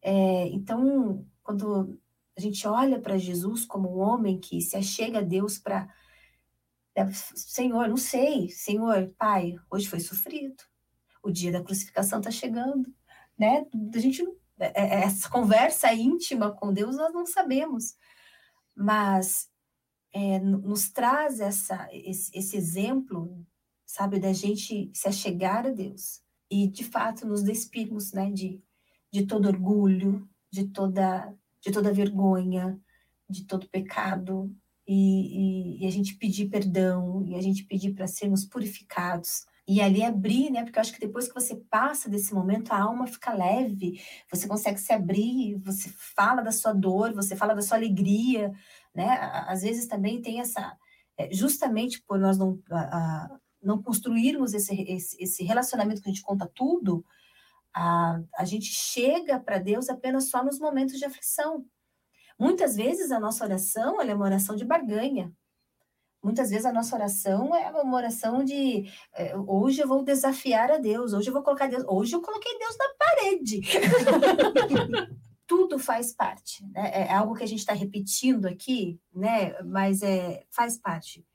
É, 0.00 0.48
então, 0.48 1.26
quando 1.42 1.98
a 2.36 2.40
gente 2.40 2.66
olha 2.66 2.98
para 3.00 3.18
Jesus 3.18 3.64
como 3.64 3.96
um 3.96 4.00
homem 4.00 4.38
que 4.38 4.60
se 4.60 4.76
achega 4.76 5.18
a 5.18 5.22
Deus 5.22 5.58
para. 5.58 5.88
É, 6.94 7.10
Senhor, 7.10 7.88
não 7.88 7.96
sei, 7.96 8.50
Senhor, 8.50 9.14
Pai, 9.16 9.54
hoje 9.70 9.88
foi 9.88 9.98
sofrido, 9.98 10.62
o 11.22 11.30
dia 11.30 11.50
da 11.50 11.62
crucificação 11.62 12.18
está 12.18 12.30
chegando, 12.30 12.92
né? 13.38 13.66
A 13.94 13.98
gente, 13.98 14.22
é, 14.58 14.82
é, 14.82 15.04
essa 15.04 15.28
conversa 15.28 15.92
íntima 15.94 16.52
com 16.52 16.72
Deus 16.72 16.96
nós 16.96 17.12
não 17.14 17.24
sabemos, 17.24 17.96
mas 18.74 19.50
é, 20.12 20.38
nos 20.38 20.90
traz 20.90 21.40
essa, 21.40 21.88
esse, 21.92 22.30
esse 22.36 22.56
exemplo, 22.56 23.46
sabe, 23.86 24.18
da 24.20 24.32
gente 24.32 24.90
se 24.94 25.08
achegar 25.08 25.66
a 25.66 25.70
Deus 25.70 26.20
e 26.50 26.68
de 26.68 26.84
fato 26.84 27.26
nos 27.26 27.42
despirmos, 27.42 28.12
né, 28.12 28.30
de 28.30 28.62
de 29.12 29.26
todo 29.26 29.46
orgulho, 29.46 30.26
de 30.50 30.64
toda, 30.64 31.36
de 31.60 31.70
toda 31.70 31.92
vergonha, 31.92 32.80
de 33.28 33.44
todo 33.44 33.68
pecado, 33.68 34.50
e, 34.88 35.76
e, 35.76 35.84
e 35.84 35.86
a 35.86 35.90
gente 35.90 36.16
pedir 36.16 36.48
perdão, 36.48 37.22
e 37.26 37.34
a 37.34 37.42
gente 37.42 37.64
pedir 37.64 37.92
para 37.92 38.06
sermos 38.06 38.44
purificados. 38.44 39.44
E 39.66 39.80
ali 39.80 40.02
abrir, 40.02 40.50
né? 40.50 40.64
Porque 40.64 40.78
eu 40.78 40.80
acho 40.80 40.92
que 40.92 41.00
depois 41.00 41.28
que 41.28 41.34
você 41.34 41.56
passa 41.70 42.08
desse 42.08 42.34
momento, 42.34 42.72
a 42.72 42.80
alma 42.80 43.06
fica 43.06 43.32
leve, 43.32 44.00
você 44.30 44.48
consegue 44.48 44.78
se 44.78 44.92
abrir, 44.92 45.56
você 45.64 45.88
fala 46.16 46.42
da 46.42 46.50
sua 46.50 46.72
dor, 46.72 47.14
você 47.14 47.36
fala 47.36 47.54
da 47.54 47.62
sua 47.62 47.76
alegria, 47.76 48.52
né? 48.94 49.18
Às 49.46 49.62
vezes 49.62 49.86
também 49.86 50.20
tem 50.20 50.40
essa. 50.40 50.76
É, 51.16 51.32
justamente 51.32 52.02
por 52.02 52.18
nós 52.18 52.38
não, 52.38 52.58
a, 52.70 53.38
não 53.62 53.82
construirmos 53.82 54.54
esse, 54.54 54.74
esse, 54.82 55.22
esse 55.22 55.44
relacionamento 55.44 56.02
que 56.02 56.08
a 56.08 56.12
gente 56.12 56.24
conta 56.24 56.50
tudo, 56.54 57.04
a, 57.74 58.20
a 58.36 58.44
gente 58.44 58.66
chega 58.66 59.38
para 59.38 59.58
Deus 59.58 59.88
apenas 59.88 60.28
só 60.28 60.44
nos 60.44 60.58
momentos 60.58 60.98
de 60.98 61.04
aflição. 61.04 61.64
Muitas 62.38 62.76
vezes 62.76 63.12
a 63.12 63.20
nossa 63.20 63.44
oração 63.44 64.00
é 64.00 64.14
uma 64.14 64.24
oração 64.24 64.56
de 64.56 64.64
barganha. 64.64 65.32
Muitas 66.22 66.50
vezes 66.50 66.64
a 66.64 66.72
nossa 66.72 66.94
oração 66.94 67.54
é 67.54 67.68
uma 67.70 67.96
oração 67.96 68.44
de 68.44 68.88
é, 69.12 69.36
hoje 69.36 69.80
eu 69.80 69.88
vou 69.88 70.04
desafiar 70.04 70.70
a 70.70 70.78
Deus, 70.78 71.12
hoje 71.12 71.28
eu 71.28 71.32
vou 71.32 71.42
colocar 71.42 71.66
Deus, 71.66 71.84
hoje 71.88 72.14
eu 72.14 72.20
coloquei 72.20 72.56
Deus 72.58 72.76
na 72.78 72.86
parede. 72.98 73.60
Tudo 75.46 75.78
faz 75.78 76.12
parte, 76.12 76.64
né? 76.68 76.90
É 77.08 77.12
algo 77.12 77.34
que 77.34 77.42
a 77.42 77.48
gente 77.48 77.58
está 77.58 77.72
repetindo 77.72 78.46
aqui, 78.46 78.98
né? 79.12 79.60
Mas 79.62 80.02
é, 80.02 80.44
faz 80.48 80.78
parte 80.78 81.26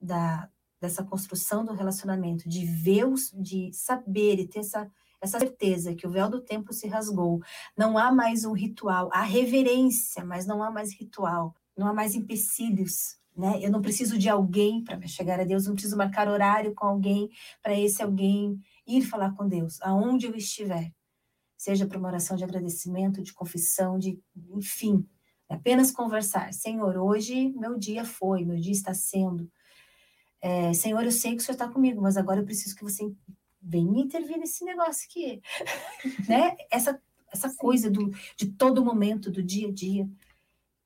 da, 0.00 0.48
dessa 0.80 1.02
construção 1.04 1.64
do 1.64 1.74
relacionamento, 1.74 2.48
de 2.48 2.64
ver, 2.64 3.06
os, 3.06 3.32
de 3.32 3.70
saber 3.72 4.38
e 4.38 4.46
ter 4.46 4.60
essa 4.60 4.90
essa 5.20 5.38
certeza 5.38 5.94
que 5.94 6.06
o 6.06 6.10
véu 6.10 6.28
do 6.30 6.40
templo 6.40 6.72
se 6.72 6.86
rasgou. 6.86 7.40
Não 7.76 7.98
há 7.98 8.12
mais 8.12 8.44
um 8.44 8.52
ritual, 8.52 9.08
há 9.12 9.22
reverência, 9.22 10.24
mas 10.24 10.46
não 10.46 10.62
há 10.62 10.70
mais 10.70 10.92
ritual, 10.94 11.54
não 11.76 11.88
há 11.88 11.92
mais 11.92 12.14
empecilhos. 12.14 13.18
Né? 13.38 13.60
Eu 13.62 13.70
não 13.70 13.80
preciso 13.80 14.18
de 14.18 14.28
alguém 14.28 14.82
para 14.82 15.00
chegar 15.06 15.38
a 15.38 15.44
Deus, 15.44 15.62
eu 15.62 15.68
não 15.68 15.76
preciso 15.76 15.96
marcar 15.96 16.26
horário 16.26 16.74
com 16.74 16.84
alguém 16.84 17.30
para 17.62 17.78
esse 17.78 18.02
alguém 18.02 18.60
ir 18.84 19.02
falar 19.02 19.32
com 19.36 19.46
Deus, 19.46 19.80
aonde 19.80 20.26
eu 20.26 20.34
estiver. 20.34 20.92
Seja 21.56 21.86
para 21.86 21.98
uma 21.98 22.08
oração 22.08 22.36
de 22.36 22.42
agradecimento, 22.42 23.22
de 23.22 23.32
confissão, 23.32 23.96
de 23.96 24.20
enfim, 24.50 25.06
apenas 25.48 25.92
conversar. 25.92 26.52
Senhor, 26.52 26.96
hoje 26.96 27.52
meu 27.54 27.78
dia 27.78 28.04
foi, 28.04 28.44
meu 28.44 28.56
dia 28.56 28.72
está 28.72 28.92
sendo. 28.92 29.48
É, 30.40 30.72
Senhor, 30.72 31.04
eu 31.04 31.12
sei 31.12 31.36
que 31.36 31.42
o 31.42 31.44
Senhor 31.44 31.54
está 31.54 31.68
comigo, 31.68 32.02
mas 32.02 32.16
agora 32.16 32.40
eu 32.40 32.44
preciso 32.44 32.74
que 32.74 32.82
você 32.82 33.08
vem 33.62 34.00
intervir 34.00 34.36
nesse 34.36 34.64
negócio 34.64 35.06
aqui, 35.08 35.40
né? 36.28 36.56
Essa, 36.72 37.00
essa 37.32 37.54
coisa 37.54 37.88
do, 37.88 38.10
de 38.36 38.46
todo 38.46 38.84
momento, 38.84 39.30
do 39.30 39.44
dia 39.44 39.68
a 39.68 39.72
dia, 39.72 40.08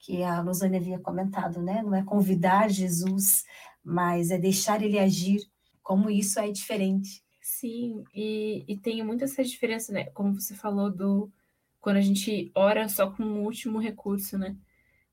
que 0.03 0.23
a 0.23 0.43
Luzane 0.43 0.77
havia 0.77 0.99
comentado, 0.99 1.63
né? 1.63 1.83
Não 1.83 1.95
é 1.95 2.03
convidar 2.03 2.69
Jesus, 2.69 3.45
mas 3.83 4.31
é 4.31 4.37
deixar 4.37 4.83
ele 4.83 4.99
agir, 4.99 5.41
como 5.83 6.11
isso 6.11 6.39
é 6.39 6.51
diferente. 6.51 7.25
Sim, 7.41 8.05
e, 8.15 8.65
e 8.69 8.77
tem 8.77 9.03
muita 9.03 9.25
essa 9.25 9.43
diferença, 9.43 9.93
né? 9.93 10.05
Como 10.07 10.35
você 10.35 10.55
falou 10.55 10.91
do 10.91 11.33
quando 11.81 11.97
a 11.97 12.01
gente 12.01 12.53
ora 12.55 12.89
só 12.89 13.11
como 13.11 13.43
último 13.45 13.79
recurso, 13.79 14.37
né? 14.37 14.57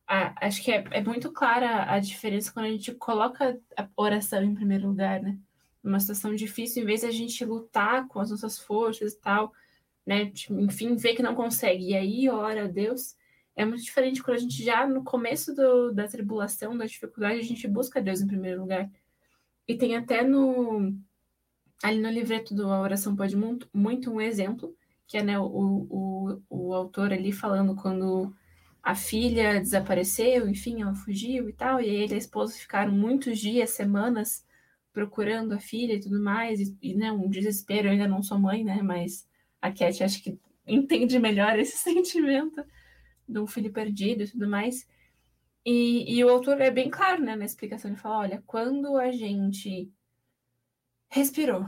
Ah, 0.08 0.36
acho 0.42 0.62
que 0.64 0.72
é, 0.72 0.84
é 0.92 1.04
muito 1.04 1.32
clara 1.32 1.92
a 1.92 2.00
diferença 2.00 2.52
quando 2.52 2.66
a 2.66 2.72
gente 2.72 2.94
coloca 2.96 3.60
a 3.78 3.88
oração 3.96 4.44
em 4.44 4.56
primeiro 4.56 4.88
lugar, 4.88 5.22
né? 5.22 5.40
numa 5.84 6.00
situação 6.00 6.36
difícil, 6.36 6.84
em 6.84 6.86
vez 6.86 7.02
de 7.02 7.08
a 7.08 7.12
gente 7.12 7.44
lutar 7.46 8.08
com 8.08 8.20
as 8.20 8.32
nossas 8.32 8.60
forças 8.60 9.14
e 9.14 9.20
tal, 9.20 9.54
né? 10.06 10.30
Tipo, 10.32 10.60
enfim, 10.60 10.96
ver 10.96 11.16
que 11.16 11.24
não 11.24 11.36
consegue. 11.36 11.90
E 11.90 11.96
aí, 11.96 12.30
ora 12.30 12.66
a 12.66 12.68
Deus, 12.68 13.16
é 13.60 13.66
muito 13.66 13.84
diferente 13.84 14.24
quando 14.24 14.38
a 14.38 14.40
gente 14.40 14.64
já 14.64 14.88
no 14.88 15.04
começo 15.04 15.54
do, 15.54 15.92
da 15.92 16.08
tribulação, 16.08 16.78
da 16.78 16.86
dificuldade, 16.86 17.42
a 17.42 17.44
gente 17.44 17.68
busca 17.68 18.02
Deus 18.02 18.22
em 18.22 18.28
primeiro 18.28 18.62
lugar. 18.62 18.90
E 19.68 19.76
tem 19.76 19.98
até 19.98 20.24
no 20.24 20.98
ali 21.84 22.00
no 22.00 22.10
livreto 22.10 22.56
do 22.56 22.72
A 22.72 22.80
Oração 22.80 23.18
Pode 23.18 23.36
Muito, 23.36 23.70
muito 23.74 24.10
um 24.12 24.22
exemplo, 24.22 24.74
que 25.06 25.18
é 25.18 25.24
né, 25.24 25.38
o, 25.38 25.44
o, 25.46 26.42
o 26.50 26.74
autor 26.74 27.12
ali 27.12 27.34
falando 27.34 27.76
quando 27.76 28.34
a 28.82 28.96
filha 28.96 29.60
desapareceu, 29.60 30.48
enfim, 30.48 30.82
ela 30.82 30.96
fugiu 30.96 31.50
e 31.50 31.54
tal, 31.54 31.82
e 31.82 31.90
ele 31.90 32.14
e 32.14 32.16
a 32.16 32.18
esposa 32.18 32.54
ficaram 32.54 32.94
muitos 32.94 33.40
dias, 33.40 33.72
semanas, 33.72 34.46
procurando 34.94 35.52
a 35.52 35.60
filha 35.60 35.96
e 35.96 36.00
tudo 36.00 36.22
mais, 36.22 36.62
e, 36.62 36.78
e 36.82 36.96
né, 36.96 37.12
um 37.12 37.30
desespero, 37.30 37.90
eu 37.90 37.92
ainda 37.92 38.08
não 38.08 38.24
sou 38.24 38.40
mãe, 38.40 38.64
né, 38.64 38.82
mas 38.82 39.28
a 39.62 39.70
Cat 39.70 40.02
acho 40.02 40.24
que 40.24 40.40
entende 40.66 41.20
melhor 41.20 41.60
esse 41.60 41.76
sentimento 41.84 42.64
um 43.38 43.48
filho 43.48 43.72
perdido 43.72 44.24
e 44.24 44.28
tudo 44.28 44.48
mais. 44.48 44.88
E, 45.66 46.18
e 46.18 46.24
o 46.24 46.30
autor 46.30 46.62
é 46.62 46.72
bem 46.72 46.90
claro, 46.90 47.22
né, 47.22 47.36
na 47.36 47.46
explicação, 47.46 47.92
ele 47.92 48.00
fala, 48.00 48.20
olha, 48.20 48.44
quando 48.48 48.98
a 48.98 49.12
gente 49.12 49.92
respirou 51.10 51.66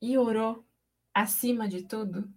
e 0.00 0.16
orou 0.16 0.64
acima 1.12 1.68
de 1.68 1.82
tudo, 1.82 2.30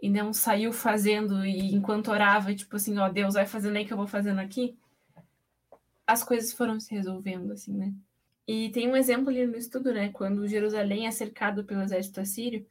e 0.00 0.08
não 0.08 0.32
saiu 0.32 0.72
fazendo, 0.72 1.44
e 1.44 1.74
enquanto 1.74 2.10
orava, 2.10 2.54
tipo 2.54 2.76
assim, 2.76 2.96
ó, 2.98 3.08
Deus 3.08 3.34
vai 3.34 3.46
fazendo 3.46 3.76
aí 3.76 3.84
que 3.84 3.92
eu 3.92 3.96
vou 3.96 4.06
fazendo 4.06 4.38
aqui, 4.38 4.78
as 6.06 6.22
coisas 6.22 6.52
foram 6.52 6.78
se 6.78 6.94
resolvendo, 6.94 7.52
assim, 7.52 7.76
né? 7.76 7.92
E 8.46 8.70
tem 8.70 8.88
um 8.88 8.96
exemplo 8.96 9.28
ali 9.28 9.46
no 9.46 9.56
estudo, 9.56 9.92
né? 9.92 10.08
Quando 10.10 10.48
Jerusalém 10.48 11.06
é 11.06 11.10
cercado 11.10 11.64
pelo 11.64 11.82
exército 11.82 12.20
assírio 12.20 12.66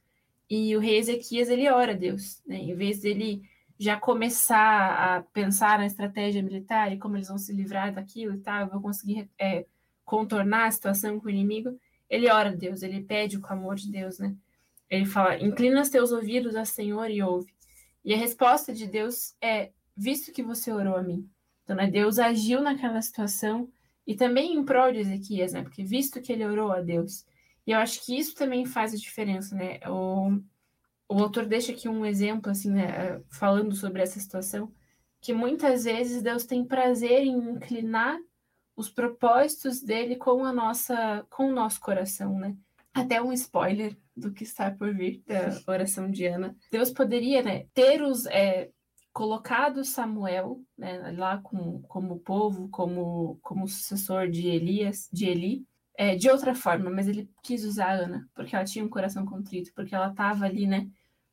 e 0.50 0.74
o 0.76 0.80
rei 0.80 0.98
Ezequias 0.98 1.48
ele 1.48 1.68
ora 1.70 1.92
a 1.92 1.96
Deus, 1.96 2.42
né? 2.44 2.56
Em 2.56 2.74
vez 2.74 3.00
dele 3.00 3.48
já 3.78 3.96
começar 3.96 5.16
a 5.16 5.22
pensar 5.22 5.78
na 5.78 5.86
estratégia 5.86 6.42
militar 6.42 6.92
e 6.92 6.98
como 6.98 7.16
eles 7.16 7.28
vão 7.28 7.38
se 7.38 7.52
livrar 7.52 7.92
daquilo 7.92 8.34
e 8.34 8.40
tal, 8.40 8.68
vão 8.68 8.82
conseguir 8.82 9.30
é, 9.38 9.64
contornar 10.04 10.66
a 10.66 10.70
situação 10.70 11.20
com 11.20 11.26
o 11.26 11.30
inimigo, 11.30 11.78
ele 12.08 12.30
ora 12.30 12.48
a 12.50 12.54
Deus, 12.54 12.82
ele 12.82 13.02
pede 13.02 13.36
o 13.36 13.40
clamor 13.40 13.76
de 13.76 13.90
Deus, 13.90 14.18
né? 14.18 14.34
Ele 14.88 15.04
fala: 15.04 15.38
Inclina 15.38 15.82
os 15.82 15.90
teus 15.90 16.10
ouvidos 16.10 16.56
a 16.56 16.64
Senhor 16.64 17.10
e 17.10 17.22
ouve. 17.22 17.52
E 18.04 18.14
a 18.14 18.16
resposta 18.16 18.72
de 18.72 18.86
Deus 18.86 19.34
é: 19.40 19.70
Visto 19.96 20.32
que 20.32 20.42
você 20.42 20.72
orou 20.72 20.96
a 20.96 21.02
mim. 21.02 21.28
Então, 21.62 21.76
né, 21.76 21.86
Deus 21.86 22.18
agiu 22.18 22.62
naquela 22.62 23.02
situação 23.02 23.68
e 24.06 24.16
também 24.16 24.54
em 24.54 24.64
prol 24.64 24.90
de 24.90 25.00
Ezequias, 25.00 25.52
né? 25.52 25.62
Porque 25.62 25.84
visto 25.84 26.22
que 26.22 26.32
ele 26.32 26.46
orou 26.46 26.72
a 26.72 26.80
Deus 26.80 27.26
E 27.66 27.72
eu 27.72 27.78
acho 27.78 28.04
que 28.06 28.18
isso 28.18 28.34
também 28.34 28.64
faz 28.64 28.94
a 28.94 28.96
diferença, 28.96 29.54
né? 29.54 29.78
O, 29.86 30.40
o 31.08 31.22
autor 31.22 31.46
deixa 31.46 31.72
aqui 31.72 31.88
um 31.88 32.04
exemplo, 32.04 32.50
assim, 32.50 32.70
né, 32.70 33.20
falando 33.30 33.74
sobre 33.74 34.02
essa 34.02 34.20
situação, 34.20 34.72
que 35.20 35.32
muitas 35.32 35.84
vezes 35.84 36.22
Deus 36.22 36.44
tem 36.44 36.64
prazer 36.64 37.22
em 37.22 37.36
inclinar 37.36 38.18
os 38.76 38.88
propósitos 38.88 39.82
dele 39.82 40.14
com 40.16 40.44
a 40.44 40.52
nossa, 40.52 41.26
com 41.30 41.48
o 41.48 41.52
nosso 41.52 41.80
coração, 41.80 42.38
né? 42.38 42.54
Até 42.94 43.20
um 43.20 43.32
spoiler 43.32 43.96
do 44.16 44.32
que 44.32 44.44
está 44.44 44.70
por 44.70 44.94
vir 44.94 45.22
da 45.26 45.72
oração 45.72 46.10
de 46.10 46.26
Ana. 46.26 46.56
Deus 46.70 46.90
poderia, 46.90 47.42
né, 47.42 47.66
ter 47.74 48.02
os 48.02 48.26
é, 48.26 48.70
colocado 49.12 49.84
Samuel, 49.84 50.60
né, 50.76 51.12
lá 51.16 51.38
com, 51.38 51.82
como 51.82 52.20
povo, 52.20 52.68
como 52.68 53.38
como 53.42 53.66
sucessor 53.66 54.28
de 54.28 54.46
Elias, 54.46 55.08
de 55.12 55.26
Eli, 55.26 55.66
é, 55.96 56.14
de 56.14 56.30
outra 56.30 56.54
forma, 56.54 56.88
mas 56.88 57.08
ele 57.08 57.28
quis 57.42 57.64
usar 57.64 57.90
a 57.90 58.04
Ana 58.04 58.28
porque 58.32 58.54
ela 58.54 58.64
tinha 58.64 58.84
um 58.84 58.88
coração 58.88 59.26
contrito, 59.26 59.72
porque 59.74 59.94
ela 59.94 60.10
estava 60.10 60.44
ali, 60.44 60.66
né, 60.66 60.88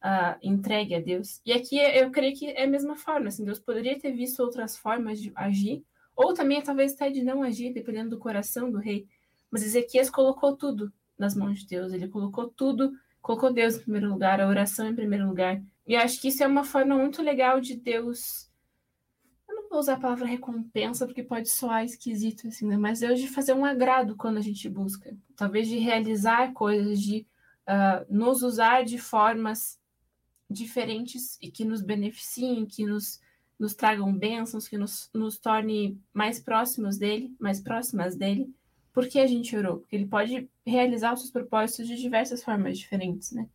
uh, 0.06 0.38
entregue 0.42 0.94
a 0.94 1.00
Deus. 1.00 1.42
E 1.44 1.52
aqui 1.52 1.80
eu 1.80 2.12
creio 2.12 2.36
que 2.36 2.52
é 2.52 2.66
a 2.66 2.68
mesma 2.68 2.96
forma, 2.96 3.30
assim, 3.30 3.44
Deus 3.44 3.60
poderia 3.60 3.98
ter 4.00 4.12
visto 4.12 4.40
outras 4.42 4.78
formas 4.78 5.20
de 5.20 5.32
agir, 5.36 5.84
ou 6.16 6.34
também 6.34 6.62
talvez 6.62 6.94
até 6.94 7.10
de 7.10 7.24
não 7.24 7.42
agir, 7.42 7.74
dependendo 7.74 8.12
do 8.12 8.20
coração 8.20 8.70
do 8.70 8.78
rei. 8.78 9.08
Mas 9.50 9.64
Ezequias 9.64 10.10
colocou 10.10 10.56
tudo 10.56 10.94
nas 11.18 11.36
mãos 11.36 11.60
de 11.60 11.68
Deus, 11.68 11.92
ele 11.92 12.08
colocou 12.08 12.48
tudo, 12.48 12.94
colocou 13.22 13.52
Deus 13.52 13.76
em 13.76 13.80
primeiro 13.80 14.10
lugar, 14.10 14.40
a 14.40 14.48
oração 14.48 14.88
em 14.88 14.96
primeiro 14.96 15.28
lugar. 15.28 15.62
E 15.88 15.96
acho 15.96 16.22
que 16.22 16.28
isso 16.28 16.44
é 16.44 16.48
uma 16.48 16.64
forma 16.64 16.96
muito 16.96 17.22
legal 17.22 17.60
de 17.60 17.76
Deus. 17.76 18.50
Eu 19.48 19.56
não 19.56 19.70
vou 19.70 19.80
usar 19.80 19.94
a 19.94 20.00
palavra 20.00 20.26
recompensa, 20.26 21.06
porque 21.06 21.24
pode 21.24 21.50
soar 21.50 21.84
esquisito, 21.84 22.48
assim, 22.48 22.68
né? 22.68 22.78
Mas 22.78 23.00
Deus 23.00 23.20
de 23.20 23.28
fazer 23.28 23.54
um 23.54 23.66
agrado 23.66 24.16
quando 24.16 24.38
a 24.38 24.42
gente 24.42 24.68
busca. 24.70 25.16
Talvez 25.36 25.68
de 25.68 25.78
realizar 25.78 26.54
coisas, 26.54 27.00
de 27.02 27.26
uh, 27.68 28.06
nos 28.10 28.42
usar 28.42 28.84
de 28.84 28.98
formas 28.98 29.80
diferentes 30.50 31.38
e 31.42 31.50
que 31.50 31.66
nos 31.66 31.82
beneficiem, 31.82 32.66
que 32.66 32.86
nos 32.86 33.20
nos 33.60 33.74
tragam 33.74 34.14
bênçãos, 34.14 34.68
que 34.68 34.78
nos, 34.78 35.10
nos 35.14 35.38
torne 35.38 36.00
mais 36.14 36.40
próximos 36.40 36.98
dele, 36.98 37.34
mais 37.40 37.60
próximas 37.60 38.16
dele. 38.16 38.54
Por 38.94 39.08
que 39.08 39.20
a 39.20 39.28
gente 39.28 39.56
orou? 39.56 39.80
Porque 39.80 39.96
ele 39.96 40.06
pode 40.06 40.50
realizar 40.66 41.14
os 41.14 41.22
seus 41.22 41.32
propósitos 41.32 41.88
de 41.88 41.96
diversas 41.96 42.44
formas 42.44 42.78
diferentes, 42.78 43.32
né? 43.32 43.48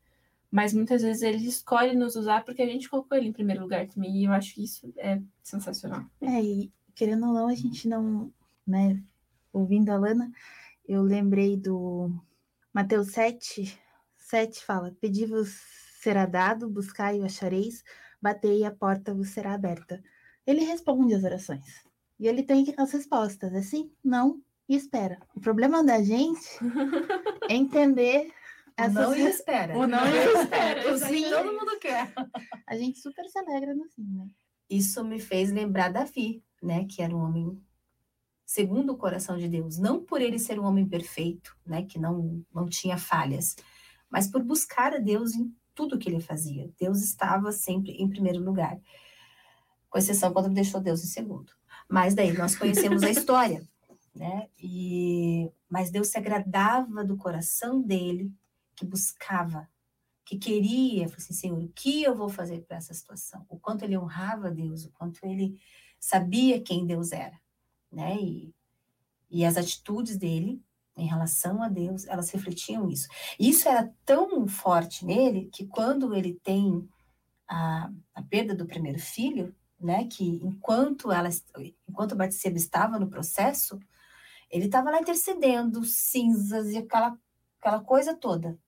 Mas 0.51 0.75
muitas 0.75 1.03
vezes 1.03 1.23
ele 1.23 1.47
escolhe 1.47 1.95
nos 1.95 2.17
usar 2.17 2.45
porque 2.45 2.63
a 2.63 2.67
gente 2.67 2.89
colocou 2.89 3.17
ele 3.17 3.29
em 3.29 3.33
primeiro 3.33 3.63
lugar 3.63 3.87
também. 3.87 4.17
E 4.17 4.25
eu 4.25 4.33
acho 4.33 4.55
que 4.55 4.65
isso 4.65 4.93
é 4.97 5.21
sensacional. 5.43 6.05
É, 6.21 6.43
e 6.43 6.73
querendo 6.95 7.27
ou 7.27 7.33
não, 7.33 7.47
a 7.47 7.55
gente 7.55 7.87
não, 7.89 8.33
né? 8.67 9.01
Ouvindo 9.53 9.91
a 9.91 9.97
Lana, 9.97 10.31
eu 10.87 11.03
lembrei 11.03 11.57
do 11.57 12.11
Mateus 12.73 13.13
7, 13.13 13.79
7 14.17 14.65
fala: 14.65 14.97
Pedi-vos 15.01 15.80
será 16.01 16.25
dado, 16.25 16.69
buscai 16.69 17.19
e 17.19 17.25
achareis, 17.25 17.85
batei 18.23 18.61
e 18.61 18.65
a 18.65 18.71
porta 18.71 19.13
vos 19.13 19.29
será 19.29 19.53
aberta. 19.53 20.03
Ele 20.47 20.65
responde 20.65 21.15
as 21.15 21.23
orações. 21.23 21.85
E 22.19 22.27
ele 22.27 22.43
tem 22.43 22.75
as 22.79 22.93
respostas, 22.93 23.53
é 23.53 23.61
sim, 23.61 23.93
não 24.03 24.43
e 24.67 24.75
espera. 24.77 25.21
O 25.35 25.41
problema 25.41 25.85
da 25.85 26.03
gente 26.03 26.59
é 27.51 27.55
entender 27.55 28.33
essas... 28.77 28.97
O 28.97 29.11
não 29.11 29.17
e 29.17 29.23
espera. 29.29 29.79
O 29.79 29.87
não 29.87 30.07
e 30.07 30.43
espera. 30.43 30.89
o 30.93 30.99
sim 30.99 31.29
todo 31.29 31.53
mundo 31.53 31.79
quer. 31.79 32.13
A 32.67 32.77
gente 32.77 32.99
super 32.99 33.27
se 33.29 33.39
alegra 33.39 33.75
no 33.75 33.87
sim, 33.89 34.05
né? 34.05 34.27
Isso 34.71 35.05
me 35.05 35.19
fez 35.19 35.53
lembrar 35.53 35.93
Davi, 35.93 36.43
né? 36.63 36.87
Que 36.87 37.03
era 37.03 37.15
um 37.15 37.21
homem 37.21 37.61
segundo 38.47 38.93
o 38.93 38.97
coração 38.97 39.37
de 39.37 39.49
Deus. 39.49 39.77
Não 39.77 40.03
por 40.03 40.23
ele 40.23 40.39
ser 40.39 40.59
um 40.59 40.65
homem 40.65 40.89
perfeito, 40.89 41.55
né? 41.67 41.85
Que 41.85 41.99
não, 41.99 42.43
não 42.55 42.67
tinha 42.67 42.97
falhas, 42.97 43.57
mas 44.09 44.31
por 44.31 44.43
buscar 44.43 44.95
a 44.95 44.99
Deus 44.99 45.35
em 45.35 45.55
tudo 45.81 45.99
que 45.99 46.11
ele 46.11 46.21
fazia. 46.21 46.71
Deus 46.79 47.01
estava 47.01 47.51
sempre 47.53 47.93
em 47.93 48.07
primeiro 48.07 48.39
lugar, 48.45 48.79
com 49.89 49.99
exceção 49.99 50.31
quando 50.31 50.51
deixou 50.51 50.79
Deus 50.79 51.03
em 51.03 51.07
segundo. 51.07 51.51
Mas 51.89 52.15
daí 52.15 52.37
nós 52.37 52.55
conhecemos 52.55 53.03
a 53.03 53.09
história, 53.11 53.67
né? 54.15 54.49
E 54.59 55.51
mas 55.71 55.91
Deus 55.91 56.09
se 56.09 56.19
agradava 56.19 57.03
do 57.03 57.17
coração 57.17 57.81
dele, 57.81 58.31
que 58.77 58.85
buscava, 58.85 59.69
que 60.23 60.37
queria, 60.37 61.09
falou 61.09 61.17
assim, 61.17 61.33
Senhor, 61.33 61.63
o 61.63 61.69
que 61.69 62.03
eu 62.03 62.15
vou 62.15 62.29
fazer 62.29 62.61
para 62.63 62.77
essa 62.77 62.93
situação? 62.93 63.47
O 63.49 63.59
quanto 63.59 63.85
ele 63.85 63.97
honrava 63.97 64.51
Deus, 64.51 64.85
o 64.85 64.91
quanto 64.91 65.25
ele 65.25 65.59
sabia 65.99 66.61
quem 66.61 66.85
Deus 66.85 67.13
era, 67.13 67.41
né? 67.91 68.17
E, 68.21 68.55
e 69.31 69.47
as 69.47 69.57
atitudes 69.57 70.19
dele 70.19 70.63
em 71.01 71.07
relação 71.07 71.63
a 71.63 71.69
Deus, 71.69 72.07
elas 72.07 72.31
refletiam 72.31 72.89
isso. 72.89 73.09
Isso 73.39 73.69
era 73.69 73.91
tão 74.05 74.47
forte 74.47 75.05
nele 75.05 75.49
que 75.51 75.67
quando 75.67 76.15
ele 76.15 76.35
tem 76.43 76.87
a, 77.49 77.91
a 78.15 78.23
perda 78.23 78.55
do 78.55 78.67
primeiro 78.67 78.99
filho, 78.99 79.55
né, 79.81 80.07
que 80.07 80.41
enquanto 80.45 81.11
ela, 81.11 81.31
enquanto 81.89 82.15
Batseba 82.15 82.59
estava 82.59 82.99
no 82.99 83.09
processo, 83.09 83.81
ele 84.51 84.67
estava 84.67 84.91
lá 84.91 85.01
intercedendo, 85.01 85.83
cinzas 85.85 86.71
e 86.73 86.79
aquela, 86.79 87.19
aquela 87.59 87.81
coisa 87.81 88.15
toda. 88.15 88.59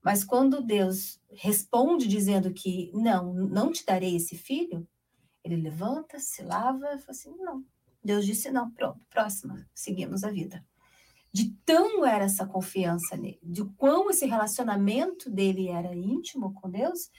Mas 0.00 0.22
quando 0.22 0.62
Deus 0.62 1.20
responde 1.28 2.06
dizendo 2.06 2.52
que 2.52 2.92
não, 2.94 3.34
não 3.34 3.72
te 3.72 3.84
darei 3.84 4.14
esse 4.14 4.36
filho, 4.36 4.86
ele 5.42 5.56
levanta, 5.56 6.20
se 6.20 6.42
lava 6.42 6.94
e 6.94 6.98
fala 6.98 7.10
assim: 7.10 7.34
não. 7.36 7.64
Deus 8.02 8.24
disse 8.24 8.48
não, 8.50 8.70
pronto, 8.70 9.04
próxima, 9.10 9.68
seguimos 9.74 10.22
a 10.22 10.30
vida 10.30 10.64
de 11.32 11.54
tão 11.64 12.04
era 12.04 12.24
essa 12.24 12.46
confiança 12.46 13.16
nele, 13.16 13.38
de 13.42 13.64
quão 13.76 14.10
esse 14.10 14.26
relacionamento 14.26 15.30
dele 15.30 15.68
era 15.68 15.94
íntimo 15.94 16.52
com 16.54 16.70
Deus, 16.70 17.10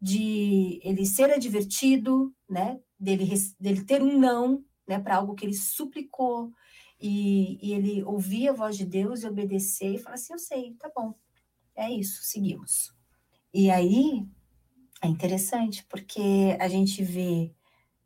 de 0.00 0.80
ele 0.82 1.04
ser 1.06 1.30
advertido, 1.30 2.34
né, 2.48 2.78
dele, 2.98 3.28
dele 3.58 3.84
ter 3.84 4.02
um 4.02 4.18
não, 4.18 4.64
né, 4.86 4.98
para 4.98 5.16
algo 5.16 5.34
que 5.34 5.44
ele 5.44 5.54
suplicou, 5.54 6.52
e, 6.98 7.58
e, 7.60 7.74
ele 7.74 8.02
ouvir 8.04 8.48
a 8.48 8.54
voz 8.54 8.74
de 8.74 8.86
Deus 8.86 9.22
e 9.22 9.26
obedecer 9.26 9.94
e 9.94 9.98
falar 9.98 10.14
assim, 10.14 10.32
eu 10.32 10.38
sei, 10.38 10.74
tá 10.78 10.90
bom, 10.96 11.14
é 11.74 11.90
isso, 11.90 12.22
seguimos. 12.22 12.90
E 13.52 13.70
aí, 13.70 14.26
é 15.02 15.06
interessante, 15.06 15.84
porque 15.84 16.56
a 16.58 16.68
gente 16.68 17.02
vê 17.02 17.54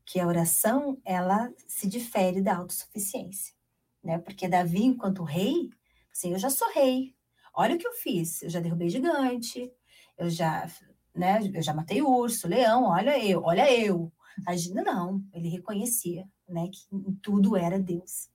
que 0.05 0.19
a 0.19 0.27
oração, 0.27 1.01
ela 1.05 1.53
se 1.69 1.89
difere 1.89 2.43
da 2.43 2.57
autossuficiência 2.57 3.55
né? 4.03 4.19
Porque 4.19 4.49
Davi, 4.49 4.85
enquanto 4.85 5.23
rei, 5.23 5.71
assim, 6.13 6.33
eu 6.33 6.39
já 6.39 6.51
sou 6.51 6.71
rei. 6.73 7.15
Olha 7.55 7.75
o 7.75 7.79
que 7.79 7.87
eu 7.87 7.93
fiz. 7.93 8.43
Eu 8.43 8.51
já 8.51 8.61
derrubei 8.61 8.89
gigante, 8.89 9.73
eu 10.17 10.31
já, 10.31 10.67
né? 11.15 11.41
Eu 11.53 11.63
já 11.63 11.75
matei 11.75 12.03
urso, 12.03 12.49
leão. 12.49 12.85
Olha 12.85 13.23
eu, 13.23 13.43
olha 13.43 13.73
eu. 13.73 14.13
Agindo 14.47 14.83
não, 14.83 15.23
ele 15.33 15.49
reconhecia, 15.49 16.27
né? 16.49 16.69
Que 16.69 16.81
tudo 17.23 17.57
era 17.57 17.79
Deus. 17.79 18.31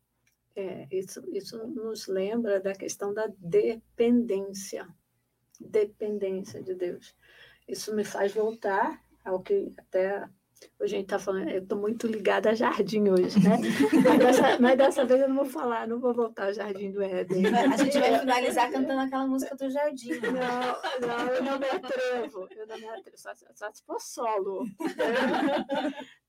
É, 0.55 0.87
isso, 0.89 1.21
isso 1.33 1.67
nos 1.67 2.07
lembra 2.07 2.61
da 2.61 2.73
questão 2.73 3.13
da 3.13 3.27
dependência, 3.37 4.87
dependência 5.59 6.63
de 6.63 6.73
Deus. 6.73 7.15
Isso 7.67 7.93
me 7.93 8.05
faz 8.05 8.33
voltar 8.33 9.03
ao 9.23 9.41
que 9.41 9.73
até 9.77 10.29
Hoje 10.79 10.95
a 10.95 10.97
gente 10.97 11.05
está 11.05 11.19
falando, 11.19 11.49
eu 11.49 11.63
estou 11.63 11.77
muito 11.77 12.07
ligada 12.07 12.49
a 12.49 12.53
jardim 12.53 13.09
hoje, 13.09 13.39
né? 13.43 13.57
mas, 14.03 14.19
dessa, 14.19 14.59
mas, 14.59 14.77
dessa, 14.77 15.05
vez 15.05 15.21
eu 15.21 15.29
não 15.29 15.35
vou 15.37 15.45
falar, 15.45 15.87
não 15.87 15.99
vou 15.99 16.13
voltar 16.13 16.47
ao 16.47 16.53
jardim 16.53 16.91
do 16.91 17.01
Éden. 17.01 17.45
A 17.47 17.77
gente 17.77 17.99
vai 17.99 18.19
finalizar 18.19 18.71
cantando 18.71 19.01
aquela 19.01 19.27
música 19.27 19.55
do 19.55 19.69
jardim. 19.69 20.11
Não, 20.19 21.07
não, 21.07 21.27
eu 21.33 21.43
não 21.43 21.59
me 21.59 21.65
atrevo. 21.69 22.47
Eu 22.51 22.67
não 22.67 22.77
me 22.77 22.87
atrevo, 22.87 23.17
só, 23.17 23.31
só 23.53 23.71
se 23.71 23.83
for 23.85 23.99
solo. 23.99 24.65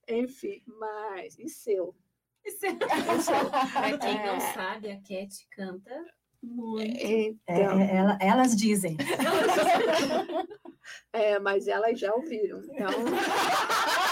Enfim, 0.07 0.61
mas 0.65 1.37
e 1.39 1.47
seu? 1.49 1.95
E 2.43 2.51
seu? 2.51 2.77
Para 2.77 3.97
quem 3.97 4.15
não 4.15 4.35
é. 4.35 4.39
sabe, 4.53 4.91
a 4.91 4.95
Cat 4.95 5.47
canta 5.51 6.05
muito. 6.41 6.97
Então, 6.97 7.79
é, 7.81 7.95
ela, 7.95 8.17
elas 8.21 8.55
dizem. 8.55 8.97
É, 11.11 11.39
mas 11.39 11.67
elas 11.67 11.99
já 11.99 12.13
ouviram. 12.13 12.61
Então, 12.63 12.87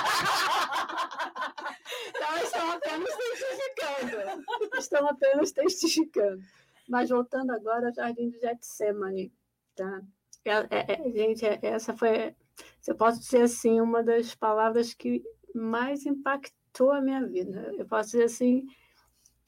apenas 2.76 3.10
testificando. 3.16 4.78
Estão 4.78 5.08
apenas 5.08 5.52
testificando. 5.52 6.44
Mas 6.88 7.10
voltando 7.10 7.52
agora 7.52 7.88
ao 7.88 7.94
Jardim 7.94 8.30
do 8.30 8.40
Getsemane, 8.40 9.34
tá? 9.76 10.02
É, 10.44 10.52
é, 10.52 10.86
é, 10.94 11.12
gente, 11.12 11.46
é, 11.46 11.60
essa 11.64 11.96
foi, 11.98 12.36
se 12.80 12.92
eu 12.92 12.96
posso 12.96 13.20
dizer 13.20 13.42
assim, 13.42 13.82
uma 13.82 14.04
das 14.04 14.36
palavras 14.36 14.94
que 14.94 15.24
mais 15.54 16.06
impactou 16.06 16.92
a 16.92 17.02
minha 17.02 17.26
vida. 17.26 17.74
Eu 17.78 17.86
posso 17.88 18.12
dizer 18.12 18.26
assim, 18.26 18.68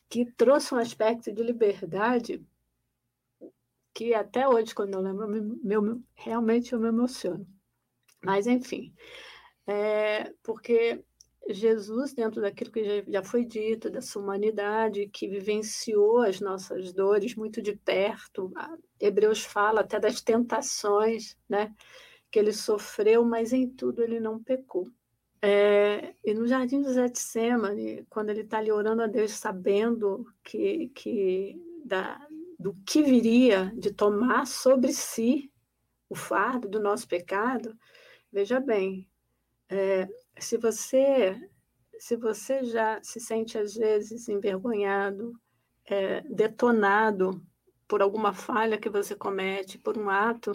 que 0.09 0.25
trouxe 0.25 0.73
um 0.73 0.79
aspecto 0.79 1.31
de 1.31 1.43
liberdade 1.43 2.43
que 3.93 4.13
até 4.13 4.47
hoje, 4.47 4.75
quando 4.75 4.93
eu 4.93 5.01
lembro, 5.01 5.27
meu, 5.63 6.01
realmente 6.15 6.73
eu 6.73 6.79
me 6.79 6.87
emociono. 6.87 7.47
Mas, 8.23 8.47
enfim, 8.47 8.93
é, 9.65 10.33
porque 10.43 11.03
Jesus, 11.49 12.13
dentro 12.13 12.41
daquilo 12.41 12.71
que 12.71 13.03
já, 13.07 13.23
foi 13.23 13.45
dito, 13.45 13.89
dessa 13.89 14.19
humanidade 14.19 15.07
que 15.07 15.27
vivenciou 15.27 16.19
as 16.19 16.39
nossas 16.39 16.91
dores 16.93 17.35
muito 17.35 17.61
de 17.61 17.75
perto, 17.75 18.51
Hebreus 18.99 19.43
fala 19.43 19.81
até 19.81 19.99
das 19.99 20.21
tentações, 20.21 21.37
né? 21.47 21.73
Que 22.29 22.39
ele 22.39 22.51
sofreu, 22.51 23.23
mas 23.23 23.53
em 23.53 23.67
tudo 23.69 24.03
ele 24.03 24.19
não 24.19 24.41
pecou. 24.43 24.87
É, 25.41 26.15
e 26.25 26.33
no 26.33 26.47
jardim 26.47 26.81
do 26.81 26.93
Getsemane, 26.93 28.05
quando 28.09 28.29
ele 28.29 28.41
está 28.41 28.57
ali 28.57 28.71
orando 28.71 29.03
a 29.03 29.07
Deus, 29.07 29.31
sabendo 29.31 30.25
que, 30.43 30.89
que 30.89 31.61
da, 31.85 32.19
do 32.59 32.73
que 32.85 33.03
viria 33.03 33.71
de 33.75 33.93
tomar 33.93 34.47
sobre 34.47 34.91
si 34.91 35.51
o 36.09 36.15
fardo 36.15 36.67
do 36.67 36.79
nosso 36.79 37.07
pecado, 37.07 37.77
veja 38.31 38.59
bem, 38.59 39.07
é, 39.69 40.07
se 40.39 40.57
você 40.57 41.39
se 41.99 42.15
você 42.15 42.63
já 42.63 43.01
se 43.01 43.19
sente 43.19 43.57
às 43.57 43.73
vezes 43.73 44.29
envergonhado, 44.29 45.33
é, 45.85 46.21
detonado 46.21 47.41
por 47.87 48.01
alguma 48.01 48.33
falha 48.33 48.77
que 48.77 48.89
você 48.89 49.15
comete, 49.15 49.79
por 49.79 49.97
um 49.97 50.09
ato 50.09 50.51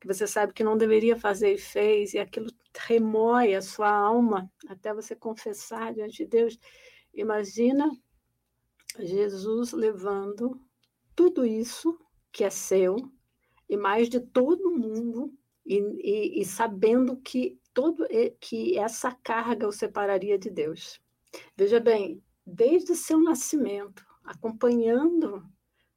que 0.00 0.06
você 0.06 0.26
sabe 0.26 0.52
que 0.52 0.62
não 0.62 0.76
deveria 0.76 1.16
fazer 1.16 1.54
e 1.54 1.58
fez, 1.58 2.12
e 2.12 2.18
aquilo 2.18 2.50
remói 2.76 3.54
a 3.54 3.62
sua 3.62 3.88
alma 3.88 4.50
até 4.68 4.92
você 4.92 5.16
confessar 5.16 5.94
diante 5.94 6.18
de 6.18 6.26
Deus. 6.26 6.58
Imagina 7.14 7.90
Jesus 8.98 9.72
levando 9.72 10.60
tudo 11.16 11.46
isso 11.46 11.98
que 12.30 12.44
é 12.44 12.50
seu, 12.50 12.96
e 13.68 13.76
mais 13.76 14.08
de 14.08 14.20
todo 14.20 14.76
mundo, 14.76 15.32
e, 15.64 15.78
e, 15.78 16.40
e 16.42 16.44
sabendo 16.44 17.16
que, 17.16 17.58
todo, 17.74 18.06
que 18.40 18.78
essa 18.78 19.12
carga 19.12 19.68
o 19.68 19.72
separaria 19.72 20.38
de 20.38 20.48
Deus. 20.48 21.00
Veja 21.56 21.80
bem, 21.80 22.22
desde 22.46 22.94
seu 22.94 23.18
nascimento, 23.18 24.06
acompanhando 24.24 25.44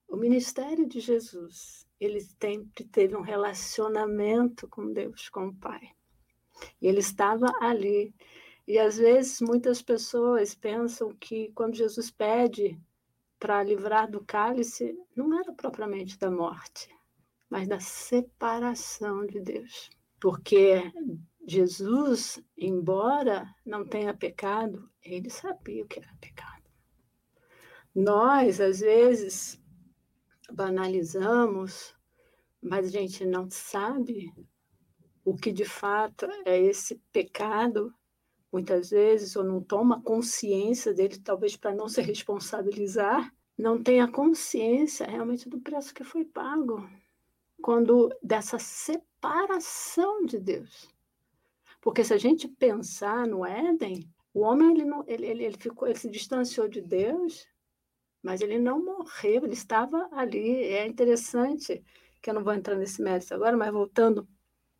o 0.08 0.18
ministério 0.18 0.88
de 0.88 1.00
Jesus, 1.00 1.86
ele 2.00 2.22
sempre 2.22 2.84
teve 2.86 3.16
um 3.16 3.22
relacionamento 3.22 4.68
com 4.68 4.92
Deus, 4.92 5.30
com 5.30 5.48
o 5.48 5.56
Pai. 5.56 5.92
E 6.82 6.88
ele 6.88 7.00
estava 7.00 7.48
ali. 7.62 8.14
E 8.68 8.78
às 8.78 8.98
vezes 8.98 9.42
muitas 9.42 9.82
pessoas 9.82 10.56
pensam 10.56 11.14
que 11.20 11.52
quando 11.54 11.76
Jesus 11.76 12.12
pede 12.12 12.80
para 13.40 13.64
livrar 13.64 14.10
do 14.10 14.24
cálice, 14.24 14.98
não 15.16 15.40
era 15.40 15.54
propriamente 15.54 16.18
da 16.18 16.32
morte, 16.32 16.90
mas 17.50 17.68
da 17.68 17.80
separação 17.80 19.26
de 19.26 19.40
Deus. 19.40 19.90
Porque 20.20 20.92
Jesus, 21.50 22.44
embora 22.58 23.50
não 23.66 23.86
tenha 23.86 24.14
pecado, 24.14 24.92
ele 25.02 25.30
sabia 25.30 25.86
o 25.86 25.88
que 25.88 25.98
era 25.98 26.14
pecado. 26.20 26.64
Nós, 27.96 28.60
às 28.60 28.82
vezes, 28.82 29.58
banalizamos, 30.52 31.96
mas 32.62 32.88
a 32.88 32.90
gente 32.90 33.26
não 33.26 33.50
sabe 33.50 34.30
o 35.24 35.38
que 35.38 35.54
de 35.54 35.64
fato 35.64 36.28
é 36.46 36.60
esse 36.60 37.02
pecado, 37.14 37.94
muitas 38.52 38.90
vezes, 38.90 39.34
ou 39.38 39.44
não 39.46 39.64
toma 39.64 40.02
consciência 40.02 40.94
dele, 40.94 41.18
talvez 41.18 41.56
para 41.56 41.74
não 41.74 41.88
se 41.88 42.02
responsabilizar, 42.02 43.34
não 43.58 43.82
tenha 43.82 44.12
consciência 44.12 45.08
realmente 45.08 45.48
do 45.48 45.62
preço 45.62 45.94
que 45.94 46.04
foi 46.04 46.26
pago, 46.26 46.86
quando 47.62 48.14
dessa 48.22 48.60
separação 48.60 50.26
de 50.26 50.40
Deus. 50.40 50.97
Porque 51.88 52.04
se 52.04 52.14
a 52.14 52.18
gente 52.18 52.50
pensar 52.50 53.26
no 53.26 53.46
Éden, 53.46 54.10
o 54.34 54.42
homem 54.42 54.72
ele, 54.72 54.84
não, 54.84 55.06
ele, 55.08 55.26
ele, 55.26 55.46
ele, 55.46 55.58
ficou, 55.58 55.88
ele 55.88 55.98
se 55.98 56.10
distanciou 56.10 56.68
de 56.68 56.82
Deus 56.82 57.48
mas 58.28 58.42
ele 58.42 58.60
não 58.60 58.84
morreu, 58.84 59.46
ele 59.46 59.54
estava 59.54 60.10
ali. 60.12 60.62
É 60.64 60.86
interessante, 60.86 61.82
que 62.22 62.30
eu 62.30 62.34
não 62.34 62.44
vou 62.44 62.54
entrar 62.54 62.76
nesse 62.76 63.02
mérito 63.02 63.34
agora, 63.34 63.56
mas 63.56 63.72
voltando 63.72 64.28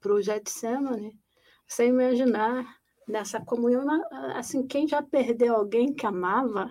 para 0.02 0.14
o 0.14 0.22
Getsemane, 0.22 1.18
você 1.66 1.88
imaginar 1.88 2.66
nessa 3.08 3.40
comunhão, 3.40 3.86
assim, 4.36 4.68
quem 4.68 4.86
já 4.86 5.02
perdeu 5.02 5.56
alguém 5.56 5.94
que 5.94 6.06
amava, 6.06 6.70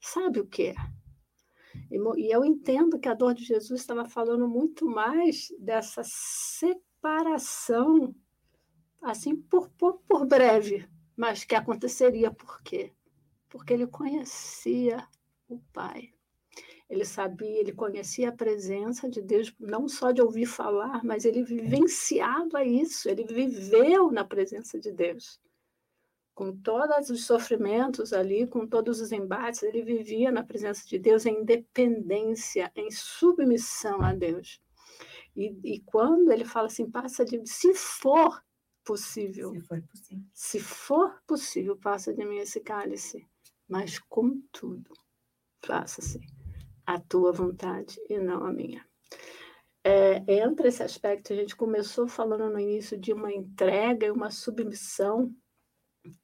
sabe 0.00 0.40
o 0.40 0.46
que 0.46 0.68
é. 0.68 0.74
E 1.90 2.34
eu 2.34 2.42
entendo 2.42 2.98
que 2.98 3.08
a 3.08 3.12
dor 3.12 3.34
de 3.34 3.44
Jesus 3.44 3.82
estava 3.82 4.06
falando 4.06 4.48
muito 4.48 4.86
mais 4.86 5.48
dessa 5.58 6.00
separação, 6.02 8.14
assim, 9.02 9.36
por, 9.36 9.68
por, 9.70 10.00
por 10.06 10.26
breve, 10.26 10.88
mas 11.16 11.44
que 11.44 11.54
aconteceria 11.54 12.30
por 12.30 12.62
quê? 12.62 12.92
Porque 13.48 13.72
ele 13.72 13.86
conhecia 13.86 15.06
o 15.48 15.58
Pai. 15.72 16.12
Ele 16.88 17.04
sabia, 17.04 17.60
ele 17.60 17.72
conhecia 17.72 18.30
a 18.30 18.36
presença 18.36 19.10
de 19.10 19.20
Deus, 19.20 19.54
não 19.60 19.88
só 19.88 20.10
de 20.10 20.22
ouvir 20.22 20.46
falar, 20.46 21.04
mas 21.04 21.24
ele 21.26 21.42
vivenciava 21.42 22.64
isso, 22.64 23.10
ele 23.10 23.24
viveu 23.24 24.10
na 24.10 24.24
presença 24.24 24.78
de 24.78 24.90
Deus. 24.90 25.38
Com 26.34 26.56
todos 26.56 27.10
os 27.10 27.26
sofrimentos 27.26 28.12
ali, 28.12 28.46
com 28.46 28.66
todos 28.66 29.00
os 29.00 29.12
embates, 29.12 29.62
ele 29.62 29.82
vivia 29.82 30.30
na 30.30 30.42
presença 30.42 30.86
de 30.86 30.98
Deus 30.98 31.26
em 31.26 31.44
dependência, 31.44 32.72
em 32.74 32.90
submissão 32.90 34.00
a 34.00 34.14
Deus. 34.14 34.62
E, 35.36 35.58
e 35.62 35.80
quando 35.80 36.32
ele 36.32 36.44
fala 36.44 36.68
assim, 36.68 36.90
passa 36.90 37.24
de 37.24 37.44
se 37.44 37.74
for 37.74 38.42
possível, 38.88 39.52
se 39.52 39.60
for 39.60 39.82
possível, 39.82 40.24
se 40.32 40.60
for 40.60 41.22
possível 41.26 41.76
passa 41.76 42.14
de 42.14 42.24
mim 42.24 42.38
esse 42.38 42.58
cálice, 42.58 43.28
mas 43.68 43.98
contudo, 43.98 44.94
faça-se 45.62 46.18
a 46.86 46.98
tua 46.98 47.30
vontade 47.30 48.00
e 48.08 48.18
não 48.18 48.46
a 48.46 48.50
minha. 48.50 48.82
É, 49.84 50.24
entra 50.42 50.68
esse 50.68 50.82
aspecto, 50.82 51.34
a 51.34 51.36
gente 51.36 51.54
começou 51.54 52.08
falando 52.08 52.48
no 52.50 52.58
início 52.58 52.98
de 52.98 53.12
uma 53.12 53.30
entrega 53.30 54.06
e 54.06 54.10
uma 54.10 54.30
submissão 54.30 55.34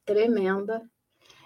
tremenda, 0.03 0.81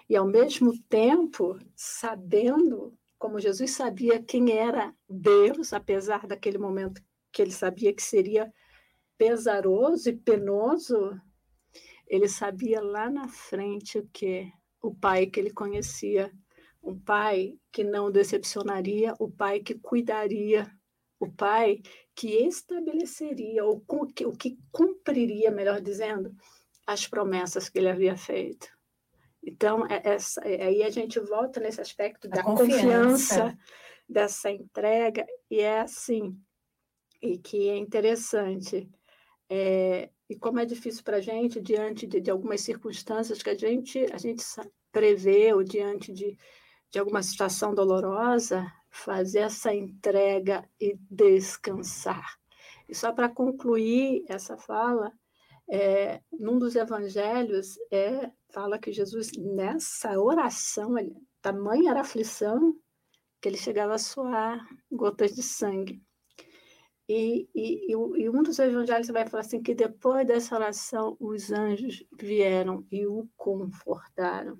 e 0.08 0.16
ao 0.16 0.26
mesmo 0.26 0.72
tempo 0.84 1.58
sabendo, 1.76 2.96
como 3.18 3.38
Jesus 3.38 3.72
sabia 3.72 4.22
quem 4.22 4.52
era 4.52 4.94
Deus, 5.06 5.74
apesar 5.74 6.26
daquele 6.26 6.56
momento 6.56 7.02
que 7.30 7.42
ele 7.42 7.52
sabia 7.52 7.92
que 7.92 8.02
seria 8.02 8.50
pesaroso 9.20 10.08
e 10.08 10.16
penoso, 10.16 11.20
ele 12.08 12.26
sabia 12.26 12.80
lá 12.80 13.10
na 13.10 13.28
frente 13.28 13.98
o 13.98 14.08
que 14.10 14.50
o 14.80 14.94
pai 14.94 15.26
que 15.26 15.38
ele 15.38 15.50
conhecia 15.50 16.32
um 16.82 16.98
pai 16.98 17.58
que 17.70 17.84
não 17.84 18.10
decepcionaria, 18.10 19.14
o 19.18 19.30
pai 19.30 19.60
que 19.60 19.74
cuidaria, 19.74 20.66
o 21.18 21.30
pai 21.30 21.82
que 22.14 22.28
estabeleceria, 22.46 23.62
ou 23.62 23.84
o 23.86 24.36
que 24.36 24.58
cumpriria, 24.72 25.50
melhor 25.50 25.82
dizendo, 25.82 26.34
as 26.86 27.06
promessas 27.06 27.68
que 27.68 27.78
ele 27.78 27.90
havia 27.90 28.16
feito. 28.16 28.68
Então, 29.42 29.86
é 29.86 30.00
essa, 30.02 30.40
é, 30.40 30.64
aí 30.64 30.82
a 30.82 30.88
gente 30.88 31.20
volta 31.20 31.60
nesse 31.60 31.82
aspecto 31.82 32.26
da 32.26 32.42
confiança. 32.42 32.72
confiança, 32.72 33.58
dessa 34.08 34.50
entrega, 34.50 35.26
e 35.50 35.60
é 35.60 35.80
assim, 35.80 36.34
e 37.20 37.36
que 37.36 37.68
é 37.68 37.76
interessante. 37.76 38.88
É, 39.52 40.08
e 40.28 40.36
como 40.36 40.60
é 40.60 40.64
difícil 40.64 41.02
para 41.02 41.16
a 41.16 41.20
gente, 41.20 41.60
diante 41.60 42.06
de, 42.06 42.20
de, 42.20 42.30
algumas 42.30 42.60
circunstâncias 42.60 43.42
que 43.42 43.50
a 43.50 43.56
gente, 43.56 43.98
a 44.12 44.16
gente 44.16 44.44
prevê, 44.92 45.52
ou 45.52 45.64
diante 45.64 46.12
de, 46.12 46.38
de 46.88 46.98
alguma 47.00 47.20
situação 47.20 47.74
dolorosa, 47.74 48.64
fazer 48.88 49.40
essa 49.40 49.74
entrega 49.74 50.64
e 50.80 50.96
descansar. 51.10 52.38
E 52.88 52.94
só 52.94 53.12
para 53.12 53.28
concluir 53.28 54.24
essa 54.28 54.56
fala, 54.56 55.12
é, 55.68 56.20
num 56.32 56.58
dos 56.58 56.76
evangelhos, 56.76 57.76
é, 57.90 58.30
fala 58.52 58.78
que 58.78 58.92
Jesus, 58.92 59.32
nessa 59.36 60.20
oração, 60.20 60.96
ele, 60.96 61.16
tamanha 61.42 61.90
era 61.90 62.00
a 62.00 62.02
aflição, 62.02 62.76
que 63.40 63.48
ele 63.48 63.56
chegava 63.56 63.94
a 63.94 63.98
suar 63.98 64.64
gotas 64.90 65.34
de 65.34 65.42
sangue. 65.42 66.00
E, 67.12 67.50
e, 67.52 67.90
e, 67.90 68.30
um 68.30 68.40
dos 68.40 68.56
evangelhos 68.60 69.08
vai 69.08 69.26
falar 69.26 69.40
assim, 69.40 69.60
que 69.60 69.74
depois 69.74 70.24
dessa 70.24 70.54
oração, 70.54 71.16
os 71.18 71.50
anjos 71.50 72.04
vieram 72.16 72.86
e 72.88 73.04
o 73.04 73.28
confortaram. 73.36 74.56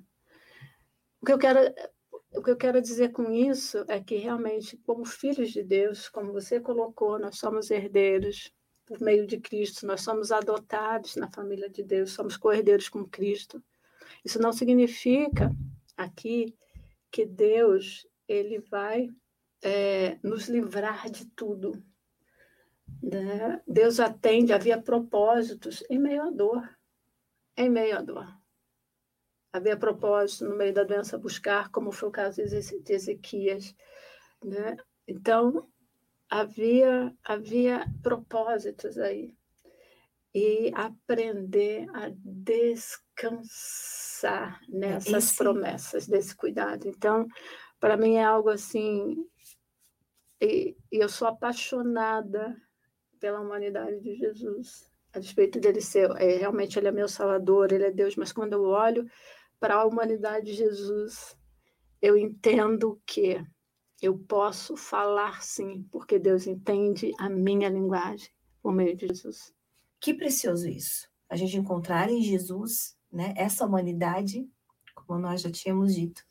O 1.20 1.26
que 1.26 1.32
eu 1.32 1.38
quero 1.38 1.60
o 2.34 2.42
que 2.42 2.50
eu 2.50 2.56
quero 2.56 2.82
dizer 2.82 3.12
com 3.12 3.30
isso 3.30 3.84
é 3.86 4.00
que 4.00 4.16
realmente, 4.16 4.76
como 4.78 5.04
filhos 5.04 5.50
de 5.50 5.62
Deus, 5.62 6.08
como 6.08 6.32
você 6.32 6.58
colocou, 6.58 7.20
nós 7.20 7.38
somos 7.38 7.70
herdeiros 7.70 8.52
por 8.84 9.00
meio 9.00 9.28
de 9.28 9.38
Cristo, 9.38 9.86
nós 9.86 10.00
somos 10.00 10.32
adotados 10.32 11.14
na 11.14 11.30
família 11.30 11.70
de 11.70 11.84
Deus, 11.84 12.10
somos 12.10 12.36
co-herdeiros 12.36 12.88
com 12.88 13.04
Cristo. 13.04 13.62
Isso 14.24 14.40
não 14.40 14.52
significa 14.52 15.54
aqui 15.96 16.52
que 17.12 17.24
Deus 17.24 18.04
ele 18.26 18.58
vai 18.58 19.08
é, 19.62 20.18
nos 20.20 20.48
livrar 20.48 21.08
de 21.08 21.26
tudo. 21.26 21.80
Né? 23.02 23.60
Deus 23.66 23.98
atende, 23.98 24.52
havia 24.52 24.80
propósitos 24.80 25.82
em 25.88 25.98
meio 25.98 26.22
à 26.22 26.30
dor, 26.30 26.68
em 27.56 27.70
meio 27.70 27.96
à 27.96 28.02
dor. 28.02 28.28
haver 29.52 29.78
propósito 29.78 30.44
no 30.44 30.56
meio 30.56 30.72
da 30.72 30.84
doença, 30.84 31.18
buscar, 31.18 31.70
como 31.70 31.90
foi 31.90 32.08
o 32.08 32.12
caso 32.12 32.36
de 32.36 32.92
Ezequias. 32.92 33.74
Né? 34.44 34.76
Então, 35.08 35.68
havia, 36.28 37.12
havia 37.24 37.84
propósitos 38.02 38.96
aí. 38.98 39.34
E 40.32 40.70
aprender 40.76 41.88
a 41.92 42.12
descansar 42.14 43.40
nessas 44.68 45.24
Esse... 45.24 45.36
promessas, 45.36 46.06
desse 46.06 46.36
cuidado. 46.36 46.86
Então, 46.86 47.26
para 47.80 47.96
mim 47.96 48.14
é 48.14 48.22
algo 48.22 48.48
assim. 48.48 49.16
E, 50.40 50.76
e 50.92 50.98
eu 51.02 51.08
sou 51.08 51.26
apaixonada 51.26 52.56
pela 53.20 53.40
humanidade 53.40 54.00
de 54.00 54.16
Jesus 54.16 54.90
a 55.12 55.18
despeito 55.18 55.58
dele 55.58 55.80
ser, 55.80 56.10
é, 56.16 56.36
realmente 56.36 56.78
ele 56.78 56.88
é 56.88 56.92
meu 56.92 57.08
salvador, 57.08 57.72
ele 57.72 57.84
é 57.84 57.90
Deus, 57.90 58.16
mas 58.16 58.32
quando 58.32 58.52
eu 58.52 58.64
olho 58.64 59.06
para 59.58 59.74
a 59.74 59.84
humanidade 59.84 60.46
de 60.46 60.54
Jesus, 60.54 61.36
eu 62.00 62.16
entendo 62.16 63.00
que 63.04 63.44
eu 64.00 64.18
posso 64.18 64.76
falar 64.76 65.42
sim, 65.42 65.86
porque 65.90 66.18
Deus 66.18 66.46
entende 66.46 67.12
a 67.18 67.28
minha 67.28 67.68
linguagem 67.68 68.30
por 68.62 68.72
meio 68.72 68.96
de 68.96 69.08
Jesus. 69.08 69.52
Que 70.00 70.14
precioso 70.14 70.68
isso. 70.68 71.08
A 71.28 71.36
gente 71.36 71.56
encontrar 71.56 72.08
em 72.08 72.22
Jesus, 72.22 72.96
né, 73.12 73.34
essa 73.36 73.66
humanidade, 73.66 74.48
como 74.94 75.18
nós 75.18 75.42
já 75.42 75.50
tínhamos 75.50 75.94
dito, 75.94 76.22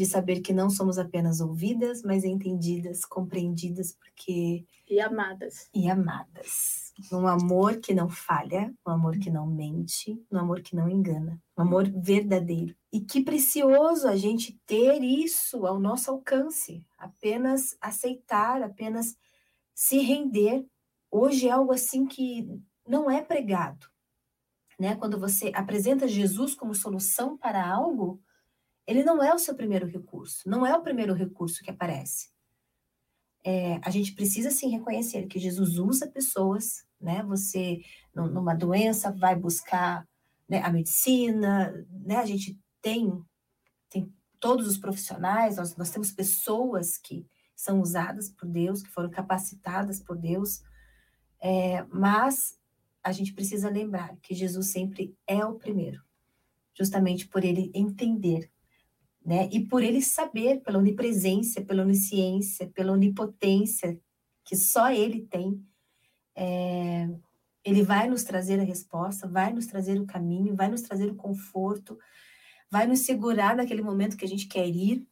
de 0.00 0.06
saber 0.06 0.40
que 0.40 0.54
não 0.54 0.70
somos 0.70 0.98
apenas 0.98 1.42
ouvidas, 1.42 2.02
mas 2.02 2.24
entendidas, 2.24 3.04
compreendidas, 3.04 3.92
porque 3.92 4.64
e 4.88 4.98
amadas. 4.98 5.68
E 5.74 5.90
amadas. 5.90 6.94
Um 7.12 7.26
amor 7.26 7.76
que 7.76 7.92
não 7.92 8.08
falha, 8.08 8.74
um 8.86 8.90
amor 8.90 9.18
que 9.18 9.28
não 9.28 9.46
mente, 9.46 10.18
um 10.32 10.38
amor 10.38 10.62
que 10.62 10.74
não 10.74 10.88
engana, 10.88 11.38
um 11.54 11.60
amor 11.60 11.86
verdadeiro. 11.86 12.74
E 12.90 12.98
que 12.98 13.22
precioso 13.22 14.08
a 14.08 14.16
gente 14.16 14.58
ter 14.64 15.02
isso 15.02 15.66
ao 15.66 15.78
nosso 15.78 16.10
alcance, 16.10 16.82
apenas 16.96 17.76
aceitar, 17.78 18.62
apenas 18.62 19.14
se 19.74 19.98
render. 19.98 20.64
Hoje 21.10 21.46
é 21.46 21.50
algo 21.50 21.74
assim 21.74 22.06
que 22.06 22.48
não 22.88 23.10
é 23.10 23.20
pregado. 23.20 23.86
Né? 24.78 24.96
Quando 24.96 25.20
você 25.20 25.52
apresenta 25.54 26.08
Jesus 26.08 26.54
como 26.54 26.74
solução 26.74 27.36
para 27.36 27.70
algo, 27.70 28.18
ele 28.90 29.04
não 29.04 29.22
é 29.22 29.32
o 29.32 29.38
seu 29.38 29.54
primeiro 29.54 29.86
recurso, 29.86 30.42
não 30.48 30.66
é 30.66 30.76
o 30.76 30.82
primeiro 30.82 31.14
recurso 31.14 31.62
que 31.62 31.70
aparece. 31.70 32.28
É, 33.44 33.78
a 33.84 33.88
gente 33.88 34.12
precisa 34.16 34.50
sim 34.50 34.68
reconhecer 34.68 35.28
que 35.28 35.38
Jesus 35.38 35.78
usa 35.78 36.10
pessoas, 36.10 36.84
né? 37.00 37.22
Você, 37.22 37.82
numa 38.12 38.52
doença, 38.52 39.12
vai 39.12 39.36
buscar 39.36 40.04
né, 40.48 40.60
a 40.62 40.72
medicina, 40.72 41.72
né? 42.04 42.16
A 42.16 42.26
gente 42.26 42.58
tem, 42.82 43.24
tem 43.88 44.12
todos 44.40 44.66
os 44.66 44.76
profissionais, 44.76 45.56
nós, 45.56 45.76
nós 45.76 45.90
temos 45.90 46.10
pessoas 46.10 46.98
que 46.98 47.24
são 47.54 47.80
usadas 47.80 48.28
por 48.28 48.48
Deus, 48.48 48.82
que 48.82 48.90
foram 48.90 49.08
capacitadas 49.08 50.02
por 50.02 50.18
Deus, 50.18 50.62
é, 51.40 51.84
mas 51.84 52.58
a 53.04 53.12
gente 53.12 53.34
precisa 53.34 53.70
lembrar 53.70 54.16
que 54.16 54.34
Jesus 54.34 54.72
sempre 54.72 55.16
é 55.28 55.44
o 55.44 55.54
primeiro, 55.54 56.02
justamente 56.74 57.28
por 57.28 57.44
ele 57.44 57.70
entender 57.72 58.49
né? 59.24 59.48
E 59.52 59.66
por 59.66 59.82
ele 59.82 60.02
saber, 60.02 60.60
pela 60.62 60.78
onipresença, 60.78 61.60
pela 61.60 61.82
onisciência, 61.82 62.68
pela 62.68 62.92
onipotência 62.92 64.00
que 64.44 64.56
só 64.56 64.90
ele 64.90 65.26
tem, 65.26 65.64
é, 66.34 67.08
ele 67.64 67.82
vai 67.82 68.08
nos 68.08 68.24
trazer 68.24 68.58
a 68.58 68.64
resposta, 68.64 69.28
vai 69.28 69.52
nos 69.52 69.66
trazer 69.66 70.00
o 70.00 70.06
caminho, 70.06 70.56
vai 70.56 70.68
nos 70.68 70.82
trazer 70.82 71.10
o 71.10 71.14
conforto, 71.14 71.98
vai 72.70 72.86
nos 72.86 73.00
segurar 73.00 73.54
naquele 73.54 73.82
momento 73.82 74.16
que 74.16 74.24
a 74.24 74.28
gente 74.28 74.46
quer 74.46 74.66
ir, 74.66 75.06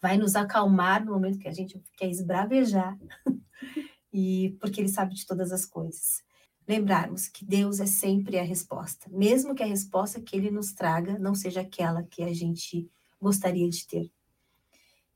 vai 0.00 0.18
nos 0.18 0.36
acalmar 0.36 1.04
no 1.04 1.12
momento 1.12 1.38
que 1.38 1.48
a 1.48 1.52
gente 1.52 1.82
quer 1.96 2.10
esbravejar, 2.10 2.98
e 4.12 4.56
porque 4.60 4.80
ele 4.80 4.88
sabe 4.88 5.14
de 5.14 5.26
todas 5.26 5.50
as 5.50 5.64
coisas. 5.64 6.22
Lembrarmos 6.68 7.28
que 7.28 7.44
Deus 7.44 7.80
é 7.80 7.86
sempre 7.86 8.38
a 8.38 8.42
resposta, 8.42 9.08
mesmo 9.10 9.54
que 9.54 9.62
a 9.62 9.66
resposta 9.66 10.20
que 10.20 10.36
ele 10.36 10.50
nos 10.50 10.72
traga 10.72 11.18
não 11.18 11.34
seja 11.34 11.62
aquela 11.62 12.02
que 12.02 12.22
a 12.22 12.32
gente 12.32 12.90
gostaria 13.24 13.68
de 13.68 13.86
ter. 13.86 14.12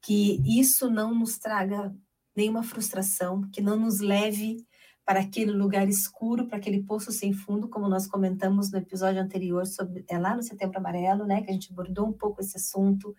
Que 0.01 0.43
isso 0.45 0.91
não 0.91 1.15
nos 1.15 1.39
traga 1.39 1.95
nenhuma 2.35 2.63
frustração, 2.63 3.49
que 3.53 3.61
não 3.61 3.79
nos 3.79 4.01
leve 4.01 4.67
para 5.05 5.21
aquele 5.21 5.53
lugar 5.53 5.89
escuro, 5.89 6.47
para 6.47 6.59
aquele 6.59 6.83
poço 6.83 7.11
sem 7.11 7.33
fundo, 7.33 7.69
como 7.69 7.89
nós 7.89 8.07
comentamos 8.07 8.71
no 8.71 8.79
episódio 8.79 9.21
anterior, 9.21 9.67
sobre, 9.67 10.05
é 10.09 10.19
lá 10.19 10.37
no 10.37 10.43
Setembro 10.43 10.79
Amarelo, 10.79 11.25
né, 11.25 11.43
que 11.43 11.51
a 11.51 11.53
gente 11.53 11.73
abordou 11.73 12.07
um 12.07 12.13
pouco 12.13 12.41
esse 12.41 12.57
assunto. 12.57 13.15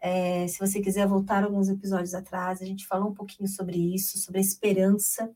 É, 0.00 0.46
se 0.46 0.58
você 0.60 0.80
quiser 0.80 1.06
voltar 1.08 1.42
alguns 1.42 1.68
episódios 1.68 2.14
atrás, 2.14 2.62
a 2.62 2.64
gente 2.64 2.86
falou 2.86 3.10
um 3.10 3.14
pouquinho 3.14 3.48
sobre 3.48 3.76
isso, 3.94 4.16
sobre 4.18 4.38
a 4.38 4.42
esperança, 4.42 5.30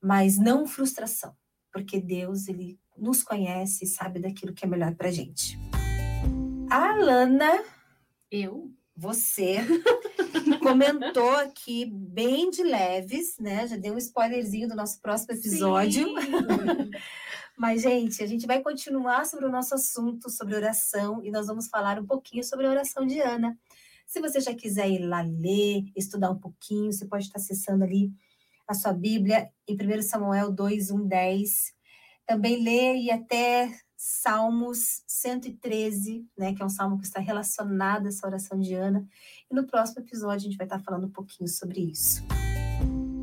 mas 0.00 0.38
não 0.38 0.66
frustração, 0.66 1.34
porque 1.72 2.00
Deus 2.00 2.46
ele 2.46 2.78
nos 2.96 3.22
conhece 3.22 3.84
e 3.84 3.88
sabe 3.88 4.20
daquilo 4.20 4.54
que 4.54 4.64
é 4.64 4.68
melhor 4.68 4.94
para 4.94 5.10
gente. 5.10 5.58
A 6.70 6.90
Alana 6.90 7.64
eu? 8.34 8.70
Você 8.96 9.56
comentou 10.62 11.30
aqui 11.30 11.84
bem 11.86 12.50
de 12.50 12.62
leves, 12.62 13.36
né? 13.38 13.66
Já 13.66 13.76
deu 13.76 13.94
um 13.94 13.98
spoilerzinho 13.98 14.68
do 14.68 14.74
nosso 14.74 15.00
próximo 15.00 15.34
episódio. 15.34 16.08
Mas, 17.56 17.82
gente, 17.82 18.22
a 18.22 18.26
gente 18.26 18.46
vai 18.46 18.60
continuar 18.60 19.26
sobre 19.26 19.46
o 19.46 19.50
nosso 19.50 19.74
assunto, 19.74 20.28
sobre 20.28 20.56
oração, 20.56 21.22
e 21.24 21.30
nós 21.30 21.46
vamos 21.46 21.68
falar 21.68 21.98
um 22.00 22.06
pouquinho 22.06 22.42
sobre 22.42 22.66
a 22.66 22.70
oração 22.70 23.06
de 23.06 23.20
Ana. 23.20 23.56
Se 24.06 24.20
você 24.20 24.40
já 24.40 24.52
quiser 24.54 24.88
ir 24.90 24.98
lá 24.98 25.22
ler, 25.22 25.84
estudar 25.96 26.30
um 26.30 26.38
pouquinho, 26.38 26.92
você 26.92 27.06
pode 27.06 27.24
estar 27.24 27.38
acessando 27.38 27.84
ali 27.84 28.12
a 28.66 28.74
sua 28.74 28.92
Bíblia 28.92 29.50
em 29.68 29.76
1 29.76 30.02
Samuel 30.02 30.50
2, 30.50 30.90
1, 30.90 31.06
10. 31.06 31.74
Também 32.26 32.62
ler 32.62 32.96
e 32.96 33.10
até 33.10 33.70
Salmos 34.06 35.02
113, 35.06 36.28
né, 36.36 36.52
que 36.52 36.60
é 36.60 36.64
um 36.66 36.68
salmo 36.68 36.98
que 36.98 37.06
está 37.06 37.20
relacionado 37.20 38.04
a 38.04 38.08
essa 38.10 38.26
oração 38.26 38.60
de 38.60 38.74
Ana. 38.74 39.08
E 39.50 39.54
no 39.54 39.66
próximo 39.66 40.02
episódio 40.02 40.46
a 40.46 40.50
gente 40.50 40.58
vai 40.58 40.66
estar 40.66 40.78
falando 40.78 41.06
um 41.06 41.10
pouquinho 41.10 41.48
sobre 41.48 41.80
isso. 41.80 42.22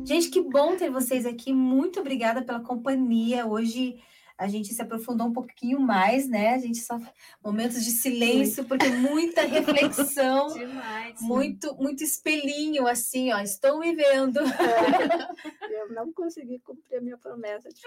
Gente, 0.04 0.28
que 0.28 0.42
bom 0.42 0.76
ter 0.76 0.90
vocês 0.90 1.24
aqui. 1.24 1.52
Muito 1.52 2.00
obrigada 2.00 2.42
pela 2.42 2.58
companhia. 2.58 3.46
Hoje 3.46 4.02
a 4.42 4.48
gente 4.48 4.74
se 4.74 4.82
aprofundou 4.82 5.28
um 5.28 5.32
pouquinho 5.32 5.78
mais, 5.78 6.28
né? 6.28 6.54
A 6.54 6.58
gente 6.58 6.78
só 6.78 6.98
momentos 7.42 7.84
de 7.84 7.92
silêncio, 7.92 8.64
porque 8.64 8.88
muita 8.88 9.42
reflexão, 9.42 10.48
Demais, 10.58 11.20
muito 11.20 11.74
muito 11.76 12.02
espelhinho 12.02 12.88
assim, 12.88 13.32
ó, 13.32 13.38
estou 13.38 13.78
me 13.78 13.94
vendo. 13.94 14.40
É, 14.40 15.82
eu 15.82 15.92
não 15.92 16.12
consegui 16.12 16.58
cumprir 16.58 16.98
a 16.98 17.00
minha 17.00 17.16
promessa 17.16 17.68
de 17.68 17.80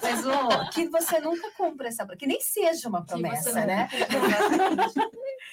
Mas 0.00 0.26
ó, 0.26 0.70
que 0.70 0.88
você 0.88 1.20
nunca 1.20 1.50
cumpra 1.52 1.88
essa, 1.88 2.06
que 2.16 2.26
nem 2.26 2.40
seja 2.40 2.88
uma 2.88 3.04
promessa, 3.04 3.52
né? 3.52 3.88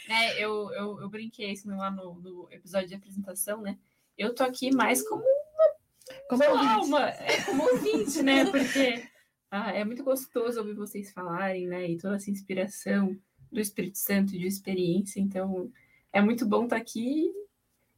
é, 0.08 0.42
eu, 0.42 0.72
eu, 0.72 1.02
eu 1.02 1.10
brinquei 1.10 1.52
isso 1.52 1.68
lá 1.68 1.92
no, 1.92 2.16
no 2.16 2.48
episódio 2.50 2.88
de 2.88 2.96
apresentação, 2.96 3.62
né? 3.62 3.78
Eu 4.18 4.34
tô 4.34 4.44
aqui 4.44 4.74
mais 4.74 5.06
como 5.06 5.24
como 6.30 6.44
alma, 6.44 7.10
é, 7.10 7.42
como 7.44 7.64
ouvinte, 7.64 8.22
né? 8.22 8.46
Porque 8.46 9.04
ah, 9.56 9.72
é 9.72 9.86
muito 9.86 10.04
gostoso 10.04 10.60
ouvir 10.60 10.74
vocês 10.74 11.12
falarem, 11.12 11.68
né? 11.68 11.88
E 11.88 11.96
toda 11.96 12.16
essa 12.16 12.32
inspiração 12.32 13.16
do 13.52 13.60
Espírito 13.60 14.00
Santo, 14.00 14.32
de 14.32 14.48
experiência. 14.48 15.20
Então, 15.20 15.72
é 16.12 16.20
muito 16.20 16.44
bom 16.44 16.64
estar 16.64 16.78
aqui. 16.78 17.32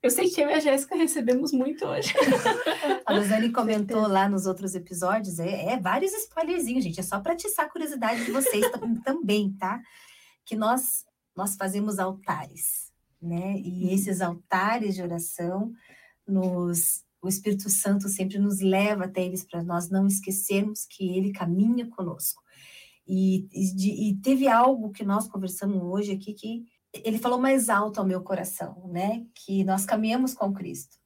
Eu 0.03 0.11
sei 0.11 0.29
que 0.29 0.41
eu 0.41 0.49
e 0.49 0.53
a 0.53 0.59
Jéssica 0.59 0.97
recebemos 0.97 1.53
muito 1.53 1.85
hoje. 1.85 2.13
a 3.07 3.13
Luzane 3.13 3.53
comentou 3.53 4.05
lá 4.05 4.27
nos 4.27 4.45
outros 4.45 4.75
episódios, 4.75 5.39
é, 5.39 5.67
é 5.67 5.79
vários 5.79 6.11
spoilerzinhos, 6.11 6.83
gente. 6.83 6.99
É 6.99 7.03
só 7.03 7.21
para 7.21 7.31
atiçar 7.31 7.67
a 7.67 7.69
curiosidade 7.69 8.25
de 8.25 8.31
vocês 8.31 8.65
também, 9.05 9.53
tá? 9.53 9.81
Que 10.43 10.57
nós, 10.57 11.05
nós 11.33 11.55
fazemos 11.55 11.99
altares, 11.99 12.91
né? 13.21 13.57
E 13.59 13.93
esses 13.93 14.19
altares 14.19 14.93
de 14.93 15.01
oração 15.01 15.71
nos 16.27 17.04
o 17.25 17.29
Espírito 17.29 17.69
Santo 17.71 18.07
sempre 18.07 18.37
nos 18.37 18.59
leva 18.59 19.05
até 19.05 19.23
eles 19.25 19.43
para 19.43 19.63
nós 19.63 19.89
não 19.89 20.05
esquecermos 20.05 20.85
que 20.85 21.17
ele 21.17 21.31
caminha 21.31 21.87
conosco. 21.87 22.43
E, 23.07 23.47
e, 23.51 24.09
e, 24.09 24.17
teve 24.17 24.47
algo 24.47 24.91
que 24.91 25.03
nós 25.03 25.27
conversamos 25.27 25.81
hoje 25.81 26.11
aqui 26.11 26.33
que 26.33 26.65
ele 27.03 27.17
falou 27.17 27.39
mais 27.39 27.67
alto 27.67 27.99
ao 27.99 28.05
meu 28.05 28.21
coração, 28.21 28.87
né? 28.87 29.25
Que 29.33 29.63
nós 29.63 29.85
caminhamos 29.85 30.33
com 30.33 30.53
Cristo. 30.53 30.97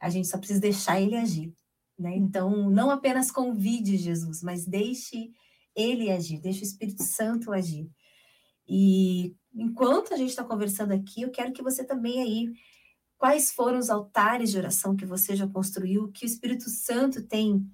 A 0.00 0.08
gente 0.08 0.28
só 0.28 0.38
precisa 0.38 0.60
deixar 0.60 1.00
ele 1.00 1.16
agir, 1.16 1.52
né? 1.98 2.16
Então, 2.16 2.70
não 2.70 2.88
apenas 2.90 3.30
convide 3.30 3.96
Jesus, 3.96 4.42
mas 4.42 4.64
deixe 4.64 5.32
ele 5.74 6.10
agir, 6.10 6.40
deixe 6.40 6.62
o 6.62 6.64
Espírito 6.64 7.02
Santo 7.02 7.52
agir. 7.52 7.90
E 8.68 9.34
enquanto 9.52 10.14
a 10.14 10.16
gente 10.16 10.30
está 10.30 10.44
conversando 10.44 10.92
aqui, 10.92 11.22
eu 11.22 11.30
quero 11.30 11.52
que 11.52 11.62
você 11.62 11.84
também 11.84 12.20
aí 12.20 12.52
Quais 13.18 13.52
foram 13.52 13.78
os 13.78 13.90
altares 13.90 14.50
de 14.50 14.58
oração 14.58 14.96
que 14.96 15.04
você 15.04 15.36
já 15.36 15.46
construiu, 15.46 16.10
que 16.12 16.24
o 16.24 16.26
Espírito 16.26 16.70
Santo 16.70 17.22
tem 17.22 17.68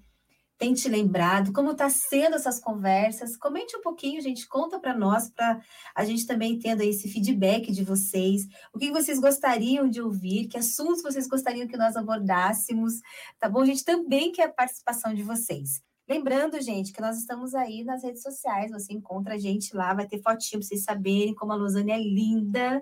tem 0.57 0.73
te 0.73 0.87
lembrado, 0.87 1.51
como 1.51 1.71
está 1.71 1.89
sendo 1.89 2.35
essas 2.35 2.59
conversas. 2.59 3.35
Comente 3.35 3.75
um 3.75 3.81
pouquinho, 3.81 4.21
gente, 4.21 4.47
conta 4.47 4.79
para 4.79 4.95
nós, 4.95 5.29
para 5.29 5.61
a 5.93 6.05
gente 6.05 6.25
também 6.25 6.57
tendo 6.57 6.81
esse 6.81 7.09
feedback 7.09 7.71
de 7.71 7.83
vocês. 7.83 8.47
O 8.73 8.79
que 8.79 8.91
vocês 8.91 9.19
gostariam 9.19 9.89
de 9.89 10.01
ouvir, 10.01 10.47
que 10.47 10.57
assuntos 10.57 11.03
vocês 11.03 11.27
gostariam 11.27 11.67
que 11.67 11.77
nós 11.77 11.97
abordássemos, 11.97 13.01
tá 13.37 13.49
bom? 13.49 13.61
A 13.61 13.65
gente 13.65 13.83
também 13.83 14.31
quer 14.31 14.43
a 14.43 14.53
participação 14.53 15.13
de 15.13 15.23
vocês. 15.23 15.81
Lembrando, 16.07 16.61
gente, 16.61 16.93
que 16.93 17.01
nós 17.01 17.17
estamos 17.17 17.55
aí 17.55 17.83
nas 17.83 18.03
redes 18.03 18.21
sociais, 18.21 18.71
você 18.71 18.93
encontra 18.93 19.33
a 19.33 19.37
gente 19.37 19.75
lá, 19.75 19.93
vai 19.93 20.07
ter 20.07 20.21
fotinho 20.21 20.59
para 20.59 20.67
vocês 20.67 20.83
saberem 20.83 21.33
como 21.33 21.51
a 21.51 21.55
Losane 21.55 21.91
é 21.91 21.97
linda, 21.97 22.81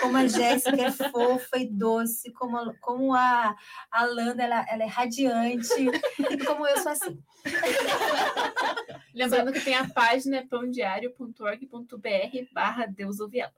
como 0.00 0.16
a 0.16 0.26
Jéssica 0.26 0.82
é 0.82 0.90
fofa 0.90 1.58
e 1.58 1.66
doce, 1.66 2.32
como 2.32 2.56
a, 2.56 2.74
como 2.80 3.14
a, 3.14 3.54
a 3.90 4.04
Landa 4.04 4.42
ela, 4.42 4.64
ela 4.68 4.82
é 4.82 4.86
radiante, 4.86 5.86
e 6.30 6.44
como 6.44 6.66
eu 6.66 6.78
sou 6.78 6.92
assim. 6.92 7.22
Lembrando 9.14 9.52
que 9.52 9.60
tem 9.60 9.74
a 9.74 9.88
página 9.88 10.46
pãodiário.org.br 10.48 12.52
barra 12.52 12.86
Deus 12.86 13.20
ouve 13.20 13.40
elas. 13.40 13.54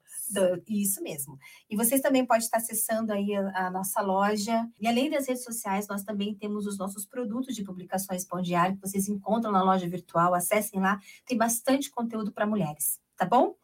Isso 0.68 1.02
mesmo. 1.02 1.38
E 1.68 1.76
vocês 1.76 2.00
também 2.00 2.24
podem 2.24 2.44
estar 2.44 2.58
acessando 2.58 3.12
aí 3.12 3.34
a, 3.34 3.66
a, 3.66 3.70
nossa 3.70 4.00
loja. 4.00 4.66
E 4.80 4.88
além 4.88 5.10
das 5.10 5.28
redes 5.28 5.44
sociais, 5.44 5.86
nós 5.88 6.02
também 6.02 6.34
temos 6.34 6.66
os 6.66 6.78
nossos 6.78 7.04
produtos 7.04 7.54
de 7.54 7.64
publicações 7.64 8.24
Pão 8.24 8.40
Diário, 8.40 8.76
que 8.76 8.88
vocês 8.88 9.08
encontram 9.08 9.52
na 9.52 9.62
loja 9.62 9.88
virtual. 9.88 10.34
Acessem 10.34 10.80
lá, 10.80 10.98
tem 11.26 11.36
bastante 11.36 11.90
conteúdo 11.90 12.32
para 12.32 12.46
mulheres, 12.46 12.98
tá 13.16 13.26
bom? 13.26 13.54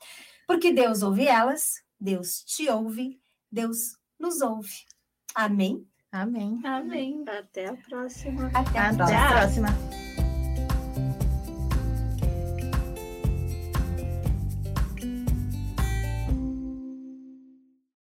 Porque 0.46 0.72
Deus 0.72 1.02
ouve 1.02 1.26
elas, 1.26 1.82
Deus 2.00 2.42
te 2.44 2.68
ouve, 2.70 3.20
Deus 3.50 3.96
nos 4.18 4.40
ouve. 4.40 4.84
Amém? 5.34 5.86
Amém. 6.10 6.60
Amém. 6.64 7.24
Até 7.28 7.68
a 7.68 7.76
próxima. 7.76 8.50
Até 8.54 8.78
a 8.78 8.88
Até 8.88 8.96
próxima. 8.96 9.68
a 9.68 9.72
próxima. 9.72 10.07